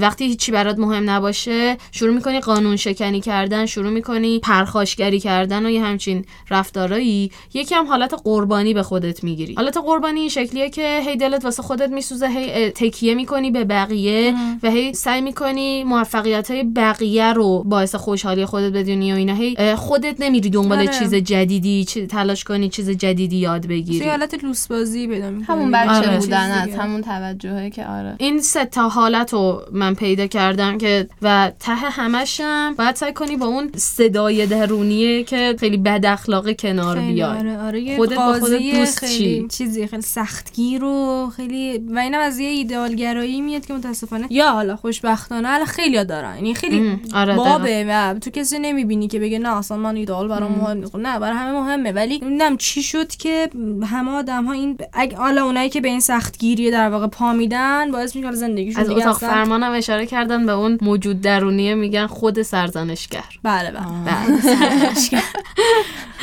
وقتی 0.00 0.24
هیچی 0.24 0.52
برات 0.52 0.78
مهم 0.78 1.10
نباشه 1.10 1.76
شروع 1.92 2.14
می‌کنی 2.14 2.40
قانون 2.40 2.76
شکنی 2.76 3.20
کردن 3.20 3.66
شروع 3.66 3.90
می‌کنی 3.90 4.38
پرخاشگری 4.38 5.20
کردن 5.20 5.66
و 5.66 5.70
یه 5.70 5.84
همچین 5.84 6.24
رفتارایی. 6.50 7.30
یکی 7.54 7.74
هم 7.74 7.86
حالت 7.86 8.14
قربانی 8.24 8.74
به 8.74 8.82
خودت 8.82 9.24
می‌گیری. 9.24 9.54
حالت 9.54 9.76
قربانی 9.76 10.20
این 10.20 10.28
شکلیه 10.28 10.70
که 10.70 11.00
هی 11.06 11.16
دلت 11.16 11.44
واسه 11.44 11.62
خودت 11.62 11.90
میسوزه 11.90 12.28
هی 12.28 12.70
تکیه 12.70 13.14
می‌کنی 13.14 13.50
به 13.50 13.64
بقیه 13.64 14.34
و 14.62 14.70
هی 14.70 14.94
سعی 14.94 15.20
می‌کنی 15.20 15.84
موفقیت 15.84 16.33
موقعیت 16.34 16.50
های 16.50 16.64
بقیه 16.64 17.32
رو 17.32 17.62
باعث 17.64 17.94
خوشحالی 17.94 18.44
خودت 18.46 18.72
بدونی 18.72 19.12
و 19.12 19.16
اینا 19.16 19.34
هی 19.34 19.74
خودت 19.76 20.16
نمیری 20.18 20.50
دنبال 20.50 20.78
آره. 20.78 20.98
چیز 20.98 21.14
جدیدی 21.14 21.84
چی- 21.84 22.06
تلاش 22.06 22.44
کنی 22.44 22.68
چیز 22.68 22.90
جدیدی 22.90 23.36
یاد 23.36 23.62
توی 23.62 23.76
بگیری 23.80 24.08
حالت 24.08 24.44
لوس 24.44 24.66
بازی 24.66 25.06
پیدا. 25.08 25.26
همون 25.48 25.70
بچه 25.70 25.90
آره. 25.90 26.18
بودن 26.18 26.64
چیز 26.64 26.74
از. 26.74 26.80
همون 26.80 27.02
توجهه 27.02 27.70
که 27.70 27.86
آره 27.86 28.14
این 28.18 28.40
سه 28.40 28.64
تا 28.64 28.88
حالت 28.88 29.32
رو 29.32 29.62
من 29.72 29.94
پیدا 29.94 30.26
کردم 30.26 30.78
که 30.78 31.08
و 31.22 31.52
ته 31.60 31.74
همشم 31.74 32.74
باید 32.78 32.96
سعی 32.96 33.12
کنی 33.12 33.36
با 33.36 33.46
اون 33.46 33.70
صدای 33.76 34.46
درونیه 34.46 35.24
که 35.24 35.56
خیلی 35.60 35.76
بد 35.76 36.06
اخلاقه 36.06 36.54
کنار 36.54 36.98
بیای 36.98 37.22
آره 37.22 37.58
آره 37.58 37.96
خودت 37.96 38.16
با 38.16 38.32
خودت 38.32 38.62
دوست 38.74 38.98
خیلی 38.98 39.14
چی؟ 39.18 39.46
چیزی 39.48 39.86
خیلی 39.86 40.02
سختگیر 40.02 40.84
و 40.84 41.30
خیلی 41.36 41.78
و 41.78 41.98
اینم 41.98 42.20
از 42.20 42.38
یه 42.38 42.48
ایدئالگرایی 42.48 43.40
میاد 43.40 43.66
که 43.66 43.74
متاسفانه 43.74 44.26
یا 44.30 44.52
حالا 44.52 44.76
خوشبختانه 44.76 45.48
حالا 45.48 45.64
خیلی 45.64 46.04
دارن 46.04 46.23
یعنی 46.34 46.54
خیلی 46.54 47.00
آره، 47.14 47.36
بابه 47.36 47.86
و 47.88 48.14
تو 48.18 48.30
کسی 48.30 48.58
نمی‌بینی 48.58 49.08
که 49.08 49.18
بگه 49.18 49.38
نه 49.38 49.56
اصلا 49.56 49.76
من 49.76 49.96
ایدئال 49.96 50.28
برام 50.28 50.52
مهم 50.52 50.76
نیست. 50.76 50.92
خب 50.92 50.98
نه 50.98 51.18
برای 51.18 51.36
همه 51.36 51.52
مهمه. 51.52 51.92
ولی 51.92 52.18
نمی‌دونم 52.18 52.56
چی 52.56 52.82
شد 52.82 53.08
که 53.08 53.50
همه 53.90 54.10
آدم 54.10 54.44
ها 54.44 54.52
این 54.52 54.78
اگه 54.92 55.16
حالا 55.16 55.44
اونایی 55.44 55.68
که 55.68 55.80
به 55.80 55.88
این 55.88 56.00
سختگیری 56.00 56.70
در 56.70 56.90
واقع 56.90 57.06
پا 57.06 57.32
میدن 57.32 57.90
باعث 57.90 58.16
میشه 58.16 58.32
زندگیشون 58.32 58.82
از 58.82 58.88
دیگه 58.88 59.00
اتاق 59.00 59.16
اصلا- 59.16 59.28
فرمانم 59.28 59.72
اشاره 59.72 60.06
کردن 60.06 60.46
به 60.46 60.52
اون 60.52 60.78
موجود 60.82 61.20
درونیه 61.20 61.74
میگن 61.74 62.06
خود 62.06 62.42
سرزنشگر. 62.42 63.24
بله 63.42 63.70
بله. 63.70 63.84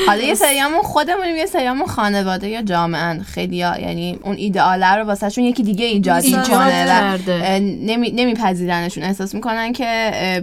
حالا 0.07 0.23
یه 0.23 0.33
سریامون 0.33 0.81
خودمونیم 0.81 1.35
یه 1.35 1.45
سریامون 1.45 1.87
خانواده 1.87 2.49
یا 2.49 2.61
جامعه 2.61 3.19
خیلی 3.23 3.61
ها 3.61 3.79
یعنی 3.79 4.19
اون 4.23 4.35
ایدئاله 4.35 4.95
رو 4.95 5.03
واسهشون 5.03 5.43
یکی 5.43 5.63
دیگه 5.63 5.85
ایجاد 5.85 6.23
ایجاد 6.23 6.47
می‌کنه 6.47 7.19
نمیپذیرنشون. 8.13 9.03
احساس 9.03 9.35
می‌کنن 9.35 9.73
که 9.73 9.85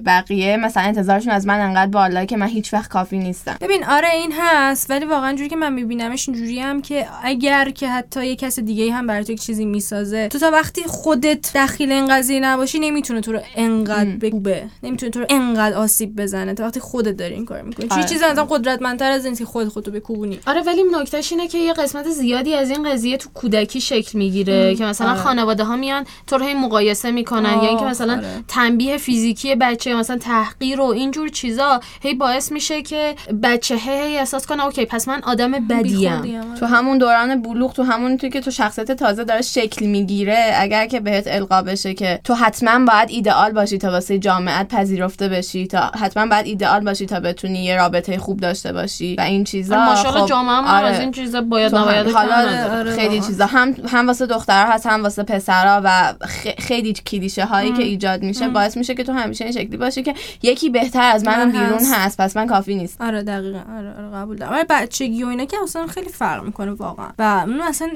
بقیه 0.07 0.57
مثلا 0.57 0.83
انتظارشون 0.83 1.33
از 1.33 1.47
من 1.47 1.61
انقدر 1.61 1.91
بالا 1.91 2.25
که 2.25 2.37
من 2.37 2.47
هیچ 2.47 2.75
وقت 2.75 2.91
کافی 2.91 3.19
نیستم. 3.19 3.57
ببین 3.61 3.85
آره 3.85 4.11
این 4.11 4.33
هست 4.39 4.91
ولی 4.91 5.05
واقعا 5.05 5.37
جوری 5.37 5.49
که 5.49 5.57
من 5.57 5.73
میبینمش 5.73 6.29
اینجوری 6.29 6.61
هم 6.61 6.83
که 6.83 7.07
اگر 7.23 7.71
که 7.71 7.89
حتی 7.89 8.27
یه 8.27 8.37
کس 8.37 8.59
دیگه 8.59 8.93
هم 8.93 9.07
برای 9.07 9.25
تو 9.25 9.33
یک 9.33 9.41
چیزی 9.43 9.65
می‌سازه 9.65 10.29
تو 10.29 10.39
تا 10.39 10.51
وقتی 10.51 10.83
خودت 10.83 11.51
دخیل 11.55 11.93
این 11.93 12.07
قضیه 12.07 12.41
نباشی 12.41 12.79
نمی‌تونه 12.79 13.21
تو 13.21 13.33
رو 13.33 13.41
انقدر 13.57 14.11
بگوبه 14.11 14.63
نمی‌تونه 14.83 15.11
تو 15.11 15.21
رو 15.21 15.27
انقدر 15.31 15.77
آسیب 15.77 16.17
بزنه. 16.23 16.55
تا 16.55 16.65
وقتی 16.65 16.81
خودت 16.81 17.17
داری 17.17 17.35
این 17.35 17.45
کار 17.45 17.63
می‌کنی. 17.63 17.89
چه 17.89 17.95
آره. 17.95 18.05
چیزی 18.05 18.25
مثلا 18.25 18.45
قدرتمندتر 18.45 19.11
از 19.11 19.25
این 19.25 19.37
که 19.37 19.45
خود 19.45 19.69
خودتو 19.69 19.91
بکوبونی. 19.91 20.41
آره 20.47 20.63
ولی 20.63 20.83
نکتهش 20.93 21.33
اینه 21.33 21.49
که 21.49 21.59
یه 21.59 21.73
قسمت 21.73 22.09
زیادی 22.09 22.55
از 22.55 22.71
این 22.71 22.93
قضیه 22.93 23.17
تو 23.17 23.29
کودکی 23.35 23.81
شکل 23.81 24.19
می‌گیره 24.19 24.75
که 24.75 24.85
مثلا 24.85 25.11
آره. 25.11 25.19
خانواده 25.19 25.65
ها 25.65 25.77
میان 25.77 26.07
تو 26.27 26.39
رو 26.39 26.47
هی 26.47 26.55
مقایسه 26.55 27.11
می‌کنن. 27.11 27.53
یا 27.63 27.69
اینکه 27.69 27.85
آه، 27.85 27.91
مثلا 27.91 28.13
آره. 28.13 28.45
تنبیه 28.49 28.97
فیزیکی 29.38 29.55
بچه 29.55 29.94
مثلا 29.94 30.18
تحقیر 30.18 30.81
و 30.81 30.85
اینجور 30.85 31.29
چیزا 31.29 31.81
هی 32.03 32.14
باعث 32.14 32.53
میشه 32.53 32.83
که 32.83 33.14
بچه 33.42 33.74
هی 33.77 34.18
احساس 34.18 34.46
کنه 34.46 34.64
اوکی 34.64 34.85
پس 34.85 35.09
من 35.09 35.22
آدم 35.22 35.51
بدیم. 35.53 36.40
تو 36.61 36.66
همون 36.66 36.98
دوران 36.98 37.42
بلوغ 37.42 37.72
تو 37.72 37.83
همون 37.83 38.16
توی 38.16 38.31
که 38.31 38.40
تو 38.40 38.51
شخصیت 38.51 38.92
تازه 38.92 39.24
داره 39.24 39.42
شکل 39.42 39.87
می‌گیره 39.87 40.53
اگر 40.55 40.87
که 40.87 41.01
بهت 41.01 41.24
القا 41.27 41.62
بشه 41.62 41.94
که 41.94 42.20
تو 42.24 42.35
حتما 42.35 42.85
باید 42.92 43.11
ایدئال 43.11 43.53
باشی 43.53 43.79
تا 43.79 43.90
واسه 43.90 44.18
جامعت 44.18 44.68
پذیرفته 44.74 45.29
بشی 45.29 45.66
تا 45.66 45.81
حتما 45.81 46.27
باید 46.27 46.46
ایدئال 46.46 46.81
باشی 46.81 47.07
تا 47.07 47.20
بتونی 47.20 47.64
یه 47.64 47.77
رابطه 47.77 48.18
خوب 48.18 48.40
داشته 48.40 48.72
باشی 48.72 49.14
و 49.18 49.20
این 49.20 49.44
چیزا 49.44 49.77
ماشاءالله 49.85 50.20
خب، 50.22 50.29
جامعه 50.29 50.55
هم 50.55 50.64
آره. 50.64 50.87
از 50.87 51.01
این 51.01 51.12
چیزا 51.12 51.40
باید 51.40 51.74
هم- 51.74 51.81
نباید 51.83 52.07
حالا. 52.11 52.79
آره، 52.79 52.96
خیلی. 52.96 53.20
چیزا 53.20 53.46
هم 53.46 53.74
هم 53.88 54.07
واسه 54.07 54.27
دخترها 54.27 54.72
هست 54.72 54.87
هم 54.87 55.03
واسه 55.03 55.22
پسرها 55.22 55.81
و 55.85 56.14
خ- 56.24 56.61
خیلی 56.61 56.92
کلیشه 56.92 57.44
هایی 57.44 57.72
که 57.72 57.83
ایجاد 57.83 58.22
میشه 58.22 58.48
باعث 58.48 58.77
میشه 58.77 58.94
که 58.94 59.05
تو 59.05 59.12
همیشه 59.29 59.45
این 59.45 59.53
شکلی 59.53 59.77
باشی 59.77 60.03
که 60.03 60.14
یکی 60.43 60.71
بهتر 60.71 61.11
از 61.14 61.25
من 61.25 61.45
من 61.45 61.53
بیرون 61.53 61.79
هست. 61.79 61.95
هست 61.95 62.21
پس 62.21 62.37
من 62.37 62.47
کافی 62.47 62.75
نیست. 62.75 63.01
آره 63.01 63.23
دقیقا. 63.23 63.59
آره, 63.77 63.95
آره 63.95 64.11
قبول 64.14 64.37
دارم. 64.37 64.53
آره 64.53 64.64
بچگی 64.71 65.25
و 65.25 65.27
اینا 65.27 65.45
که 65.45 65.57
اصلا 65.62 65.87
خیلی 65.87 66.09
فرق 66.09 66.45
می‌کنه 66.45 66.73
واقعا. 66.73 67.09
و 67.19 67.45
اون 67.47 67.61
اصلا 67.61 67.91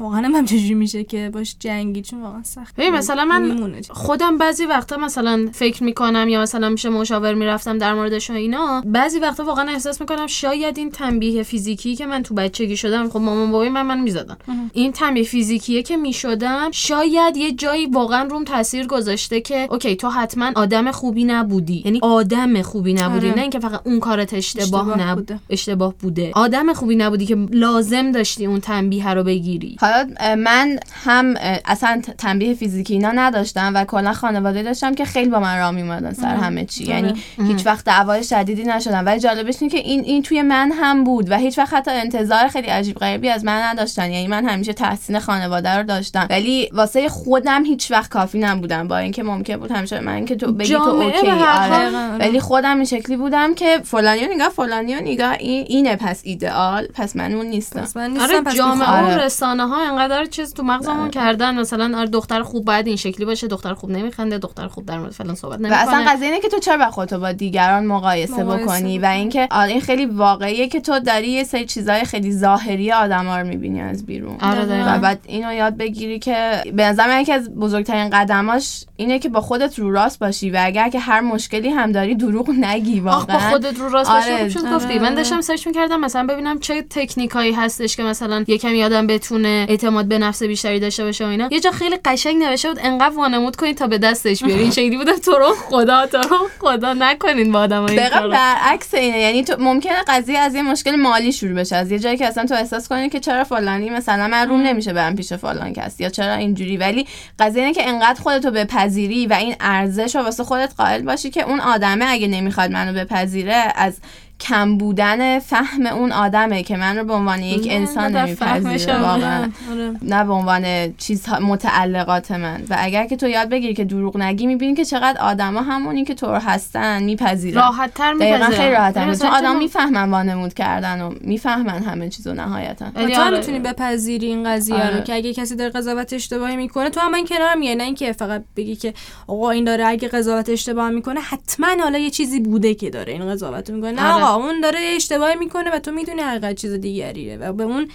واقعا 0.00 0.22
هم 0.22 0.44
چجوری 0.44 0.74
میشه 0.74 1.04
که 1.04 1.30
باش 1.32 1.56
جنگی 1.58 2.02
چون 2.02 2.22
واقعا 2.22 2.42
سخت 2.42 2.76
ببین 2.76 2.90
مثلا 2.90 3.24
من. 3.24 3.82
خودم 3.90 4.38
بعضی 4.38 4.66
وقتا 4.66 4.96
مثلا 4.96 5.48
فکر 5.52 5.84
می‌کنم 5.84 6.28
یا 6.28 6.42
مثلا 6.42 6.68
میشه 6.68 6.88
مشاور 6.88 7.34
می‌رفتم 7.34 7.78
در 7.78 7.94
موردش 7.94 8.30
و 8.30 8.32
اینا 8.32 8.82
بعضی 8.86 9.18
وقتا 9.18 9.44
واقعا 9.44 9.68
احساس 9.68 10.00
می‌کنم 10.00 10.26
شاید 10.26 10.78
این 10.78 10.90
تنبیه 10.90 11.42
فیزیکی 11.42 11.96
که 11.96 12.06
من 12.06 12.22
تو 12.22 12.34
بچگی 12.34 12.76
شدم 12.76 13.08
خب 13.08 13.20
مامان 13.20 13.50
بابای 13.50 13.68
من 13.68 13.82
من 13.82 14.00
می‌زدن 14.00 14.36
این 14.72 14.92
تنبیه 14.92 15.24
فیزیکیه 15.24 15.82
که 15.82 15.96
می‌شدم 15.96 16.68
شاید 16.70 17.36
یه 17.36 17.52
جایی 17.52 17.86
واقعا 17.86 18.22
روم 18.22 18.44
تاثیر 18.44 18.86
گذاشته 18.86 19.40
که 19.40 19.68
اوکی 19.70 19.96
تو 19.96 20.08
حتما 20.08 20.52
آدم 20.56 20.90
خوبی 20.90 21.24
نبودی 21.24 21.82
یعنی 21.84 21.98
آدم 22.02 22.62
خوبی 22.62 22.94
نبودی 22.94 23.26
آره. 23.26 23.36
نه 23.36 23.42
اینکه 23.42 23.58
فقط 23.58 23.80
اون 23.84 24.00
کارت 24.00 24.34
اشتباه, 24.34 24.88
اشتباه 24.88 25.08
نب... 25.08 25.16
بوده. 25.16 25.40
اشتباه 25.50 25.94
بوده 25.94 26.30
آدم 26.34 26.72
خوبی 26.72 26.96
نبودی 26.96 27.26
که 27.26 27.36
لازم 27.50 28.12
داشتی 28.12 28.46
اون 28.46 28.60
تنبیه 28.60 29.08
رو 29.14 29.24
بگیری 29.24 29.76
حالا 29.88 30.06
من 30.36 30.78
هم 31.04 31.34
اصلا 31.64 32.02
تنبیه 32.18 32.54
فیزیکی 32.54 32.92
اینا 32.92 33.12
نداشتم 33.12 33.72
و 33.74 33.84
کلا 33.84 34.12
خانواده 34.12 34.62
داشتم 34.62 34.94
که 34.94 35.04
خیلی 35.04 35.30
با 35.30 35.40
من 35.40 35.58
راه 35.58 35.70
میومدن 35.70 36.12
سر 36.12 36.34
همه 36.34 36.64
چی. 36.64 36.84
یعنی 36.84 37.14
هیچ 37.46 37.66
وقت 37.66 37.84
دعوای 37.84 38.24
شدیدی 38.24 38.64
نشدم. 38.64 39.06
ولی 39.06 39.20
جالبش 39.20 39.56
اینه 39.60 39.72
که 39.72 39.78
این 39.78 40.00
این 40.00 40.22
توی 40.22 40.42
من 40.42 40.72
هم 40.72 41.04
بود 41.04 41.30
و 41.30 41.36
هیچ 41.36 41.58
وقت 41.58 41.74
حتی 41.74 41.90
انتظار 41.90 42.48
خیلی 42.48 42.66
عجیب 42.66 42.96
غریبی 42.96 43.28
از 43.28 43.44
من 43.44 43.62
نداشتن. 43.62 44.10
یعنی 44.10 44.28
من 44.28 44.48
همیشه 44.48 44.72
تحسین 44.72 45.18
خانواده 45.18 45.70
رو 45.70 45.82
داشتم. 45.82 46.26
ولی 46.30 46.70
واسه 46.72 47.08
خودم 47.08 47.64
هیچ 47.64 47.90
وقت 47.90 48.10
کافی 48.10 48.38
نبودم. 48.38 48.88
با 48.88 48.98
اینکه 48.98 49.22
ممکن 49.22 49.56
بود 49.56 49.72
همیشه 49.72 50.00
من 50.00 50.24
که 50.24 50.36
تو 50.36 50.52
بگی 50.52 50.74
تو 50.74 50.82
اوکی. 50.82 51.28
آره. 51.28 51.90
ولی 52.18 52.40
خودم 52.40 52.76
این 52.76 52.84
شکلی 52.84 53.16
بودم 53.16 53.54
که 53.54 53.80
فلانی 53.84 54.26
رو 54.26 54.34
نگاه 54.34 54.48
فلانی 54.48 54.94
رو 54.94 55.00
نگاه 55.00 55.32
این 55.32 55.64
اینه 55.68 55.96
پس 55.96 56.20
ایدئال. 56.24 56.86
پس 56.86 57.16
من 57.16 57.32
اون 57.32 57.46
نیستم. 57.46 57.80
پس 57.80 57.96
من 57.96 58.10
نیستم 58.10 58.24
آره 58.24 58.40
پس 58.40 58.54
جامعه 58.54 58.88
آره. 58.88 59.24
رسانه 59.24 59.68
ها 59.68 59.77
انقدر 59.80 60.24
چیز 60.24 60.54
تو 60.54 60.62
مغزمون 60.62 61.10
کردن. 61.10 61.58
مثلا 61.58 61.98
آره 61.98 62.08
دختر 62.08 62.42
خوب 62.42 62.64
باید 62.64 62.86
این 62.86 62.96
شکلی 62.96 63.26
باشه 63.26 63.46
دختر 63.46 63.74
خوب 63.74 63.90
نمیخنده 63.90 64.38
دختر 64.38 64.68
خوب 64.68 64.86
در 64.86 64.98
مورد 64.98 65.12
فلان 65.12 65.34
صحبت 65.34 65.58
و 65.58 65.62
نمی‌کنه. 65.62 65.82
اصلا 65.82 66.04
قضیه 66.08 66.28
اینه 66.28 66.40
که 66.40 66.48
تو 66.48 66.58
چرا 66.58 66.76
با 66.76 66.90
خودتو 66.90 67.18
با 67.18 67.32
دیگران 67.32 67.86
مقایسه, 67.86 68.42
مقایسه 68.42 68.64
بکنی 68.64 68.98
و 68.98 69.06
اینکه 69.06 69.48
آره 69.50 69.70
این 69.70 69.80
خیلی 69.80 70.06
واقعیه 70.06 70.68
که 70.68 70.80
تو 70.80 70.98
داری 70.98 71.28
یه 71.28 71.44
سری 71.44 71.66
چیزای 71.66 72.04
خیلی 72.04 72.32
ظاهری 72.32 72.92
آدما 72.92 73.38
رو 73.38 73.46
می‌بینی 73.46 73.80
از 73.80 74.06
بیرون. 74.06 74.36
آره 74.40 74.94
و. 74.96 74.98
بعد 74.98 75.20
اینو 75.26 75.54
یاد 75.54 75.76
بگیری 75.76 76.18
که 76.18 76.62
به 76.72 76.84
نظر 76.84 77.06
من 77.06 77.20
یکی 77.20 77.32
از 77.32 77.54
بزرگترین 77.54 78.10
قدماش 78.10 78.84
اینه 78.96 79.18
که 79.18 79.28
با 79.28 79.40
خودت 79.40 79.78
رو 79.78 79.92
راست 79.92 80.18
باشی 80.18 80.50
و 80.50 80.58
اگر 80.60 80.88
که 80.88 80.98
هر 80.98 81.20
مشکلی 81.20 81.68
هم 81.68 81.92
داری 81.92 82.14
دروغ 82.14 82.50
نگی 82.50 83.00
آخ 83.00 83.04
با 83.04 83.32
واقعا. 83.32 83.50
خودت 83.50 83.78
رو 83.78 83.88
راست 83.88 84.10
باشی؟ 84.10 84.30
آره، 84.30 84.38
خوب 84.38 84.48
شد 84.48 84.66
آره، 84.66 84.74
گفتی؟ 84.74 84.98
من. 84.98 85.14
داشتم 85.14 85.40
سرچ 85.40 85.66
می‌کردم 85.66 86.00
مثلا 86.00 86.26
ببینم 86.26 86.58
چه 86.58 86.82
تکنیکایی 86.90 87.52
هستش 87.52 87.96
که 87.96 88.02
مثلا 88.02 88.44
یکم 88.48 88.74
یادم 88.74 89.06
بتونه. 89.06 89.66
اعتماد 89.68 90.06
به 90.06 90.18
نفس 90.18 90.42
بیشتری 90.42 90.80
داشته 90.80 91.04
باشه 91.04 91.26
و 91.26 91.28
اینا. 91.28 91.48
یه 91.50 91.60
جا 91.60 91.70
خیلی 91.70 91.96
قشنگ 92.04 92.42
نوشته 92.42 92.68
بود 92.68 92.78
انقدر 92.82 93.16
وانمود 93.16 93.56
کنید 93.56 93.76
تا 93.76 93.86
به 93.86 93.98
دستش 93.98 94.44
بیاری 94.44 94.62
این 94.62 94.70
شکلی 94.70 94.96
بوده 95.04 95.12
تو 95.12 95.30
رو 95.32 95.54
خدا 95.68 96.06
تو 96.06 96.18
رو 96.18 96.48
خدا 96.58 96.94
نکنین 96.94 97.52
با 97.52 97.60
آدم 97.60 97.82
این 97.82 97.96
دقیقا. 97.96 98.28
برعکس 98.28 98.94
اینه. 98.94 99.18
یعنی 99.18 99.44
تو 99.44 99.56
ممکنه 99.58 99.96
قضیه 100.08 100.38
از 100.38 100.54
یه 100.54 100.62
مشکل 100.62 100.96
مالی 100.96 101.32
شروع 101.32 101.54
بشه. 101.54 101.76
از 101.76 101.90
یه 101.90 101.98
جایی 101.98 102.16
که 102.16 102.26
اصلا 102.26 102.44
تو 102.44 102.54
احساس 102.54 102.88
کنی 102.88 103.08
که 103.08 103.20
چرا 103.20 103.44
فلانی 103.44 103.90
مثلا 103.90 104.28
من 104.28 104.48
روم 104.48 104.60
نمیشه 104.60 104.92
برم 104.92 105.16
پیش 105.16 105.32
فلان 105.32 105.72
کس 105.72 106.00
یا 106.00 106.08
چرا 106.08 106.34
اینجوری. 106.34 106.76
ولی 106.76 107.06
قضیه 107.38 107.62
اینه 107.62 107.74
که 107.74 107.88
انقدر 107.88 108.20
خودتو 108.22 108.50
بپذیری 108.50 109.26
و 109.26 109.32
این 109.32 109.54
ارزش 109.60 110.16
رو 110.16 110.22
واسه 110.22 110.44
خودت 110.44 110.74
قائل 110.76 111.02
باشی 111.02 111.30
که 111.30 111.42
اون 111.42 111.60
آدمه 111.60 112.04
اگه 112.08 112.26
نمی‌خواد 112.26 112.70
منو 112.70 112.92
بپذیره 112.92 113.72
از 113.74 113.98
کم 114.40 114.78
بودن 114.78 115.38
فهم 115.38 115.86
اون 115.86 116.12
آدمه 116.12 116.62
که 116.62 116.76
من 116.76 116.98
رو 116.98 117.04
به 117.04 117.12
عنوان 117.12 117.42
یک 117.42 117.66
انسان 117.70 118.16
نمیپذیره 118.16 119.00
واقعا. 119.00 119.50
آره. 119.72 119.94
نه 120.02 120.24
به 120.24 120.32
عنوان 120.32 120.94
چیزها 120.96 121.40
متعلقات 121.40 122.30
من. 122.30 122.62
و 122.70 122.76
اگر 122.78 123.06
که 123.06 123.16
تو 123.16 123.28
یاد 123.28 123.48
بگیری 123.48 123.74
که 123.74 123.84
دروغ 123.84 124.16
نگی 124.16 124.46
می‌بینی 124.46 124.74
که 124.74 124.84
چقدر 124.84 125.20
آدما 125.20 125.62
همونی 125.62 126.04
که 126.04 126.14
تو 126.14 126.26
رو 126.26 126.38
هستن 126.38 127.02
میپذیرن. 127.02 127.60
راحت 127.60 127.94
تر 127.94 128.14
دقیقا 128.14 128.46
خیلی 128.46 128.72
راحت 128.74 128.96
یعنی 128.96 129.16
چون 129.16 129.30
آدم 129.30 129.56
می‌فهمن 129.56 130.10
وانمود 130.10 130.54
کردن 130.54 131.00
و 131.02 131.14
می‌فهمن 131.20 131.82
همه 131.82 132.08
چیزو 132.08 132.34
نهایتا. 132.34 132.86
ولی 132.94 133.14
تو 133.14 133.20
هم 133.20 133.26
آره. 133.26 133.38
می‌تونی 133.38 133.58
بپذیری 133.58 134.26
این 134.26 134.44
قضیه 134.44 134.74
آره. 134.74 134.96
رو 134.96 135.00
که 135.00 135.14
اگه 135.14 135.34
کسی 135.34 135.56
داره 135.56 135.70
قضاوت 135.70 136.12
اشتباهی 136.12 136.56
می‌کنه 136.56 136.90
تو 136.90 137.00
هم 137.00 137.14
این 137.14 137.26
کنار 137.26 137.54
میای 137.54 137.74
نه 137.74 137.84
اینکه 137.84 138.12
فقط 138.12 138.44
بگی 138.56 138.76
که 138.76 138.94
آقا 139.26 139.50
این 139.50 139.64
داره 139.64 139.86
اگه 139.86 140.08
قضاوت 140.08 140.48
اشتباه 140.48 140.90
می‌کنه 140.90 141.20
حتما 141.20 141.66
حالا 141.82 141.98
یه 141.98 142.10
چیزی 142.10 142.40
بوده 142.40 142.74
که 142.74 142.90
داره 142.90 143.12
این 143.12 143.30
قضاوت 143.30 143.70
می‌کنه. 143.70 143.92
نه 143.92 144.12
آره. 144.12 144.27
اون 144.36 144.60
داره 144.60 144.78
اشتباهی 144.96 145.36
می‌کنه 145.36 145.70
و 145.70 145.78
تو 145.78 145.90
می‌دونی 145.90 146.22
حقیقت 146.22 146.54
چیز 146.54 146.72
دیگریه 146.72 147.36
و 147.36 147.52
به 147.52 147.62
اون 147.62 147.88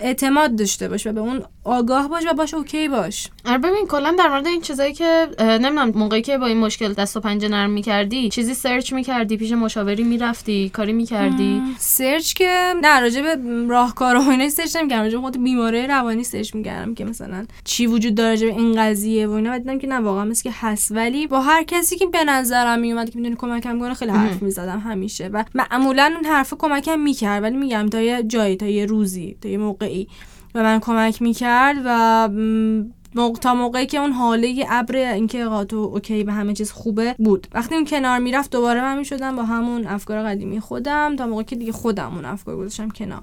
اعتماد 0.00 0.56
داشته 0.56 0.88
باش 0.88 1.06
و 1.06 1.12
به 1.12 1.20
اون 1.20 1.42
آگاه 1.64 2.08
باش 2.08 2.24
و 2.30 2.34
باش 2.34 2.54
okay 2.54 2.88
باش. 2.88 3.28
آره 3.44 3.58
ببین 3.58 3.86
کلا 3.88 4.14
در 4.18 4.28
مورد 4.28 4.46
این 4.46 4.60
چیزایی 4.60 4.92
که 4.92 5.28
نمی‌دونم 5.40 5.90
موقعی 5.94 6.22
که 6.22 6.38
با 6.38 6.46
این 6.46 6.58
مشکل 6.58 6.92
دست 6.92 7.16
و 7.16 7.20
پنجه 7.20 7.48
نرم 7.48 7.70
می‌کردی 7.70 8.28
چیزی 8.28 8.54
search 8.54 8.92
می‌کردی 8.92 9.36
پیش 9.36 9.52
مشاوری 9.52 10.02
می‌رفتی 10.02 10.68
کاری 10.68 10.92
می‌کردی؟ 10.92 11.62
search 11.78 12.32
که 12.32 12.74
نه 12.82 13.00
راجع 13.00 13.22
به 13.22 13.36
راهکار 13.68 14.16
و 14.16 14.28
اینا 14.28 14.48
search 14.48 14.76
نمی‌کردم 14.76 15.02
راجع 15.02 15.16
به 15.16 15.22
خود 15.22 15.42
بیماری 15.42 15.86
روانی 15.86 16.24
search 16.24 16.54
می‌کردم 16.54 16.94
که 16.94 17.04
مثلا 17.04 17.46
چی 17.64 17.86
وجود 17.86 18.14
داره 18.14 18.30
راجع 18.30 18.46
به 18.46 18.52
این 18.52 18.82
قضیه 18.82 19.26
و 19.26 19.30
اینا. 19.30 19.58
دیدم 19.58 19.78
که 19.78 19.86
نه 19.86 20.00
واقعا 20.00 20.24
مثل 20.24 20.42
که 20.42 20.50
هست. 20.54 20.92
ولی 20.92 21.26
با 21.26 21.40
هر 21.40 21.62
کسی 21.62 21.96
که 21.96 22.06
به 22.06 22.24
نظرم 22.24 22.78
میومد 22.78 23.10
که 23.10 23.16
می‌دونی 23.16 23.36
کمکم 23.36 23.80
کنه 23.80 23.94
خیلی 23.94 24.10
حرف 24.10 24.42
می‌زدم 24.42 24.78
همیشه. 24.78 25.28
و 25.32 25.44
معمولا 25.54 26.12
اون 26.16 26.24
حرف 26.24 26.54
کمکم 26.58 27.00
می‌کرد. 27.00 27.42
ولی 27.42 27.56
میگم 27.56 27.88
تا 27.88 28.00
یه 28.00 28.22
جایی 28.22 28.56
تا 28.56 28.66
یه 28.66 28.86
روزی 28.86 29.36
تا 29.40 29.48
یه 29.48 29.58
موقعی 29.90 30.08
و 30.54 30.62
من 30.62 30.80
کمک 30.80 31.22
می‌کرد 31.22 31.76
و 31.84 32.28
م، 32.28 32.92
موق- 33.14 33.38
تا 33.38 33.54
موقعی 33.54 33.86
که 33.86 33.98
اون 33.98 34.12
حاله 34.12 34.66
ابر 34.68 34.96
اینکه 34.96 35.44
آقا 35.44 35.64
تو 35.64 35.76
اوکی 35.76 36.24
به 36.24 36.32
همه 36.32 36.52
چیز 36.52 36.72
خوبه 36.72 37.14
بود. 37.18 37.46
وقتی 37.52 37.74
اون 37.74 37.84
کنار 37.84 38.18
می‌رفت 38.18 38.50
دوباره 38.50 38.80
من 38.80 38.98
می‌شدم 38.98 39.36
با 39.36 39.42
همون 39.42 39.86
افکار 39.86 40.22
قدیمی 40.22 40.60
خودم 40.60 41.16
تا 41.16 41.26
موقعی 41.26 41.44
که 41.44 41.56
دیگه 41.56 41.72
خودم 41.72 42.14
اون 42.14 42.24
افکار 42.24 42.56
گذاشتم 42.56 42.88
کنار. 42.88 43.22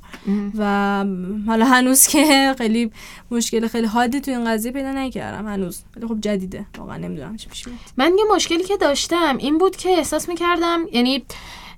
و 0.57 1.05
حالا 1.47 1.65
هنوز 1.65 2.07
که 2.07 2.55
خیلی 2.57 2.91
مشکل 3.31 3.67
خیلی 3.67 3.87
حادی 3.87 4.21
تو 4.21 4.31
این 4.31 4.45
قضیه 4.45 4.71
پیدا 4.71 4.91
نکردم. 4.91 5.47
هنوز. 5.47 5.81
ولی 5.95 6.07
خب 6.07 6.21
جدیده. 6.21 6.65
واقعا 6.77 6.97
نمی‌دونم 6.97 7.37
چی 7.37 7.49
پیش 7.49 7.65
من 7.97 8.11
یه 8.17 8.35
مشکلی 8.35 8.63
که 8.63 8.77
داشتم 8.77 9.37
این 9.37 9.57
بود 9.57 9.75
که 9.75 9.89
احساس 9.89 10.29
می‌کردم 10.29 10.79
یعنی 10.93 11.23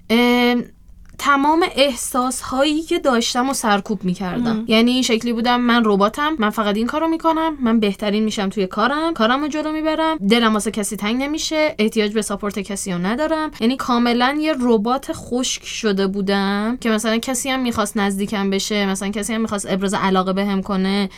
ام، 0.09 0.63
تمام 1.19 1.65
احساس 1.75 2.41
هایی 2.41 2.81
که 2.81 2.99
داشتم 2.99 3.49
و 3.49 3.53
سرکوب 3.53 4.03
می‌کردم. 4.03 4.65
یعنی 4.67 4.91
این 4.91 5.01
شکلی 5.01 5.33
بودم 5.33 5.61
من 5.61 5.81
رباتم 5.85 6.35
من 6.39 6.49
فقط 6.49 6.75
این 6.75 6.87
کارو 6.87 7.07
می‌کنم 7.07 7.57
من 7.61 7.79
بهترین 7.79 8.23
میشم 8.23 8.49
توی 8.49 8.67
کارم 8.67 9.13
کارم 9.13 9.41
رو 9.41 9.47
جلو 9.47 9.71
می‌برم 9.71 10.17
دلم 10.17 10.53
واسه 10.53 10.71
کسی 10.71 10.95
تنگ 10.95 11.23
نمیشه 11.23 11.75
احتیاج 11.79 12.13
به 12.13 12.21
ساپورت 12.21 12.59
کسی 12.59 12.91
رو 12.91 12.97
ندارم. 12.97 13.51
یعنی 13.59 13.75
کاملا 13.75 14.37
یه 14.41 14.55
ربات 14.59 15.11
خشک 15.13 15.65
شده 15.65 16.07
بودم 16.07 16.77
که 16.81 16.89
مثلا 16.89 17.17
کسی 17.17 17.49
هم 17.49 17.59
می‌خواست 17.59 17.97
نزدیکم 17.97 18.49
بشه 18.49 18.85
مثلا 18.85 19.09
کسی 19.09 19.33
هم 19.33 19.41
می‌خواست 19.41 19.65
ابراز 19.69 19.93
علاقه 19.93 20.33
بهم 20.33 20.61
کنه. 20.61 21.09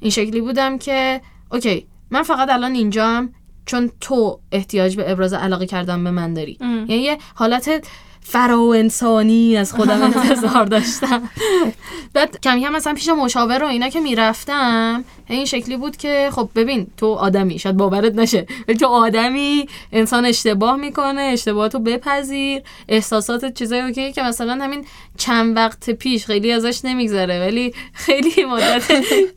این 0.00 0.10
شکلی 0.10 0.40
بودم 0.40 0.78
که 0.78 1.20
اوکی 1.52 1.86
من 2.10 2.22
فقط 2.22 2.50
الان 2.50 2.74
اینجام 2.74 3.32
چون 3.66 3.90
تو 4.00 4.40
احتیاج 4.52 4.96
به 4.96 5.12
ابراز 5.12 5.32
علاقه 5.32 5.66
کردن 5.66 6.04
به 6.04 6.10
من 6.10 6.34
داری. 6.34 6.58
یعنی 6.60 7.02
یه 7.02 7.18
حالت 7.34 7.86
فرا 8.22 8.72
انسانی 8.74 9.56
از 9.56 9.72
خودم 9.72 10.02
انتظار 10.02 10.64
داشتم. 10.64 11.22
بعد 12.12 12.40
کمی 12.40 12.64
هم 12.64 12.72
مثلا 12.72 12.94
پیش 12.94 13.08
مشاور 13.08 13.62
و 13.64 13.66
اینا 13.66 13.88
که 13.88 14.00
می‌رفتم 14.00 15.04
این 15.26 15.44
شکلی 15.44 15.76
بود 15.76 15.96
که 15.96 16.28
خب 16.32 16.48
ببین 16.54 16.86
تو 16.96 17.06
آدمی 17.06 17.58
شاید 17.58 17.76
باورت 17.76 18.14
نشه 18.14 18.46
ولی 18.68 18.78
تو 18.78 18.86
آدمی 18.86 19.66
انسان 19.92 20.24
اشتباه 20.24 20.76
می‌کنه 20.76 21.20
اشتباهاتو 21.20 21.78
بپذیر. 21.78 22.62
احساسات 22.88 23.54
چیزایی 23.54 23.82
اوکی 23.82 24.12
که 24.12 24.22
مثلا 24.22 24.64
همین 24.64 24.84
چند 25.18 25.56
وقت 25.56 25.90
پیش 25.90 26.26
خیلی 26.26 26.52
ازش 26.52 26.84
نمیگذره 26.84 27.40
ولی 27.40 27.74
خیلی 27.92 28.44
مدت 28.44 28.92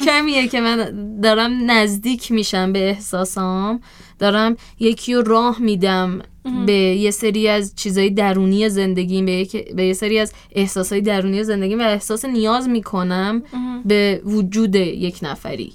کمیه 0.06 0.48
که 0.48 0.62
من 0.62 0.94
دارم 1.22 1.72
نزدیک 1.72 2.32
میشم 2.32 2.74
به 2.74 2.90
احساسام. 2.90 3.82
دارم 4.20 4.58
یکی 4.80 5.14
رو 5.14 5.22
راه 5.22 5.60
میدم. 5.60 6.22
به 6.66 6.74
یه 6.74 7.12
سری 7.12 7.48
از 7.48 7.76
چیزای 7.76 8.10
درونی 8.10 8.70
زندگیم 8.70 9.26
به, 9.26 9.48
به 9.76 9.86
یه 9.86 9.94
سری 9.94 10.20
از 10.20 10.34
احساسای 10.52 11.02
درونی 11.02 11.44
زندگیم 11.44 11.80
و 11.80 11.84
احساس 11.84 12.26
نیاز 12.26 12.70
می‌کنم 12.70 13.44
به 13.86 14.22
وجود 14.26 14.76
یک 14.76 15.20
نفری. 15.22 15.74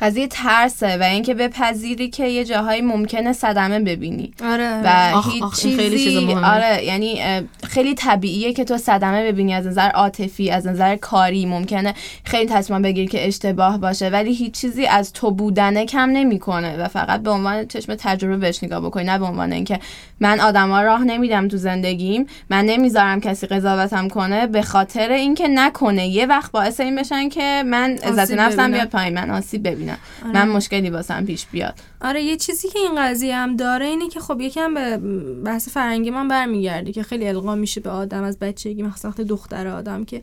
قضیه 0.00 0.26
ترسه 0.26 0.96
و 0.96 1.02
اینکه 1.02 1.34
بپذیری 1.34 2.10
که 2.10 2.26
یه 2.26 2.44
جاهایی 2.44 2.82
ممکنه 2.82 3.32
صدمه 3.32 3.80
ببینی 3.80 4.32
آره 4.44 4.80
و 4.84 5.12
آخ، 5.14 5.32
هیچ 5.32 5.42
آخ، 5.42 5.60
این 5.64 5.76
خیلی 5.76 5.98
چیزی 5.98 6.10
چیز 6.10 6.28
مهمه. 6.28 6.54
آره 6.54 6.84
یعنی 6.84 7.20
خیلی 7.64 7.94
طبیعیه 7.94 8.52
که 8.52 8.64
تو 8.64 8.78
صدمه 8.78 9.32
ببینی 9.32 9.54
از 9.54 9.66
نظر 9.66 9.88
عاطفی 9.88 10.50
از 10.50 10.66
نظر 10.66 10.96
کاری 10.96 11.46
ممکنه 11.46 11.94
خیلی 12.24 12.50
تصمیم 12.50 12.82
بگیری 12.82 13.06
که 13.06 13.26
اشتباه 13.26 13.78
باشه 13.78 14.08
ولی 14.08 14.34
هیچ 14.34 14.54
چیزی 14.54 14.86
از 14.86 15.12
تو 15.12 15.30
بودنه 15.30 15.86
کم 15.86 16.10
نمی‌کنه 16.10 16.76
و 16.76 16.88
فقط 16.88 17.22
به 17.22 17.30
عنوان 17.30 17.66
چشم 17.66 17.94
تجربه 17.94 18.36
بهش 18.36 18.64
نگاه 18.64 18.80
بکنی 18.80 19.04
نه 19.04 19.18
به 19.18 19.24
عنوان 19.24 19.52
اینکه 19.52 19.80
من 20.20 20.40
آدما 20.40 20.82
راه 20.82 21.04
نمیدم 21.04 21.48
تو 21.48 21.56
زندگیم 21.56 22.26
من 22.50 22.64
نمی‌ذارم 22.64 23.20
کسی 23.20 23.46
قضاوتم 23.46 24.08
کنه 24.08 24.46
به 24.46 24.62
خاطر 24.62 25.12
اینکه 25.12 25.48
نکنه 25.48 26.08
یه 26.08 26.26
وقت 26.26 26.52
باعث 26.52 26.80
این 26.80 26.96
بشن 26.96 27.28
که 27.28 27.62
من 27.66 27.90
عزت 27.90 28.30
نفسم. 28.30 28.72
بیاد 28.72 28.88
پایین 28.88 29.14
من 29.14 29.30
آسیب 29.30 29.53
ببینم. 29.58 29.98
من 30.34 30.48
مشکلی 30.48 30.90
واسم 30.90 31.24
پیش 31.24 31.46
بیاد. 31.46 31.74
آره 32.00 32.22
یه 32.22 32.36
چیزی 32.36 32.68
که 32.68 32.78
این 32.78 32.94
قضیه 32.98 33.36
هم 33.36 33.56
داره 33.56 33.86
اینه 33.86 34.08
که 34.08 34.20
خب 34.20 34.40
یکم 34.40 34.74
به 34.74 34.96
بحث 35.44 35.68
فرنگی 35.68 36.10
من 36.10 36.28
برمیگرده 36.28 36.92
که 36.92 37.02
خیلی 37.02 37.28
القا 37.28 37.54
میشه 37.54 37.80
به 37.80 37.90
آدم 37.90 38.22
از 38.22 38.38
بچگی 38.38 38.82
مخصوصا 38.82 39.22
دختر 39.22 39.68
آدم 39.68 40.04
که 40.04 40.22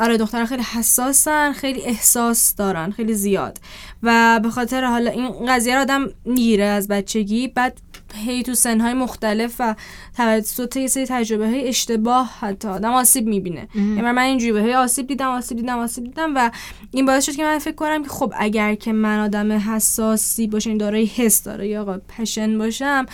آره 0.00 0.16
دخترها 0.18 0.46
خیلی 0.46 0.62
حساسن 0.62 1.52
خیلی 1.52 1.82
احساس 1.82 2.54
دارن 2.54 2.90
خیلی 2.90 3.14
زیاد. 3.14 3.58
و 4.02 4.40
به 4.42 4.50
خاطر 4.50 4.84
حالا 4.84 5.10
این 5.10 5.46
قضیه 5.48 5.74
رو 5.74 5.80
آدم 5.80 6.06
می‌گیره 6.24 6.64
از 6.64 6.88
بچگی 6.88 7.48
بعد 7.48 7.78
هی 8.14 8.42
تو 8.42 8.54
سنهای 8.54 8.94
مختلف 8.94 9.56
و 9.58 9.74
توسط 10.16 10.76
یه 10.76 10.86
سری 10.86 11.06
تجربه 11.06 11.46
های 11.46 11.68
اشتباه 11.68 12.30
حتی 12.40 12.68
آدم 12.68 12.92
آسیب 12.92 13.26
می‌بینه. 13.26 13.68
یعنی 13.74 14.00
من 14.00 14.18
اینجوری 14.18 14.52
به 14.52 14.62
هی 14.62 14.74
آسیب 14.74 15.06
دیدم 15.06 15.28
آسیب 15.28 15.58
دیدم 15.58 15.78
آسیب 15.78 16.04
دیدم 16.04 16.32
و 16.36 16.50
این 16.90 17.06
باعث 17.06 17.26
شد 17.26 17.36
که 17.36 17.44
من 17.44 17.58
فکر 17.58 17.74
کنم 17.74 18.02
که 18.02 18.08
خب 18.08 18.32
اگر 18.36 18.74
که 18.74 18.92
من 18.92 19.20
آدم 19.20 19.52
حساسی 19.52 20.46
باشم 20.46 20.78
دارای 20.78 21.04
حس 21.06 21.42
داره 21.42 21.68
یا 21.68 21.82
آقا 21.82 21.98
پشن 22.18 22.58
باشم 22.58 23.06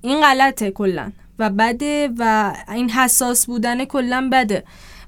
این 0.00 0.20
غلطه 0.20 0.70
کلا 0.70 1.12
و 1.38 1.50
بده 1.50 2.10
و 2.18 2.54
این 2.68 2.90
حساس 2.90 3.46
بودن 3.46 3.84
کلا 3.84 4.28
بده. 4.32 4.64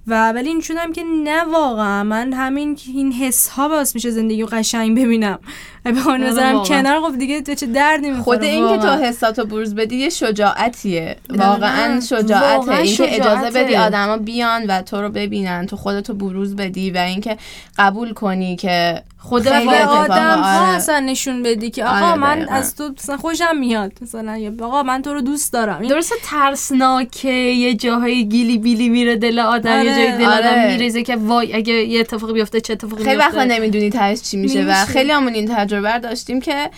و 0.06 0.32
ولی 0.32 0.48
این 0.48 0.60
شدم 0.60 0.92
که 0.92 1.02
نه 1.24 1.44
واقعا. 1.44 2.04
من 2.04 2.32
همین 2.32 2.78
این 2.94 3.12
حس 3.12 3.48
ها 3.48 3.68
باعث 3.68 3.94
میشه 3.94 4.10
زندگی 4.10 4.42
رو 4.42 4.48
قشنگ 4.52 4.98
ببینم. 5.00 5.38
به 5.84 6.08
اون 6.08 6.26
واقعا. 6.26 6.62
کنار 6.64 7.00
خب 7.00 7.18
دیگه 7.18 7.42
تو 7.42 7.54
چه 7.54 7.66
دردی 7.66 8.10
می‌خوره. 8.10 8.38
خود 8.38 8.44
این 8.44 8.68
که 8.68 8.78
تو 8.78 8.88
حساتو 8.88 9.44
بروز 9.44 9.74
بدی 9.74 9.96
یه 9.96 10.08
شجاعتیه. 10.08 11.16
واقعا 11.30 12.00
شجاعته. 12.00 12.56
واقعا 12.56 12.76
اینکه 12.76 13.14
اجازه 13.14 13.36
شجاعته. 13.36 13.64
بدی 13.64 13.76
آدما 13.76 14.16
بیان 14.16 14.66
و 14.66 14.82
تو 14.82 15.02
رو 15.02 15.08
ببینن 15.08 15.66
تو 15.66 15.76
خودتو 15.76 16.14
بروز 16.14 16.56
بدی 16.56 16.90
و 16.90 16.98
اینکه 16.98 17.36
قبول 17.78 18.12
کنی 18.12 18.56
که 18.56 19.02
خود 19.18 19.48
آدم 19.48 20.42
ها 20.42 20.60
آره. 20.60 20.76
اصلا 20.76 21.00
نشون 21.00 21.42
بدی 21.42 21.70
که 21.70 21.84
آقا 21.84 22.06
آره، 22.06 22.14
من 22.20 22.36
دقیقاً. 22.36 22.54
از 22.54 22.76
تو 22.76 22.92
مثلا 22.98 23.16
خوشم 23.16 23.56
میاد 23.56 23.92
مثلا 24.02 24.36
یا 24.36 24.52
آقا 24.62 24.82
من 24.82 25.02
تو 25.02 25.14
رو 25.14 25.20
دوست 25.20 25.52
دارم 25.52 25.82
درسته 25.88 26.14
ترسناکه 26.24 27.28
یه 27.32 27.74
جاهای 27.74 28.28
گیلی 28.28 28.58
بیلی 28.58 28.88
میره 28.88 29.16
دل 29.16 29.38
آدم 29.38 29.70
یه 29.70 29.78
آره، 29.78 29.88
جای 29.88 30.18
دل 30.18 30.24
آدم 30.24 30.48
آره. 30.48 30.66
میریزه 30.72 31.02
که 31.02 31.16
وای 31.16 31.54
اگه 31.54 31.72
یه 31.72 32.00
اتفاقی 32.00 32.32
بیفته 32.32 32.60
چه 32.60 32.72
اتفاقی 32.72 33.04
خیلی 33.04 33.16
وقتا 33.16 33.44
نمی‌دونی 33.44 33.90
تهش 33.90 34.20
چی 34.22 34.36
میشه 34.36 34.64
و. 34.64 34.84
خیلی 34.84 35.10
همون 35.10 35.34
این 35.34 35.54
تجربه 35.54 35.98
داشتیم 35.98 36.40
که 36.40 36.70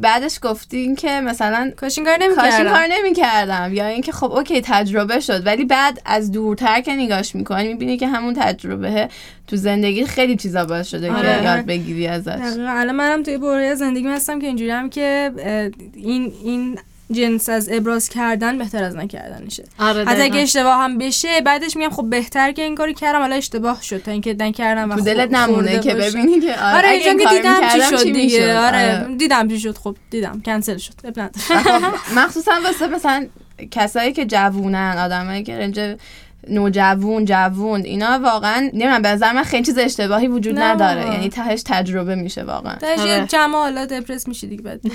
بعدش 0.00 0.38
گفتیم 0.42 0.96
که 0.96 1.20
مثلا 1.20 1.72
کاش 1.76 1.98
این 1.98 2.06
کار 2.06 2.16
نمی‌کردم. 2.20 2.70
کار 2.70 2.86
نمی 2.90 3.14
کردم 3.14 3.74
یا 3.74 3.86
اینکه 3.86 4.12
خب 4.12 4.32
اوکی 4.32 4.60
تجربه 4.64 5.20
شد. 5.20 5.46
ولی 5.46 5.64
بعد 5.64 6.00
از 6.04 6.32
دورتر 6.32 6.80
که 6.80 6.92
نگاش 6.92 7.34
می‌کنی 7.34 7.68
می‌بینی 7.68 7.96
که 7.96 8.08
همون 8.08 8.34
تجربه 8.34 9.08
تو 9.46 9.56
زندگی 9.56 10.04
خیلی 10.04 10.36
چیزا 10.36 10.64
باعث 10.64 10.88
شده 10.88 11.12
آره، 11.12 11.36
که. 11.36 11.44
یاد 11.44 11.66
بگیری 11.66 12.06
ازش. 12.06 12.38
الان 12.58 12.96
منم 12.96 13.22
توی 13.22 13.38
بره 13.38 13.74
زندگی 13.74 14.08
هستم 14.08 14.40
که 14.40 14.46
اینجوری 14.46 14.70
هم 14.70 14.90
که 14.90 15.32
این 15.94 16.32
این 16.44 16.78
جنس 17.10 17.48
از 17.48 17.68
ابراز 17.72 18.08
کردن 18.08 18.58
بهتر 18.58 18.84
از 18.84 18.96
نکردنشه. 18.96 19.64
آره 19.78 20.04
حتی 20.04 20.22
اگه. 20.22 20.40
اشتباه 20.40 20.76
هم 20.82 20.98
بشه 20.98 21.40
بعدش 21.40 21.76
میگم 21.76 21.90
خب 21.90 22.10
بهتر 22.10 22.52
که 22.52 22.62
این 22.62 22.74
کاری 22.74 22.94
کردم 22.94 23.18
حالا 23.18 23.36
اشتباه 23.36 23.82
شد. 23.82 24.02
تا 24.02 24.10
اینکه 24.10 24.36
نکردم 24.38 24.90
و 24.90 24.94
تو 24.94 25.00
دلت 25.00 25.30
نمونه 25.30 25.80
که. 25.80 25.94
ببینی 25.94 26.40
که 26.40 26.60
آره, 26.60 26.76
آره 26.76 26.88
اگه 26.88 27.08
اینجا 27.08 27.10
این 27.10 27.18
که 27.18 27.36
دیدم 27.36 27.68
چی 27.68 27.96
شد 27.96 28.02
دیگه. 28.02 28.22
می‌شد؟ 28.22 28.40
آره 28.40 29.06
دیدم 29.18 29.48
چی 29.48 29.60
شد. 29.60 29.78
خب 29.78 29.96
دیدم. 30.10 30.42
کنسل 30.46 30.76
شد. 30.76 30.92
خب 31.02 31.20
مخصوصا 32.16 32.52
واسه 32.64 32.86
مثلا 32.86 33.26
کسایی 33.70 34.12
که 34.12 34.24
جوونن 34.24 34.96
آدمایی 34.98 35.42
که 35.42 35.58
رنج 35.58 35.96
نوجوون 36.48 37.24
جوون 37.24 37.80
اینا 37.80 38.18
واقعا 38.18 38.60
نمی‌دونم 38.60 39.02
به 39.02 39.08
نظر 39.08 39.32
من 39.32 39.42
خیلی 39.42 39.64
چیز 39.64 39.78
اشتباهی 39.78 40.28
وجود 40.28 40.58
نه 40.58 40.64
نداره. 40.64 41.12
یعنی 41.12 41.28
تهش 41.28 41.62
تجربه 41.66 42.14
میشه 42.14 42.42
واقعا 42.42 42.76
آره. 42.98 43.08
یه 43.08 43.26
جمع 43.26 43.52
حالا 43.52 43.86
دپرس 43.86 44.28
میشی 44.28 44.46
دیگه 44.46 44.62
بعد 44.62 44.80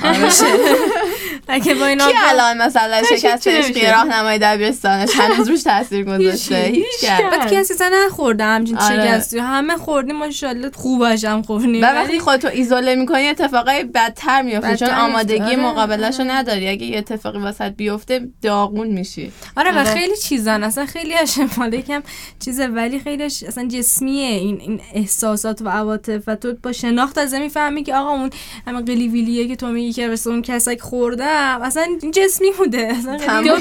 اگه 1.48 1.74
با 1.76 1.86
اینا 1.86 2.08
کی 2.08 2.18
الان 2.30 2.58
مثلا 2.58 3.02
شکست 3.04 3.48
عشقی. 3.48 3.88
راهنمای 3.88 4.40
دبیرستانش 4.40 5.10
هنوز 5.16 5.50
روش 5.50 5.64
تاثیر 5.64 6.06
گذاشته. 6.06 6.56
هیچ. 6.56 7.10
بعد 7.32 7.54
کسی 7.54 7.74
اصلا 7.74 7.92
نخورده 8.06 8.44
همچین 8.44 8.78
آره. 8.78 9.08
شکستی 9.08 9.40
همه 9.40 9.78
خوردیم 9.78 10.16
ماشاءالله 10.16 10.72
خوبش 10.74 11.26
هم 11.26 11.42
خوردیم 11.42 11.82
وقتی 11.82 12.20
خودتو 12.20 12.48
ایزوله 12.48 12.96
می‌کنی 12.96 13.28
اتفاقای 13.28 13.84
بدتر 13.84 14.42
میفته 14.42 14.78
چون 14.78 14.90
آمادگی. 14.90 15.42
آره، 15.42 15.56
مقابلش 15.56 16.20
رو 16.20 16.26
نداری 16.30 16.70
اگه 16.70 16.86
یه 16.86 16.98
اتفاقی 16.98 17.40
واسط 17.40 17.72
بیفته 17.72 18.22
داغون 18.42 18.88
میشی 18.88 19.32
آره 19.58 19.72
و 19.72 19.78
آره. 19.78 19.94
خیلی 19.94 20.18
چیزن 20.18 20.64
اصلا 20.64 20.86
خیلی 20.86 21.14
باشه 21.38 21.60
مال 21.60 21.74
یکم 21.74 22.04
چیزه. 22.40 22.68
ولی 22.68 23.00
خیلیش 23.00 23.44
اصلا 23.44 23.68
جسمیه. 23.68 24.28
این 24.28 24.62
این 24.62 24.82
احساسات 24.94 25.62
و 25.62 25.70
عواطف 25.70 26.24
و 26.28 26.36
تو 26.36 26.54
با 26.64 26.72
شناخت 26.72 27.18
از 27.18 27.34
می‌فهمی 27.34 27.84
که 27.84 27.96
آقا 27.96 28.10
اون 28.10 28.30
همه 28.68 28.82
قلی 28.82 29.08
ویلیه 29.08 29.48
که 29.48 29.56
تو 29.56 29.68
میگی 29.68 29.94
که 29.94 30.08
مثل 30.08 30.30
اون 30.30 30.42
کسک 30.42 30.82
خوردم 30.82 31.60
اصلا 31.62 31.84
این 32.02 32.12
جسمی 32.12 32.52
بوده. 32.58 32.78
اصلا. 32.78 33.18
دو 33.18 33.58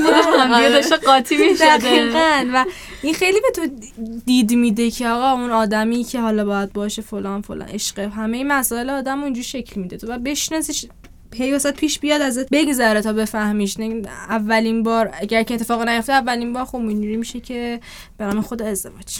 نداره. 0.00 0.56
هم 0.56 0.68
داشته 0.68 0.96
قاطی 0.96 1.36
می‌شده 1.36 2.10
و 2.54 2.64
این 3.02 3.14
خیلی 3.14 3.40
به 3.40 3.50
تو 3.54 3.66
دید 4.26 4.52
میده 4.52 4.90
که 4.90 5.08
آقا 5.08 5.32
اون 5.32 5.50
آدمی 5.50 6.04
که 6.04 6.20
حالا 6.20 6.44
باید 6.44 6.72
باشه 6.72 7.02
فلان 7.02 7.42
فلان 7.42 7.68
عشق. 7.68 7.98
همه 7.98 8.36
این 8.36 8.46
مسائل 8.46 8.90
آدم 8.90 9.22
اونجوری 9.22 9.44
شکل 9.44 9.80
میده. 9.80 9.96
تو 9.96 10.12
و 10.12 10.18
بشناسیش 10.18 10.86
هی 11.34 11.52
واسه 11.52 11.72
پیش 11.72 11.98
بیاد 11.98 12.22
ازت 12.22 12.48
بگذره 12.52 13.00
تا 13.02 13.12
بفهمیش. 13.12 13.76
اولین 14.28 14.82
بار 14.82 15.10
اگر 15.20 15.42
که 15.42 15.54
اتفاق 15.54 15.88
نیفته 15.88 16.12
اولین 16.12 16.52
بار 16.52 16.64
خب 16.64 16.76
اینجوری 16.76 17.16
میشه 17.16 17.40
که 17.40 17.80
به 18.18 18.24
نام 18.24 18.40
خود 18.40 18.62
ازدواج. 18.62 19.18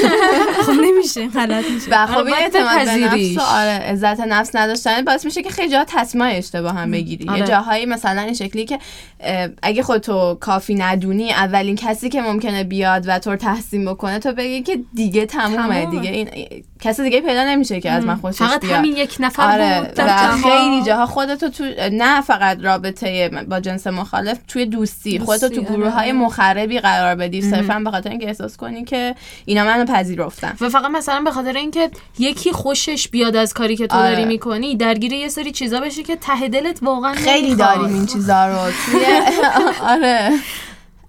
خب 0.66 0.72
نمیشه 0.72 1.28
غلط 1.28 1.64
میشه. 1.70 1.86
و 1.90 2.06
خب 2.06 2.16
آره، 2.16 2.26
این 2.26 2.34
اعتماد 2.34 2.84
به. 2.84 3.06
نفس 3.06 3.38
آره 3.38 3.70
عزت 3.70 4.20
نفس 4.20 4.56
نداشتن 4.56 5.04
باعث 5.04 5.24
میشه 5.24 5.42
که 5.42 5.50
خیلی 5.50 5.68
جاها 5.68 5.84
تصمیم 5.88 6.24
اشتباه 6.26 6.74
هم 6.74 6.90
بگیری. 6.90 7.28
آره. 7.28 7.38
یه 7.38 7.46
جاهایی 7.46 7.86
مثلا 7.86 8.20
این 8.20 8.34
شکلی 8.34 8.64
که 8.64 8.78
اگه 9.62 9.82
خودتو 9.82 10.34
کافی 10.40 10.74
ندونی 10.74 11.32
اولین 11.32 11.76
کسی 11.76 12.08
که 12.08 12.22
ممکنه 12.22 12.64
بیاد 12.64 13.04
و 13.06 13.18
تو 13.18 13.30
رو 13.30 13.36
تحسین 13.36 13.84
بکنه 13.84 14.18
تو 14.18 14.32
بگی 14.32 14.62
که 14.62 14.80
دیگه 14.94 15.26
تمومه. 15.26 15.86
دیگه 15.86 16.10
این 16.10 16.28
کسی 16.80 17.02
دیگه 17.02 17.20
پیدا 17.20 17.44
نمیشه 17.44 17.80
که 17.80 17.90
از 17.90 18.04
من 18.04 18.16
خوشش 18.16 18.38
فقط 18.38 18.60
بیاد. 18.60 18.72
همین 18.72 18.96
یک 18.96 19.16
نفر 19.20 19.52
آره 19.52 19.92
و. 19.96 20.36
خیلی 20.36 20.82
جاها 20.82 21.06
خودتو 21.06 21.48
تو 21.54 21.64
نه 21.92 22.20
فقط 22.20 22.58
رابطه 22.62 23.30
با 23.48 23.60
جنس 23.60 23.86
مخالف 23.86 24.38
توی 24.48 24.66
دوستی 24.66 25.18
خودتو 25.18 25.48
تو 25.48 25.54
دوستی، 25.54 25.74
گروه 25.74 25.88
های 25.88 26.10
آره. 26.10 26.18
مخربی 26.18 26.78
قرار 26.80 27.14
بدی 27.14 27.42
صرفا 27.42 27.78
به 27.78 27.90
خاطر 27.90 28.10
اینکه 28.10 28.26
احساس 28.26 28.56
کنی 28.56 28.84
که 28.84 29.14
اینا 29.44 29.64
منو 29.64 29.84
پذیرفتن 29.84 30.56
و 30.60 30.68
فقط 30.68 30.90
مثلا 30.90 31.20
به 31.20 31.30
خاطر 31.30 31.56
اینکه 31.56 31.90
یکی 32.18 32.52
خوشش 32.52 33.08
بیاد 33.08 33.36
از 33.36 33.54
کاری 33.54 33.76
که 33.76 33.86
تو 33.86 33.96
آره. 33.96 34.10
داری 34.10 34.24
می‌کنی 34.24 34.76
درگیر 34.76 35.12
یه 35.12 35.28
سری 35.28 35.52
چیزا 35.52 35.80
بشه 35.80 36.02
که 36.02 36.16
ته 36.16 36.48
دلت 36.48 36.78
واقعا 36.82 37.14
خیلی. 37.14 37.54
داریم 37.54 37.94
این 37.94 38.06
چیزا 38.06 38.46
رو 38.46 38.72
توی 38.86 39.04
آره 39.92 40.30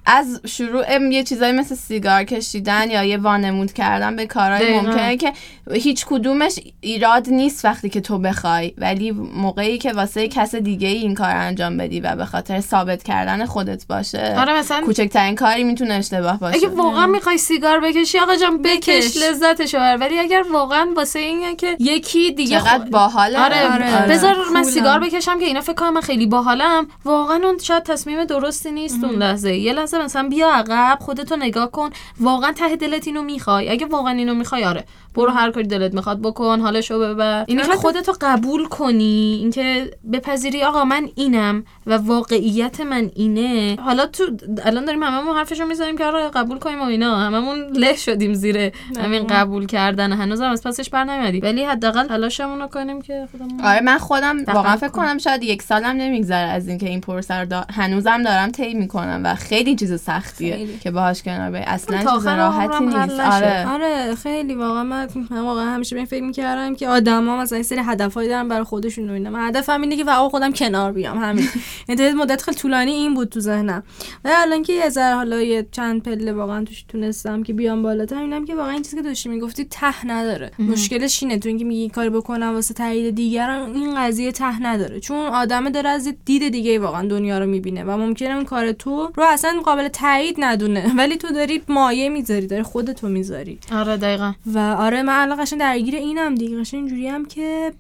از 0.06 0.42
شروع 0.48 1.02
یه 1.12 1.24
چیزایی 1.24 1.52
مثل 1.54 1.76
سیگار 1.76 2.24
کشیدن 2.24 2.90
یا 2.92 3.04
یه 3.04 3.18
وانمود 3.18 3.74
کردن 3.74 4.16
به 4.16 4.26
کارهای 4.26 4.64
دقیقاً. 4.64 4.82
ممکنه 4.82 5.18
که 5.18 5.34
هیچ 5.74 6.06
کدومش 6.06 6.60
ایراد 6.82 7.30
نیست 7.30 7.66
وقتی 7.66 7.90
که 7.90 8.02
تو 8.02 8.18
بخوای 8.18 8.74
ولی 8.78 9.12
موقعی 9.12 9.78
که 9.78 9.94
واسه 9.94 10.28
کس 10.28 10.56
دیگه 10.56 10.88
ای 10.88 10.98
این 10.98 11.14
کار 11.16 11.30
انجام 11.36 11.78
بدی 11.78 12.00
و 12.00 12.16
به 12.16 12.26
خاطر 12.26 12.60
ثابت 12.62 13.04
کردن 13.04 13.46
خودت 13.46 13.88
باشه 13.88 14.36
آره 14.40 14.60
مثلا 14.60 14.82
کوچکترین 14.82 15.36
کاری 15.36 15.64
می‌تونه 15.64 15.94
اشتباه 15.94 16.40
باشه 16.40 16.58
اگه 16.58 16.68
واقعا 16.68 17.06
می‌خوای 17.08 17.38
سیگار 17.38 17.80
بکشی 17.80 18.20
آقا 18.20 18.36
جان 18.36 18.62
بکش 18.62 18.88
بکش. 18.88 19.18
لذتشو 19.18 19.78
بر 19.78 19.98
ولی 19.98 20.20
اگر 20.20 20.44
واقعا 20.54 20.88
واسه 20.96 21.20
اینه 21.20 21.56
که 21.56 21.76
یکی 21.80 22.32
دیگه 22.32 22.60
چقدر 22.60 22.84
خو- 22.84 22.90
باحاله 22.90 23.40
آره, 23.46 23.74
آره. 23.74 24.08
بذار 24.10 24.36
من. 24.54 24.64
سیگار 24.64 25.00
بکشم 25.00 25.40
که 25.40 25.46
اینا 25.46 25.62
فکر 25.62 25.74
کنم 25.74 25.94
من 25.94 26.02
خیلی 26.02 26.28
باحالم 26.28 26.88
واقعا 27.06 27.40
اون 27.44 27.58
شاید 27.58 27.84
تصمیم 27.84 28.24
درستی 28.26 28.72
نیست 28.72 29.04
اون 29.04 29.16
لحظه 29.16 29.56
یه 29.56 29.74
لحظه 29.74 29.95
مثلا 30.04 30.30
بیا 30.30 30.52
عقب 30.52 30.98
خودتو 31.02 31.36
نگاه 31.36 31.72
کن. 31.72 31.90
واقعا 32.20 32.52
ته 32.52 32.76
دلت 32.76 33.08
اینو 33.08 33.22
می‌خوای. 33.24 33.70
اگه 33.70 33.86
واقعا 33.86 34.14
اینو 34.14 34.34
می‌خوای 34.34 34.64
آره. 34.64 34.86
برو 35.16 35.32
هر 35.32 35.52
کاری 35.52 35.68
دلت 35.68 35.94
می‌خواد 35.94 36.22
بکن 36.22 36.60
حالشو 36.60 37.00
ببر. 37.00 37.46
اینی 37.48 37.64
که 37.64 37.72
خودتو 37.72 38.14
قبول 38.22 38.66
کنی. 38.68 39.38
اینکه 39.42 39.92
بپذیری 40.14 40.64
آقا 40.64 40.84
من 40.84 41.10
اینم 41.16 41.64
و 41.86 41.98
واقعیت 41.98 42.82
من 42.82 43.12
اینه. 43.16 43.78
حالا 43.82 44.06
تو 44.06 44.24
الان 44.64 44.86
داریم 44.86 45.04
هممون 45.04 45.36
حرفشو 45.38 45.66
می‌زنیم 45.66 45.98
که 45.98 46.06
آره 46.06 46.30
قبول 46.30 46.60
کنیم 46.60 46.82
و 46.82 46.86
اینا. 46.86 47.16
هممون 47.16 47.58
له 47.76 47.96
شدیم 47.96 48.34
زیر 48.34 48.72
همین 49.04 49.28
قبول 49.28 49.66
کردن. 49.66 50.12
هنوزم 50.12 50.50
از 50.52 50.64
پسش 50.64 50.90
بر 50.90 51.04
نمیادی. 51.04 51.40
ولی 51.40 51.64
حداقل 51.64 52.08
تلاشمون 52.08 52.60
رو 52.60 52.68
کنیم 52.68 53.02
که 53.02 53.28
خودمون 53.32 53.62
آره 53.66 53.82
من 53.82 53.98
خودم 53.98 54.38
واقعا 54.48 54.76
فکر 54.76 54.88
کن. 54.88 55.06
کنم 55.06 55.18
شاید 55.18 55.44
یک 55.44 55.62
سالم 55.62 55.86
نمیگذره 55.86 56.48
از 56.48 56.68
اینکه 56.68 56.90
این 56.90 57.02
پروسه 57.02 57.34
رو 57.34 57.46
دا... 57.46 57.66
هنوزم 57.74 58.24
دارم 58.24 58.52
طی 58.52 58.74
می‌کنم 58.74 59.22
و 59.24 59.36
خیلی 59.36 59.76
چیز 59.76 60.02
سختیه 60.02 60.56
خیلی. 60.56 60.78
که 60.78 60.92
باهاش 60.92 61.24
کنار 61.24 61.52
بیای 61.52 61.64
اصلا 61.64 61.98
چیز 61.98 62.28
راحتی 62.28 62.86
نیست. 62.86 63.20
آره. 63.20 63.68
آره 63.68 64.16
خیلی 64.16 64.56
واقعا 64.56 64.84
من 64.84 65.05
من 65.32 65.42
واقعا 65.42 65.66
همیشه 65.66 65.96
به 65.96 66.00
این 66.00 66.06
فکر 66.06 66.24
می‌کردم 66.24 66.76
که 66.76 66.88
آدما 66.88 67.38
مثلا 67.38 67.58
یه 67.58 67.64
سری 67.64 67.80
هدفهایی 67.80 68.30
دارن 68.30 68.48
برای 68.48 68.64
خودشون 68.64 69.10
و 69.10 69.14
اینا. 69.14 69.30
من 69.30 69.48
هدفم 69.48 69.82
اینه 69.82 69.98
که 69.98 70.04
فقط 70.04 70.32
خودم 70.32 70.52
کنار 70.52 70.92
بیام. 70.92 71.18
همین. 71.18 71.48
یعنی 71.90 72.12
تا 72.12 72.18
مدت 72.18 72.42
خیلی 72.42 72.58
طولانی 72.58 72.92
این 72.92 73.14
بود 73.14 73.30
تو 73.30 73.40
ذهنم. 73.40 73.84
و 74.26 74.30
الان 74.34 74.64
که 74.64 74.74
یه 74.74 74.90
ذره 74.90 75.16
حالا 75.16 75.42
یه 75.42 75.68
چند 75.72 76.04
پله 76.04 76.34
واقعا 76.34 76.64
توش 76.64 76.86
تونستم 76.88 77.44
که 77.44 77.54
بیام 77.54 77.84
بالاتر 77.84 78.18
اینم 78.18 78.46
که 78.46 78.56
واقعا 78.56 78.72
این 78.72 78.82
چیزی 78.82 78.96
که 78.96 79.02
داشتی 79.02 79.30
می‌گفتی 79.30 79.66
ته 79.66 80.08
نداره. 80.08 80.52
مشکلش 80.60 81.24
اینه. 81.24 81.40
تو 81.40 81.50
اینکه 81.50 81.66
میگی 81.66 81.82
این 81.82 81.90
کاری 81.90 82.10
بکنم 82.10 82.54
واسه 82.54 82.74
تایید 82.74 83.16
دیگران 83.16 83.76
این 83.76 83.96
قضیه 83.96 84.32
ته 84.32 84.64
نداره. 84.64 85.00
چون 85.00 85.18
آدم 85.18 85.70
داره 85.70 85.90
از 85.90 86.14
دید 86.26 86.50
دیگه 86.50 86.80
واقعا 86.80 87.08
دنیا 87.08 87.40
رو 87.40 87.46
می‌بینه 87.46 87.84
و 87.84 87.98
ممکنه 87.98 88.36
اون 88.36 88.46
کار 88.46 88.72
تو 88.72 89.12
رو 89.16 89.24
اصلا 89.24 89.62
قابل 89.66 89.88
تایید 89.88 90.36
ندونه. 90.40 90.92
ولی 90.98 91.18
تو 91.18 91.28
داری 91.28 91.62
مایه 91.68 92.10
می‌ذاری 92.10 92.48
داری 92.48 92.64
خودتو 92.64 93.08
می‌ذاری. 93.08 93.60
آره 93.72 93.98
دقیقا. 93.98 94.34
و 94.46 94.60
آره 94.60 94.95
من 95.02 95.22
الان 95.22 95.44
قشنگ 95.44 95.60
درگیر 95.60 95.96
اینم 95.96 96.36
دیگه. 96.36 96.60
قشنگ 96.60 96.80
اینجوری 96.80 97.08
هم 97.08 97.26
که 97.26 97.74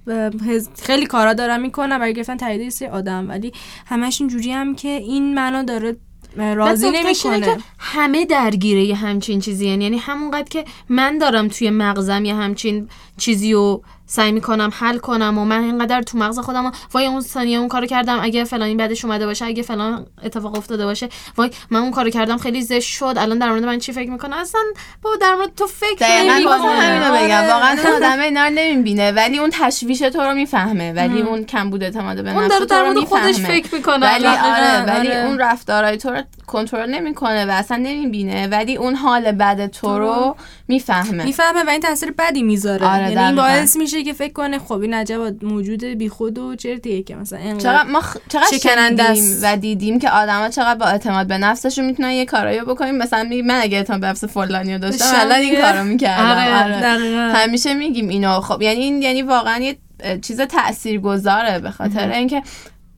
خیلی 0.81 1.05
کارا 1.05 1.33
دارم 1.33 1.61
می‌کنم. 1.61 1.99
برای 1.99 2.13
گرفتن 2.13 2.37
تایید 2.37 2.61
یه 2.61 2.69
سری 2.69 2.87
آدم. 2.87 3.29
ولی 3.29 3.51
همش 3.85 4.21
اینجوری 4.21 4.51
هم 4.51 4.75
که 4.75 4.89
این 4.89 5.33
منو 5.33 5.63
داره 5.63 5.97
راضی 6.37 6.91
نمی‌کنه. 6.91 7.39
که 7.39 7.57
همه 7.79 8.25
درگیره 8.25 8.83
یه 8.83 8.95
همچین 8.95 9.39
چیزی. 9.39 9.67
یعنی 9.67 9.83
یعنی 9.83 9.97
همونقدر 9.97 10.49
که 10.49 10.65
من 10.89 11.17
دارم 11.17 11.47
توی 11.47 11.69
مغزم 11.69 12.25
یه 12.25 12.35
همچین 12.35 12.89
چیزی 13.17 13.53
رو 13.53 13.83
سعی 14.07 14.31
می‌کنم 14.31 14.69
حل 14.73 14.97
کنم 14.97 15.37
و 15.37 15.45
من 15.45 15.63
اینقدر 15.63 16.01
تو 16.01 16.17
مغز 16.17 16.39
خودم 16.39 16.71
وای 16.93 17.05
اون 17.05 17.21
ثانیه 17.21 17.57
اون 17.59 17.67
کارو 17.67 17.85
کردم 17.85 18.19
اگه 18.21 18.43
فلانی 18.43 18.75
بعدش 18.75 19.05
اومده 19.05 19.25
باشه 19.25 19.45
اگه 19.45 19.63
فلان 19.63 20.05
اتفاق 20.23 20.57
افتاده 20.57 20.85
باشه 20.85 21.09
وای 21.37 21.51
من 21.69 21.79
اون 21.79 21.91
کارو 21.91 22.09
کردم 22.09 22.37
خیلی 22.37 22.61
زشت 22.61 22.89
شد 22.89 23.13
الان 23.17 23.37
در 23.37 23.49
مورد 23.49 23.63
من 23.63 23.79
چی 23.79 23.91
فکر 23.93 24.09
می‌کنه 24.09 24.35
اصلا 24.35 24.61
بابا 25.01 25.15
در 25.15 25.35
مورد 25.35 25.55
تو 25.55 25.67
فکر 25.67 26.07
نمی‌کنه. 26.11 26.57
همینو 26.57 27.25
بگم 27.25 27.37
آره. 27.37 27.53
واقعا 27.53 27.77
اون 27.83 28.03
آدم 28.03 28.19
اینا 28.19 28.43
رو 28.43 28.53
نمی‌بینه 28.59 29.11
ولی 29.11 29.37
اون 29.37 29.49
تشویش 29.53 29.99
تو 29.99 30.21
رو 30.21 30.33
می‌فهمه 30.33 30.93
ولی 30.93 31.21
اون 31.21 31.43
کمبود 31.43 31.83
اعتماد 31.83 32.23
به 32.23 32.31
اون 32.31 32.43
نفس 32.43 32.49
داره 32.49 32.59
تو 32.59 32.65
در 32.65 32.83
رو 32.83 32.93
مورد 32.93 33.07
خودش 33.07 33.39
فکر 33.39 33.75
می‌کنه 33.75 34.13
ولی 34.13 34.27
آره 34.27 34.85
ولی 34.85 35.11
آره. 35.11 35.25
اون 35.25 35.39
رفتارهای 35.39 35.97
تو 35.97 36.09
رو 36.09 36.21
کنترل 36.47 36.89
نمی‌کنه 36.89 37.45
و 37.45 37.51
اصلا 37.51 37.77
نمی‌بینه 37.77 38.47
ولی 38.47 38.75
اون 38.75 38.95
حال 38.95 39.31
بد 39.31 39.67
تو 39.67 39.99
رو 39.99 40.35
می‌فهمه 40.67 41.23
می‌فهمه 41.23 41.63
و 41.63 41.69
این 41.69 41.79
تاثیر 41.79 42.13
بدی 42.17 42.43
می‌ذاره 42.43 42.87
آره، 42.87 43.11
یعنی 43.11 43.25
این. 43.25 43.35
باعث 43.35 43.77
میشه 43.77 44.03
که 44.03 44.13
فکر 44.13 44.33
کنه 44.33 44.59
خب 44.59 44.79
این 44.79 44.93
عجب 44.93 45.43
موجود 45.43 45.83
بیخود 45.83 46.37
و 46.37 46.55
چرتیه 46.55 47.03
که 47.03 47.15
مثلا 47.15 47.57
چقدر 47.57 47.83
ما 47.83 48.01
خ... 48.01 48.17
چقدر 48.29 48.57
شکننده. 48.57 49.15
و 49.41 49.57
دیدیم 49.57 49.99
که 49.99 50.09
آدما 50.09 50.49
چقدر 50.49 50.79
با 50.79 50.85
اعتماد 50.85 51.27
به 51.27 51.37
نفسشون 51.37 51.85
می‌تونن 51.85 52.11
یه 52.11 52.25
کارایی 52.25 52.61
بکنیم 52.61 52.95
مثلا 52.95 53.23
میگی 53.23 53.41
من 53.41 53.59
اگه 53.61 53.77
اعتماد 53.77 54.01
به 54.01 54.07
نفس 54.07 54.23
فلانی 54.23 54.73
رو 54.73 54.79
داشتم 54.79 55.05
الان 55.15 55.39
این 55.39 55.61
کارو 55.61 55.83
می‌کردم 55.83 56.25
آره، 56.25 56.63
آره. 56.63 56.81
دقیقاً. 56.81 57.31
همیشه 57.35 57.73
میگیم 57.73 58.09
اینو 58.09 58.39
خب 58.41 58.61
یعنی 58.61 58.79
این 58.79 59.01
یعنی 59.01 59.21
واقعا 59.21 59.57
یه 59.57 59.77
چیز 60.21 60.41
تاثیرگذاره 60.41 61.59
به 61.59 61.71
خاطر 61.71 62.11
اینکه 62.11 62.41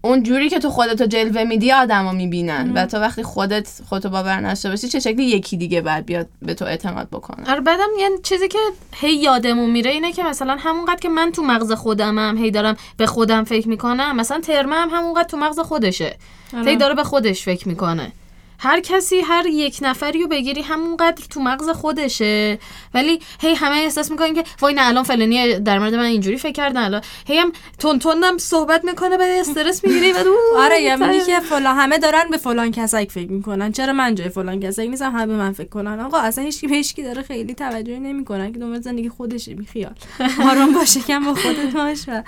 اون 0.07 0.23
جوری 0.23 0.49
که 0.49 0.59
تو 0.59 0.69
خودتو 0.69 1.05
جلوه 1.05 1.43
میدی 1.43 1.71
آدما 1.71 2.11
می‌بینن. 2.11 2.71
و 2.75 2.85
تو 2.85 2.97
وقتی 2.97 3.23
خودت 3.23 3.69
خودتو 3.89 4.09
باور 4.09 4.39
نشته 4.39 4.69
باشی 4.69 4.87
چه 4.87 4.99
شکلی 4.99 5.23
یکی 5.23 5.57
دیگه 5.57 5.81
بعد 5.81 6.05
بیاد 6.05 6.27
به 6.41 6.53
تو 6.53 6.65
اعتماد 6.65 7.09
بکنه؟ 7.09 7.51
آره 7.51 7.61
بعدم 7.61 7.87
یه 7.99 8.09
چیزی 8.23 8.47
که 8.47 8.59
هی 8.95 9.13
یادمون 9.13 9.69
میره 9.69 9.91
اینه 9.91 10.11
که 10.11 10.23
مثلا 10.23 10.57
همونقدر 10.59 10.99
که 10.99 11.09
من 11.09 11.31
تو 11.31 11.43
مغز 11.43 11.71
خودمم 11.71 12.37
هی 12.37 12.51
دارم 12.51 12.77
به 12.97 13.05
خودم 13.05 13.43
فکر 13.43 13.67
می‌کنم 13.69 14.15
مثلا 14.15 14.39
ترمه 14.39 14.75
هم 14.75 14.89
همونقدر 14.91 15.27
تو 15.27 15.37
مغز 15.37 15.59
خودشه. 15.59 16.17
هی 16.65 16.75
داره 16.75 16.95
به 16.95 17.03
خودش 17.03 17.43
فکر 17.43 17.67
می‌کنه. 17.67 18.11
هر 18.59 18.79
کسی 18.79 19.19
هر 19.21 19.45
یک 19.45 19.79
نفری 19.81 20.21
رو 20.21 20.27
بگیری 20.27 20.61
همونقدر 20.61 21.23
تو 21.29 21.39
مغز 21.39 21.69
خودشه. 21.69 22.59
ولی 22.93 23.19
هی 23.41 23.53
همه 23.53 23.75
احساس 23.75 24.11
می‌کنیم 24.11 24.33
که 24.35 24.43
وای 24.61 24.73
نه 24.73 24.87
الان 24.87 25.03
فلانی 25.03 25.59
در 25.59 25.79
مورد 25.79 25.95
من 25.95 26.03
اینجوری 26.03 26.37
فکر 26.37 26.51
کردن 26.51 26.81
الان. 26.83 27.01
هی 27.27 27.37
هم 27.37 27.51
تون 27.79 27.99
تونم 27.99 28.37
صحبت 28.37 28.85
می‌کنه 28.85 29.17
بعد 29.17 29.39
استرس 29.39 29.85
می‌گیری 29.85 30.13
بعد 30.13 30.25
آره 30.57 30.97
سر- 30.97 31.25
که 31.25 31.39
فلان 31.39 31.75
همه 31.75 31.97
دارن 31.97 32.23
به 32.31 32.37
فلان 32.37 32.71
کسک 32.71 33.11
فکر 33.11 33.31
می‌کنن. 33.31 33.71
چرا 33.71 33.93
من 33.93 34.15
جای 34.15 34.29
فلان 34.29 34.59
کسک 34.59 34.79
نیستم؟ 34.79 35.11
همه 35.11 35.25
به 35.27 35.35
من 35.35 35.51
فکر 35.51 35.69
کنن. 35.69 35.99
آقا 35.99 36.17
اصلا 36.17 36.43
هیچ 36.43 36.61
کی 36.61 36.67
به 36.67 36.75
هیچ 36.75 36.95
کی 36.95 37.03
داره 37.03 37.21
خیلی 37.21 37.53
توجهی 37.53 37.99
نمی‌کنن 37.99 38.51
که 38.53 38.59
دنبال 38.59 38.81
زندگی 38.81 39.09
خودشه 39.09 39.55
بی 39.55 39.65
خیال 39.65 39.93
آرام 40.51 40.73
باشه 40.73 40.99
کم 40.99 41.25
با 41.25 41.33
خودت 41.33 41.73
باش 41.73 41.99
و 42.07 42.23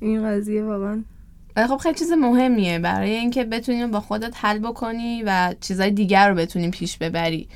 این 0.00 0.26
قضیه 0.26 0.64
واقعا 0.64 1.04
خب 1.66 1.76
خیلی 1.76 1.98
چیز 1.98 2.12
مهمیه 2.12 2.78
برای 2.78 3.10
اینکه 3.10 3.44
بتونی 3.44 3.86
با 3.86 4.00
خودت 4.00 4.34
حل 4.36 4.58
بکنی 4.58 5.22
و 5.26 5.54
چیزای 5.60 5.90
دیگر 5.90 6.28
رو 6.28 6.34
بتونی 6.34 6.70
پیش 6.70 6.96
ببری. 6.98 7.48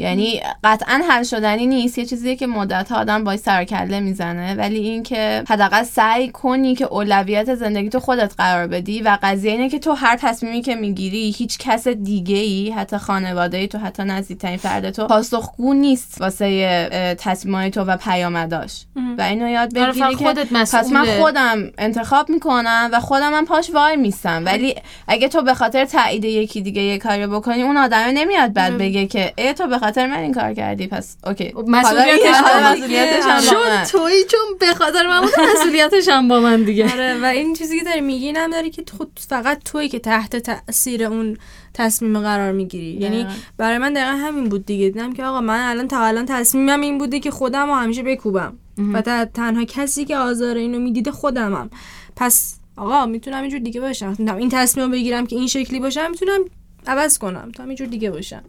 یعنی 0.00 0.40
قطعا 0.64 1.02
حل 1.08 1.22
شدنی 1.22 1.66
نیست. 1.66 1.98
یه 1.98 2.06
چیزیه 2.06 2.36
که 2.36 2.46
مدت 2.46 2.92
ها 2.92 2.98
آدم 2.98 3.24
باید 3.24 3.40
سر 3.40 3.62
و 3.62 3.64
کله 3.64 4.00
می‌زنه. 4.00 4.54
ولی 4.54 4.78
اینکه 4.78 5.44
حداقل 5.48 5.82
سعی 5.82 6.28
کنی 6.28 6.74
که 6.74 6.84
اولویت 6.84 7.54
زندگی 7.54 7.88
تو 7.88 8.00
خودت 8.00 8.34
قرار 8.38 8.66
بدی 8.66 9.02
و 9.02 9.18
قضیه 9.22 9.52
اینه 9.52 9.68
که 9.68 9.78
تو 9.78 9.92
هر 9.92 10.16
تصمیمی 10.16 10.62
که 10.62 10.74
می‌گیری 10.74 11.30
هیچ 11.30 11.58
کس 11.58 11.88
دیگه 11.88 12.36
ای 12.36 12.70
حتی 12.70 12.96
خانواده 12.96 13.56
ای 13.56 13.68
تو 13.68 13.78
حتی 13.78 14.02
نزدیکترین 14.02 14.56
فرد 14.56 14.90
تو 14.90 15.06
پاسخگو 15.06 15.74
نیست 15.74 16.20
واسه 16.20 16.88
اه، 16.92 17.14
تصمیمای 17.14 17.70
تو 17.70 17.84
و 17.84 17.96
پیامداش. 17.96 18.84
و 19.18 19.22
اینو 19.22 19.48
یاد 19.48 19.78
آره، 19.78 19.92
بگیری 19.92 20.10
که 20.10 20.24
خودت 20.24 20.46
پس 20.52 20.92
من. 20.92 21.04
خودم 21.04 21.70
انتخاب 21.78 22.30
می‌کنم 22.30 22.90
و 22.92 23.00
خودم 23.00 23.34
هم 23.34 23.44
پاش 23.44 23.70
وای 23.70 23.96
میستم. 23.96 24.42
ولی 24.46 24.74
اگه 25.08 25.28
تو 25.28 25.42
به 25.42 25.54
خاطر 25.54 25.84
تایید 25.84 26.24
یکی 26.24 26.60
دیگه 26.60 26.82
یه 26.82 26.98
کاری 26.98 27.26
بکنی 27.26 27.62
اون 27.62 27.76
آدمه 27.76 28.12
نمیاد 28.12 28.52
بعد 28.52 28.78
بگه 28.78 29.06
که 29.06 29.32
ای 29.38 29.54
تو 29.54 29.66
به 29.66 29.78
خاطر 29.90 30.06
من 30.06 30.18
این 30.18 30.34
کار 30.34 30.54
کردی 30.54 30.86
پس 30.86 31.16
اوکی. 31.26 31.52
مسئولیتش 31.66 32.24
این- 32.24 32.62
من. 32.62 32.72
مسئولیتش 32.72 33.24
هم 33.24 33.40
چون. 33.40 33.84
تویی 33.84 34.24
چون 34.24 34.40
به 34.60 34.66
خاطر 34.66 35.06
من 35.06 35.28
مسئولیتش 35.54 36.08
هم 36.08 36.28
با 36.28 36.40
من 36.40 36.62
دیگه. 36.62 36.92
آره 36.92 37.20
و 37.22 37.24
این 37.24 37.54
چیزی 37.54 37.78
که 37.78 37.84
داری 37.84 38.00
میگی 38.00 38.26
اینم 38.26 38.50
داری 38.50 38.70
که 38.70 38.84
خود 38.96 39.20
فقط 39.28 39.62
تویی 39.64 39.88
که 39.88 39.98
تحت 39.98 40.36
تاثیر 40.36 41.04
اون 41.04 41.36
تصمیم 41.74 42.20
قرار 42.20 42.52
می‌گیری. 42.52 42.86
یعنی 42.86 43.16
دقیقاً. 43.24 43.30
برای 43.56 43.78
من 43.78 43.92
دقیقا 43.92 44.10
همین 44.10 44.48
بود 44.48 44.66
دیگه. 44.66 44.88
دیدم 44.88 45.12
که 45.12 45.24
آقا 45.24 45.40
من 45.40 45.70
الان 45.70 45.88
تا 45.88 46.00
الان 46.00 46.26
تصمیمم 46.26 46.80
این 46.80 46.98
بوده 46.98 47.20
که 47.20 47.30
خودم 47.30 47.66
رو 47.66 47.74
همیشه 47.74 48.02
بکوبم. 48.02 48.52
و 48.92 49.26
تنها 49.34 49.64
کسی 49.64 50.04
که 50.04 50.16
آزار 50.16 50.56
اینو 50.56 50.78
می‌دیده 50.78 51.10
خودمم. 51.10 51.70
پس 52.16 52.56
آقا 52.76 53.06
می‌تونم 53.06 53.40
اینجور 53.40 53.60
دیگه 53.60 53.80
باشم. 53.80 54.16
این 54.38 54.48
تصمیم 54.48 54.90
بگیرم 54.90 55.26
که 55.26 55.36
این 55.36 55.46
شکلی 55.46 55.80
باشم. 55.80 56.10
می‌تونم 56.10 56.40
عوض 56.86 57.18
کنم 57.18 57.52
تا 57.56 57.64
اینجور 57.64 57.86
دیگه 57.86 58.10
باشم. 58.10 58.42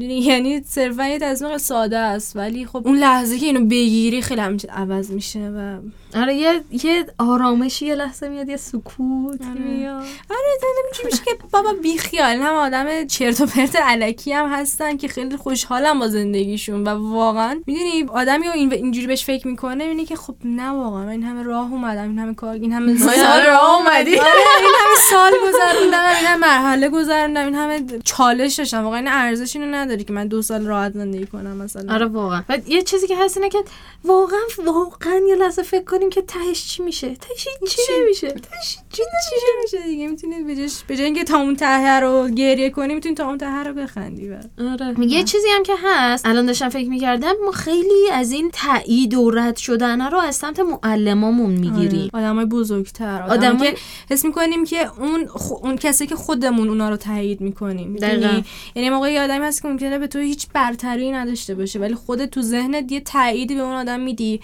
یعنی 0.00 0.62
صرفا 0.62 1.06
یه 1.06 1.18
تصمیم 1.18 1.58
ساده 1.58 1.98
است 1.98 2.36
ولی 2.36 2.66
خب 2.66 2.82
اون 2.86 2.98
لحظه 2.98 3.38
که 3.38 3.46
اینو 3.46 3.64
بگیری 3.64 4.22
خیلی 4.22 4.40
همین 4.40 4.60
عوض 4.68 5.10
میشه 5.10 5.48
و 5.48 5.78
آره 6.14 6.34
یه 6.34 6.64
یه 6.84 7.06
آرامشی 7.18 7.86
یه 7.86 7.94
لحظه 7.94 8.28
میاد 8.28 8.48
یه 8.48 8.56
سکوت 8.56 9.40
میاد. 9.42 10.04
آره 10.30 10.58
زنده 10.60 11.04
میشه 11.04 11.24
که 11.24 11.30
بابا 11.52 11.72
بیخیال 11.82 12.36
هم 12.36 12.54
آدم 12.54 13.06
چرت 13.06 13.40
و 13.40 13.46
پرت 13.46 13.76
علکی 13.76 14.32
هم 14.32 14.52
هستن 14.52 14.96
که 14.96 15.08
خیلی 15.08 15.36
خوشحالم 15.36 15.98
با 15.98 16.08
زندگیشون 16.08 16.84
و 16.84 16.88
واقعا 16.88 17.60
می‌دونی 17.66 18.04
آدمی 18.08 18.48
این 18.48 18.72
اینجوری 18.72 19.06
بهش 19.06 19.24
فکر 19.24 19.48
می‌کنه 19.48 19.84
می‌بینی 19.84 20.04
که 20.04 20.16
خب 20.16 20.34
نه 20.44 20.68
واقعا 20.68 21.10
این 21.10 21.22
همه 21.22 21.42
راه 21.42 21.72
اومدم 21.72 22.02
این 22.02 22.18
همه 22.18 22.34
کار 22.34 22.54
این 22.54 22.72
همه 22.72 22.98
سال 23.16 23.46
راه 23.46 23.76
اومدی. 23.76 24.18
آره 24.20 24.30
این 24.60 24.74
همه 24.80 24.96
سال 25.10 25.32
گذروندم 25.32 26.16
این 26.16 26.26
همه 26.26 26.36
مرحله 26.36 26.88
گذروندم 26.88 27.44
این 27.44 27.54
همه 27.54 27.84
چالش 28.04 28.54
داشتم 28.54 28.84
واقعا 28.84 28.98
این 28.98 29.08
ارزش 29.08 29.56
اینو 29.56 29.66
نداری 29.86 30.04
که 30.04 30.12
من 30.12 30.28
دو 30.28 30.42
سال 30.42 30.66
راحت 30.66 30.92
زندگی 30.92 31.26
کنم 31.26 31.56
مثلا. 31.56 31.94
آره 31.94 32.06
واقعا. 32.06 32.42
و 32.48 32.58
یه 32.66 32.82
چیزی 32.82 33.06
که 33.06 33.16
هست 33.16 33.36
اینه 33.36 33.48
که 33.48 33.58
واقعا 34.04 34.40
واقعا 34.66 35.20
یه 35.28 35.34
لحظه 35.36 35.62
فکر 35.62 35.84
کنیم 35.84 36.10
که 36.10 36.22
تهش 36.22 36.66
چی 36.66 36.82
میشه. 36.82 37.08
تهش 37.08 37.44
چی 37.68 37.92
نمیشه. 38.00 38.30
تهش 38.30 38.78
چی 38.92 39.02
چی 39.30 39.42
میشه 39.62 39.86
دیگه؟ 39.86 40.08
می‌تونی 40.08 40.42
بجاش 40.44 40.84
به 40.86 40.96
جای 40.96 41.04
اینکه 41.04 41.24
تا 41.24 41.38
اون 41.38 41.56
ته 41.56 42.00
رو 42.00 42.28
گریه 42.28 42.70
کنی 42.70 42.94
می‌تونی 42.94 43.14
تا 43.14 43.26
اون 43.28 43.38
ته 43.38 43.64
رو 43.64 43.74
بخندی 43.74 44.28
بعد. 44.28 44.50
آره. 44.60 44.94
یه 45.00 45.24
چیزی 45.24 45.48
هم 45.56 45.62
که 45.62 45.72
هست. 45.84 46.26
الان 46.26 46.46
داشتم 46.46 46.68
فکر 46.68 46.88
می‌کردم 46.88 47.32
ما 47.44 47.52
خیلی 47.52 48.10
از 48.12 48.32
این 48.32 48.50
تایید 48.50 49.14
و 49.14 49.30
رد 49.30 49.56
شدن 49.56 50.10
رو 50.10 50.18
از 50.18 50.36
سمت 50.36 50.60
معلمامون 50.60 51.50
می‌گیریم. 51.50 52.10
آدمای 52.14 52.44
بزرگتر 52.44 53.22
آدمای- 53.22 53.72
که 53.72 53.76
حس 54.10 54.24
می‌کنیم 54.24 54.64
که 54.64 54.90
اون 54.98 55.26
خ... 55.26 55.52
اون 55.52 55.76
کسی 55.76 56.06
که 56.06 56.14
خودمون 56.16 56.68
اونا 56.68 56.90
رو 56.90 56.96
تایید 56.96 57.40
می‌کنیم. 57.40 57.96
دقیقاً. 57.96 58.42
یعنی 58.74 58.90
موقعی 58.90 59.12
یه 59.12 59.22
آدمی 59.22 59.44
هست 59.44 59.62
که 59.62 59.68
ممکنه 59.76 59.98
به 59.98 60.06
تو 60.06 60.18
هیچ 60.18 60.46
برتری 60.54 61.10
نداشته 61.10 61.54
باشه 61.54 61.78
ولی 61.78 61.94
خودت 61.94 62.30
تو 62.30 62.42
ذهنت 62.42 62.92
یه 62.92 63.00
تاییدی 63.00 63.54
به 63.54 63.60
اون 63.60 63.72
آدم 63.72 64.00
میدی 64.00 64.40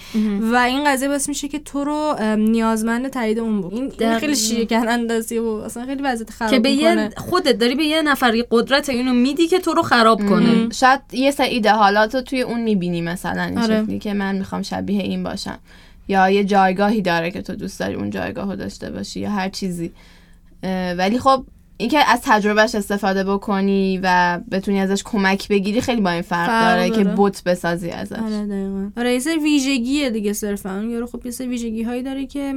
و 0.53 0.57
این 0.57 0.85
قضیه 0.85 1.09
باعث 1.09 1.29
میشه 1.29 1.49
که 1.49 1.59
تو 1.59 1.85
رو 1.85 2.17
نیازمند 2.37 3.09
تایید 3.09 3.39
اون 3.39 3.61
بود. 3.61 3.73
این, 3.73 3.83
این 3.83 3.91
دقیقاً. 3.91 4.19
خیلی 4.19 4.37
شیرکن 4.37 4.89
اندازی 4.89 5.39
و 5.39 5.47
اصلا 5.47 5.87
خیلی 5.87 6.03
وضعیت 6.03 6.31
خراب 6.31 6.51
که 6.51 6.59
به 6.59 6.71
یه 6.71 7.11
خودت 7.17 7.59
داری 7.59 7.75
به 7.75 7.85
یه 7.85 8.03
نفر 8.03 8.35
یه 8.35 8.47
قدرت 8.51 8.89
اینو 8.89 9.13
میدی 9.13 9.47
که 9.47 9.59
تو 9.59 9.73
رو 9.73 9.83
خراب 9.83 10.29
کنه. 10.29 10.69
شاید 10.71 11.01
یه 11.13 11.31
سری 11.31 11.49
ایدهالات 11.49 12.15
رو 12.15 12.21
توی 12.21 12.43
اون 12.43 12.61
می‌بینی 12.61 13.01
مثلا 13.01 13.43
این 13.43 13.59
آره. 13.59 13.83
شکلی 13.83 13.99
که 13.99 14.15
من 14.15 14.37
می‌خوام 14.37 14.63
شبیه 14.63 15.03
این 15.03 15.23
باشم. 15.23 15.59
یا 16.09 16.31
یه 16.31 16.45
جایگاهی 16.45 17.03
داره 17.03 17.31
که 17.31 17.43
تو 17.43 17.55
دوست 17.55 17.81
داری 17.81 17.95
اون 17.95 18.11
جایگاه 18.11 18.51
رو 18.51 18.57
داشته 18.57 18.91
باشی 18.91 19.21
یا 19.21 19.31
هر 19.31 19.49
چیزی. 19.49 19.93
ولی 20.99 21.19
خب 21.19 21.45
اینکه 21.77 22.11
از 22.11 22.21
تجربهش 22.25 22.75
استفاده 22.75 23.25
بکنی 23.25 24.01
و 24.03 24.41
بتونی 24.51 24.81
ازش 24.81 25.03
کمک 25.05 25.49
بگیری 25.49 25.81
خیلی 25.81 26.01
با 26.01 26.11
این 26.11 26.23
فرق, 26.23 26.47
فرق 26.47 26.77
داره, 26.77 26.91
که 26.91 27.05
داره. 27.05 27.17
بوت 27.17 27.45
بسازی 27.45 27.91
ازش. 27.91 28.17
آره 28.17 28.47
دقیقا. 28.47 28.91
آره 28.97 29.13
یه 29.13 29.19
سری 29.19 29.39
ویژگیه 29.39 30.11
دیگه 30.11 30.33
صرفا. 30.33 30.71
اون 30.71 30.91
یارو 30.91 31.07
خب 31.07 31.27
یه 31.27 31.33
سری 31.33 31.49
ویژگی 31.49 31.83
هایی 31.83 32.03
داره 32.03 32.27
که 32.27 32.55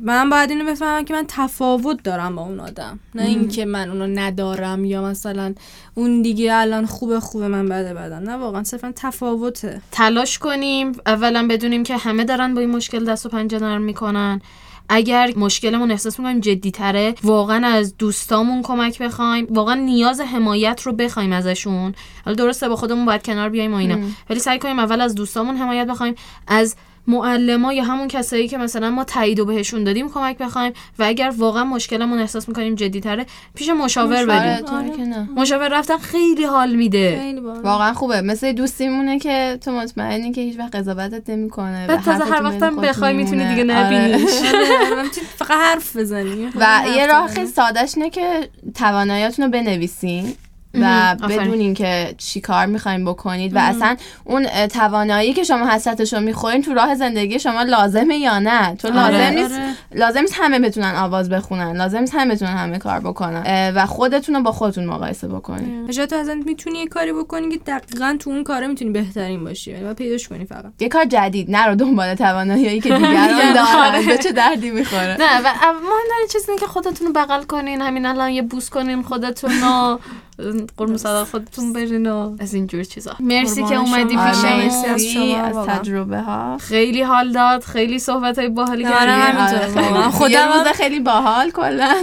من 0.00 0.30
باید 0.30 0.50
اینو 0.50 0.64
بفهمم 0.64 1.04
که 1.04 1.14
من 1.14 1.24
تفاوت 1.28 2.02
دارم 2.02 2.36
با 2.36 2.42
اون 2.42 2.60
آدم. 2.60 2.98
نه 3.14 3.22
اینکه 3.22 3.64
من 3.64 3.90
اونو 3.90 4.06
ندارم 4.06 4.84
یا 4.84 5.02
مثلا 5.02 5.54
اون 5.94 6.22
دیگه 6.22 6.54
الان 6.54 6.86
خوبه 6.86 7.20
خوبه 7.20 7.48
من 7.48 7.68
بده 7.68 7.94
بدم. 7.94 8.30
نه 8.30 8.36
واقعا 8.36 8.64
صرفا 8.64 8.92
تفاوته. 8.96 9.80
تلاش 9.90 10.38
کنیم. 10.38 10.92
اولا 11.06 11.46
بدونیم 11.50 11.82
که 11.82 11.96
همه 11.96 12.24
دارن 12.24 12.54
با 12.54 12.60
این 12.60 12.70
مشکل 12.70 13.04
دست 13.04 13.26
و 13.26 13.28
پنجه 13.28 13.58
نرم 13.58 13.82
می‌کنن. 13.82 14.40
اگر 14.88 15.32
مشکلمون 15.36 15.90
احساس 15.90 16.18
می‌کنیم 16.18 16.40
جدی 16.40 16.70
تره 16.70 17.14
واقعا 17.24 17.66
از 17.66 17.96
دوستامون 17.96 18.62
کمک 18.62 19.02
بخوایم 19.02 19.46
واقعا 19.50 19.74
نیاز 19.74 20.20
حمایت 20.20 20.82
رو 20.84 20.92
بخوایم 20.92 21.32
ازشون. 21.32 21.94
حالا 22.24 22.34
درسته 22.34 22.68
با 22.68 22.76
خودمون 22.76 23.06
باید 23.06 23.22
کنار 23.22 23.48
بیایم 23.48 23.74
و 23.74 23.76
اینا. 23.76 23.98
ولی 24.30 24.38
سعی 24.40 24.58
کنیم 24.58 24.78
اول 24.78 25.00
از 25.00 25.14
دوستامون 25.14 25.56
حمایت 25.56 25.86
بخوایم 25.86 26.14
از 26.46 26.76
معلما 27.06 27.72
یا 27.72 27.84
همون 27.84 28.08
کسایی 28.08 28.48
که 28.48 28.58
مثلا 28.58 28.90
ما 28.90 29.04
تایید 29.04 29.40
و 29.40 29.44
بهشون 29.44 29.84
دادیم 29.84 30.08
کمک 30.08 30.38
بخوایم 30.38 30.72
و 30.98 31.04
اگر 31.04 31.32
واقعا 31.36 31.64
مشکلمون 31.64 32.18
احساس 32.18 32.48
می‌کنیم 32.48 32.74
جدی 32.74 33.00
تره 33.00 33.26
پیش 33.54 33.68
مشاور 33.68 34.26
بریم. 34.26 34.66
طوری 34.66 34.90
که 34.90 35.02
نه. 35.02 35.28
مشاور 35.36 35.68
رفتن 35.68 35.98
خیلی 35.98 36.44
حال 36.44 36.74
میده. 36.74 37.18
خیلی. 37.20 37.40
واقعا 37.40 37.92
خوبه. 37.92 38.20
مثل 38.20 38.46
یه 38.46 38.52
دوستی 38.52 38.88
مونه 38.88 39.18
که 39.18 39.58
تو 39.64 39.72
مطمئنی 39.72 40.32
که 40.32 40.40
هیچ 40.40 40.58
وقت 40.58 40.76
قضاوتت 40.76 41.30
نمی‌کنه 41.30 41.86
بعد 41.86 42.02
تازه 42.02 42.24
هر 42.24 42.42
وقتم 42.42 42.76
بخوای 42.76 43.12
می‌تونی 43.12 43.48
دیگه 43.48 43.74
آره. 43.74 43.84
نبینیش 43.84 44.30
آره، 44.54 45.04
فقط 45.36 45.50
حرف 45.50 45.96
بزنی. 45.96 46.48
و 46.54 46.82
یه 46.96 47.06
راه 47.06 47.28
خیلی 47.28 47.46
سادهش 47.46 47.92
اینه 47.96 48.10
که 48.10 48.48
تواناییاتون 48.74 49.44
رو 49.44 49.50
بنویسین. 49.50 50.34
و 50.74 51.16
آفرین. 51.22 51.38
بدونین 51.40 51.74
که 51.74 52.14
چی 52.18 52.40
کار 52.40 52.66
می‌خواین 52.66 53.04
بکنید 53.04 53.56
و 53.56 53.58
اصلا 53.58 53.96
اون 54.24 54.66
توانایی 54.66 55.32
که 55.32 55.42
شما 55.42 55.68
حسرتش 55.70 56.14
رو 56.14 56.20
می‌خورین 56.20 56.62
تو 56.62 56.74
راه 56.74 56.94
زندگی 56.94 57.38
شما 57.38 57.62
لازمه 57.62 58.16
یا 58.16 58.38
نه؟ 58.38 58.74
تو 58.74 58.88
لازم 58.88 58.98
آره، 58.98 59.30
نیست 59.30 59.52
آره. 59.54 59.74
لازم 59.94 60.20
نیست 60.20 60.34
همه 60.36 60.58
بتونن 60.58 60.94
آواز 60.94 61.28
بخونن 61.30 61.76
لازم 61.76 61.98
نیست 61.98 62.14
همه 62.14 62.34
بتونن 62.34 62.56
همه 62.56 62.78
کار 62.78 63.00
بکنن. 63.00 63.72
و 63.76 63.86
خودتون 63.86 64.34
رو 64.34 64.42
با 64.42 64.52
خودتون 64.52 64.86
مقایسه 64.86 65.28
بکنین. 65.28 65.92
شاید 65.92 66.10
تو 66.10 66.16
اصلا 66.16 66.34
می‌تونی 66.46 66.78
یه 66.78 66.86
کاری 66.86 67.12
بکنی 67.12 67.48
که 67.48 67.58
دقیقا 67.66 68.16
تو 68.20 68.30
اون 68.30 68.44
کاره 68.44 68.66
می‌تونی 68.66 68.90
بهترین 68.90 69.44
باشی. 69.44 69.72
ولی 69.72 69.82
باید 69.82 69.96
پیداش 69.96 70.28
کنی 70.28 70.44
فقط. 70.44 70.72
یه 70.80 70.88
کار 70.88 71.04
جدید 71.04 71.50
نرو 71.50 71.74
دنبال 71.74 72.14
توانایی 72.14 72.80
که 72.80 72.94
دیگران 72.94 73.52
دارن. 73.54 74.06
به 74.06 74.18
چه 74.18 74.32
دردی 74.32 74.70
می‌خوره؟ 74.70 75.16
نه 75.20 75.38
و 75.38 75.48
مهمترین 75.72 76.28
چیز 76.32 76.48
اینه 76.48 76.60
که 76.60 76.66
خودتون 76.66 77.06
رو 77.06 77.12
بغل 77.12 77.42
کنین 77.42 77.80
همین 77.82 78.06
الان 78.06 78.30
یه 78.30 78.42
بوس 78.42 78.70
کنین 78.70 79.02
خودتون 79.02 79.50
رو. 79.50 80.00
قرم 80.76 80.96
صدا 80.96 81.24
خودتون 81.24 81.72
برین 81.72 82.06
و 82.10 82.36
از 82.40 82.54
اینجور 82.54 82.84
چیزا 82.84 83.16
مرسی 83.20 83.62
که 83.62 83.74
اومدی 83.74 84.16
پیش 84.16 84.44
مرسی 84.44 84.86
از 84.86 85.04
شما 85.04 85.36
از. 85.36 85.68
تجربه 85.68 86.20
ها 86.20 86.58
خیلی 86.58 87.02
حال 87.02 87.32
داد 87.32 87.62
خیلی 87.62 87.98
صحبت 87.98 88.38
های 88.38 88.48
باحالی 88.48 88.84
کردی 88.84 89.10
همینطور. 89.10 89.82
واقعا. 89.82 90.02
خیلی. 90.02 90.12
خودم 90.12 90.48
روز 90.52 90.66
خیلی 90.76 91.00
باحال 91.00 91.50
کلا 91.50 91.94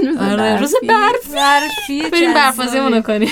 روز. 0.60 0.74
برف 0.88 1.34
برفی 1.36 2.10
بریم 2.12 2.34
برفازیمون 2.34 3.02
کنیم 3.02 3.30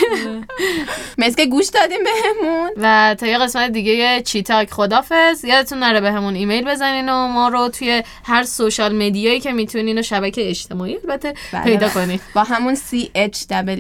مرسی 1.18 1.36
که 1.36 1.46
گوش 1.46 1.68
دادیم 1.68 2.00
بهمون 2.04 2.70
و 2.78 3.16
تا 3.20 3.28
یه 3.28 3.38
قسمت 3.38 3.72
دیگه 3.72 4.22
چیتاک 4.22 4.72
خدافز 4.72 5.46
یادتون 5.46 5.80
نره 5.80 6.02
به 6.02 6.12
همون 6.12 6.36
ایمیل 6.36 6.66
بزنین 6.66 7.10
و 7.10 7.28
ما 7.28 7.48
رو 7.48 7.70
توی 7.70 8.04
هر 8.24 8.44
سوشال 8.44 8.96
مدیایی 8.96 9.40
که 9.40 9.52
می‌تونین 9.52 10.00
و 10.00 10.02
شبکه 10.02 10.50
اجتماعی 10.50 10.98
البته. 10.98 11.34
پیدا 11.64 11.90
کنین 11.90 12.20
با 12.36 12.44
همون 12.44 12.76
C 12.76 12.96
H 13.16 13.38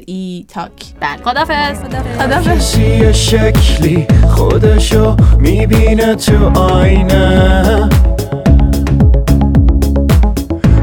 E 0.07 0.45
تاک 0.47 0.71
بله 1.07 1.23
خدافز 1.23 2.47
کسی 2.47 2.81
یه 2.81 3.11
شکلی 3.11 4.07
خودشو 4.29 5.15
می‌بینه 5.39 6.15
تو 6.15 6.59
آینه. 6.59 7.89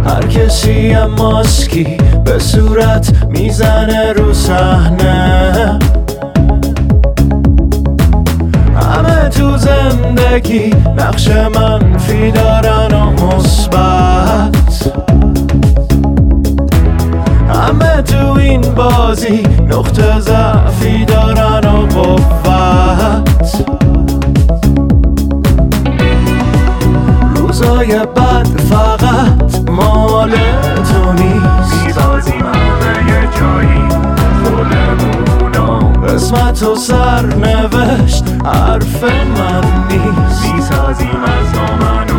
هر 0.06 0.26
کسی 0.26 0.96
ماسکی 1.18 1.96
به 2.24 2.38
صورت 2.38 3.12
می‌زنه 3.28 4.12
رو 4.12 4.34
صحنه. 4.34 5.78
همه 8.76 9.28
تو 9.28 9.56
زندگی 9.56 10.74
نقش 10.96 11.28
منفی 11.28 12.30
دارن 12.30 12.94
و 12.94 13.10
مثبت. 13.10 14.54
همه 17.54 18.02
تو 18.02 18.32
این 18.38 18.60
بازی 18.60 19.42
نقطه 19.68 20.20
ضعفی 20.20 21.04
دارن 21.04 21.68
و 21.68 21.86
قوت. 21.86 23.64
روزای 27.36 27.98
بد 27.98 28.46
فقط 28.70 29.70
مال 29.70 30.30
تو 30.30 31.12
نیست. 31.12 31.84
می‌سازیم 31.86 32.42
همه 32.42 33.10
یه 33.12 33.28
جایی 33.40 33.84
اسمت 36.14 36.62
و 36.62 36.76
سر 36.76 37.26
نوشت 37.26 38.24
حرف 38.44 39.04
من 39.04 39.64
نیست. 39.90 40.54
می‌سازیم 40.54 41.22
از 41.24 41.52
دامن 41.52 42.13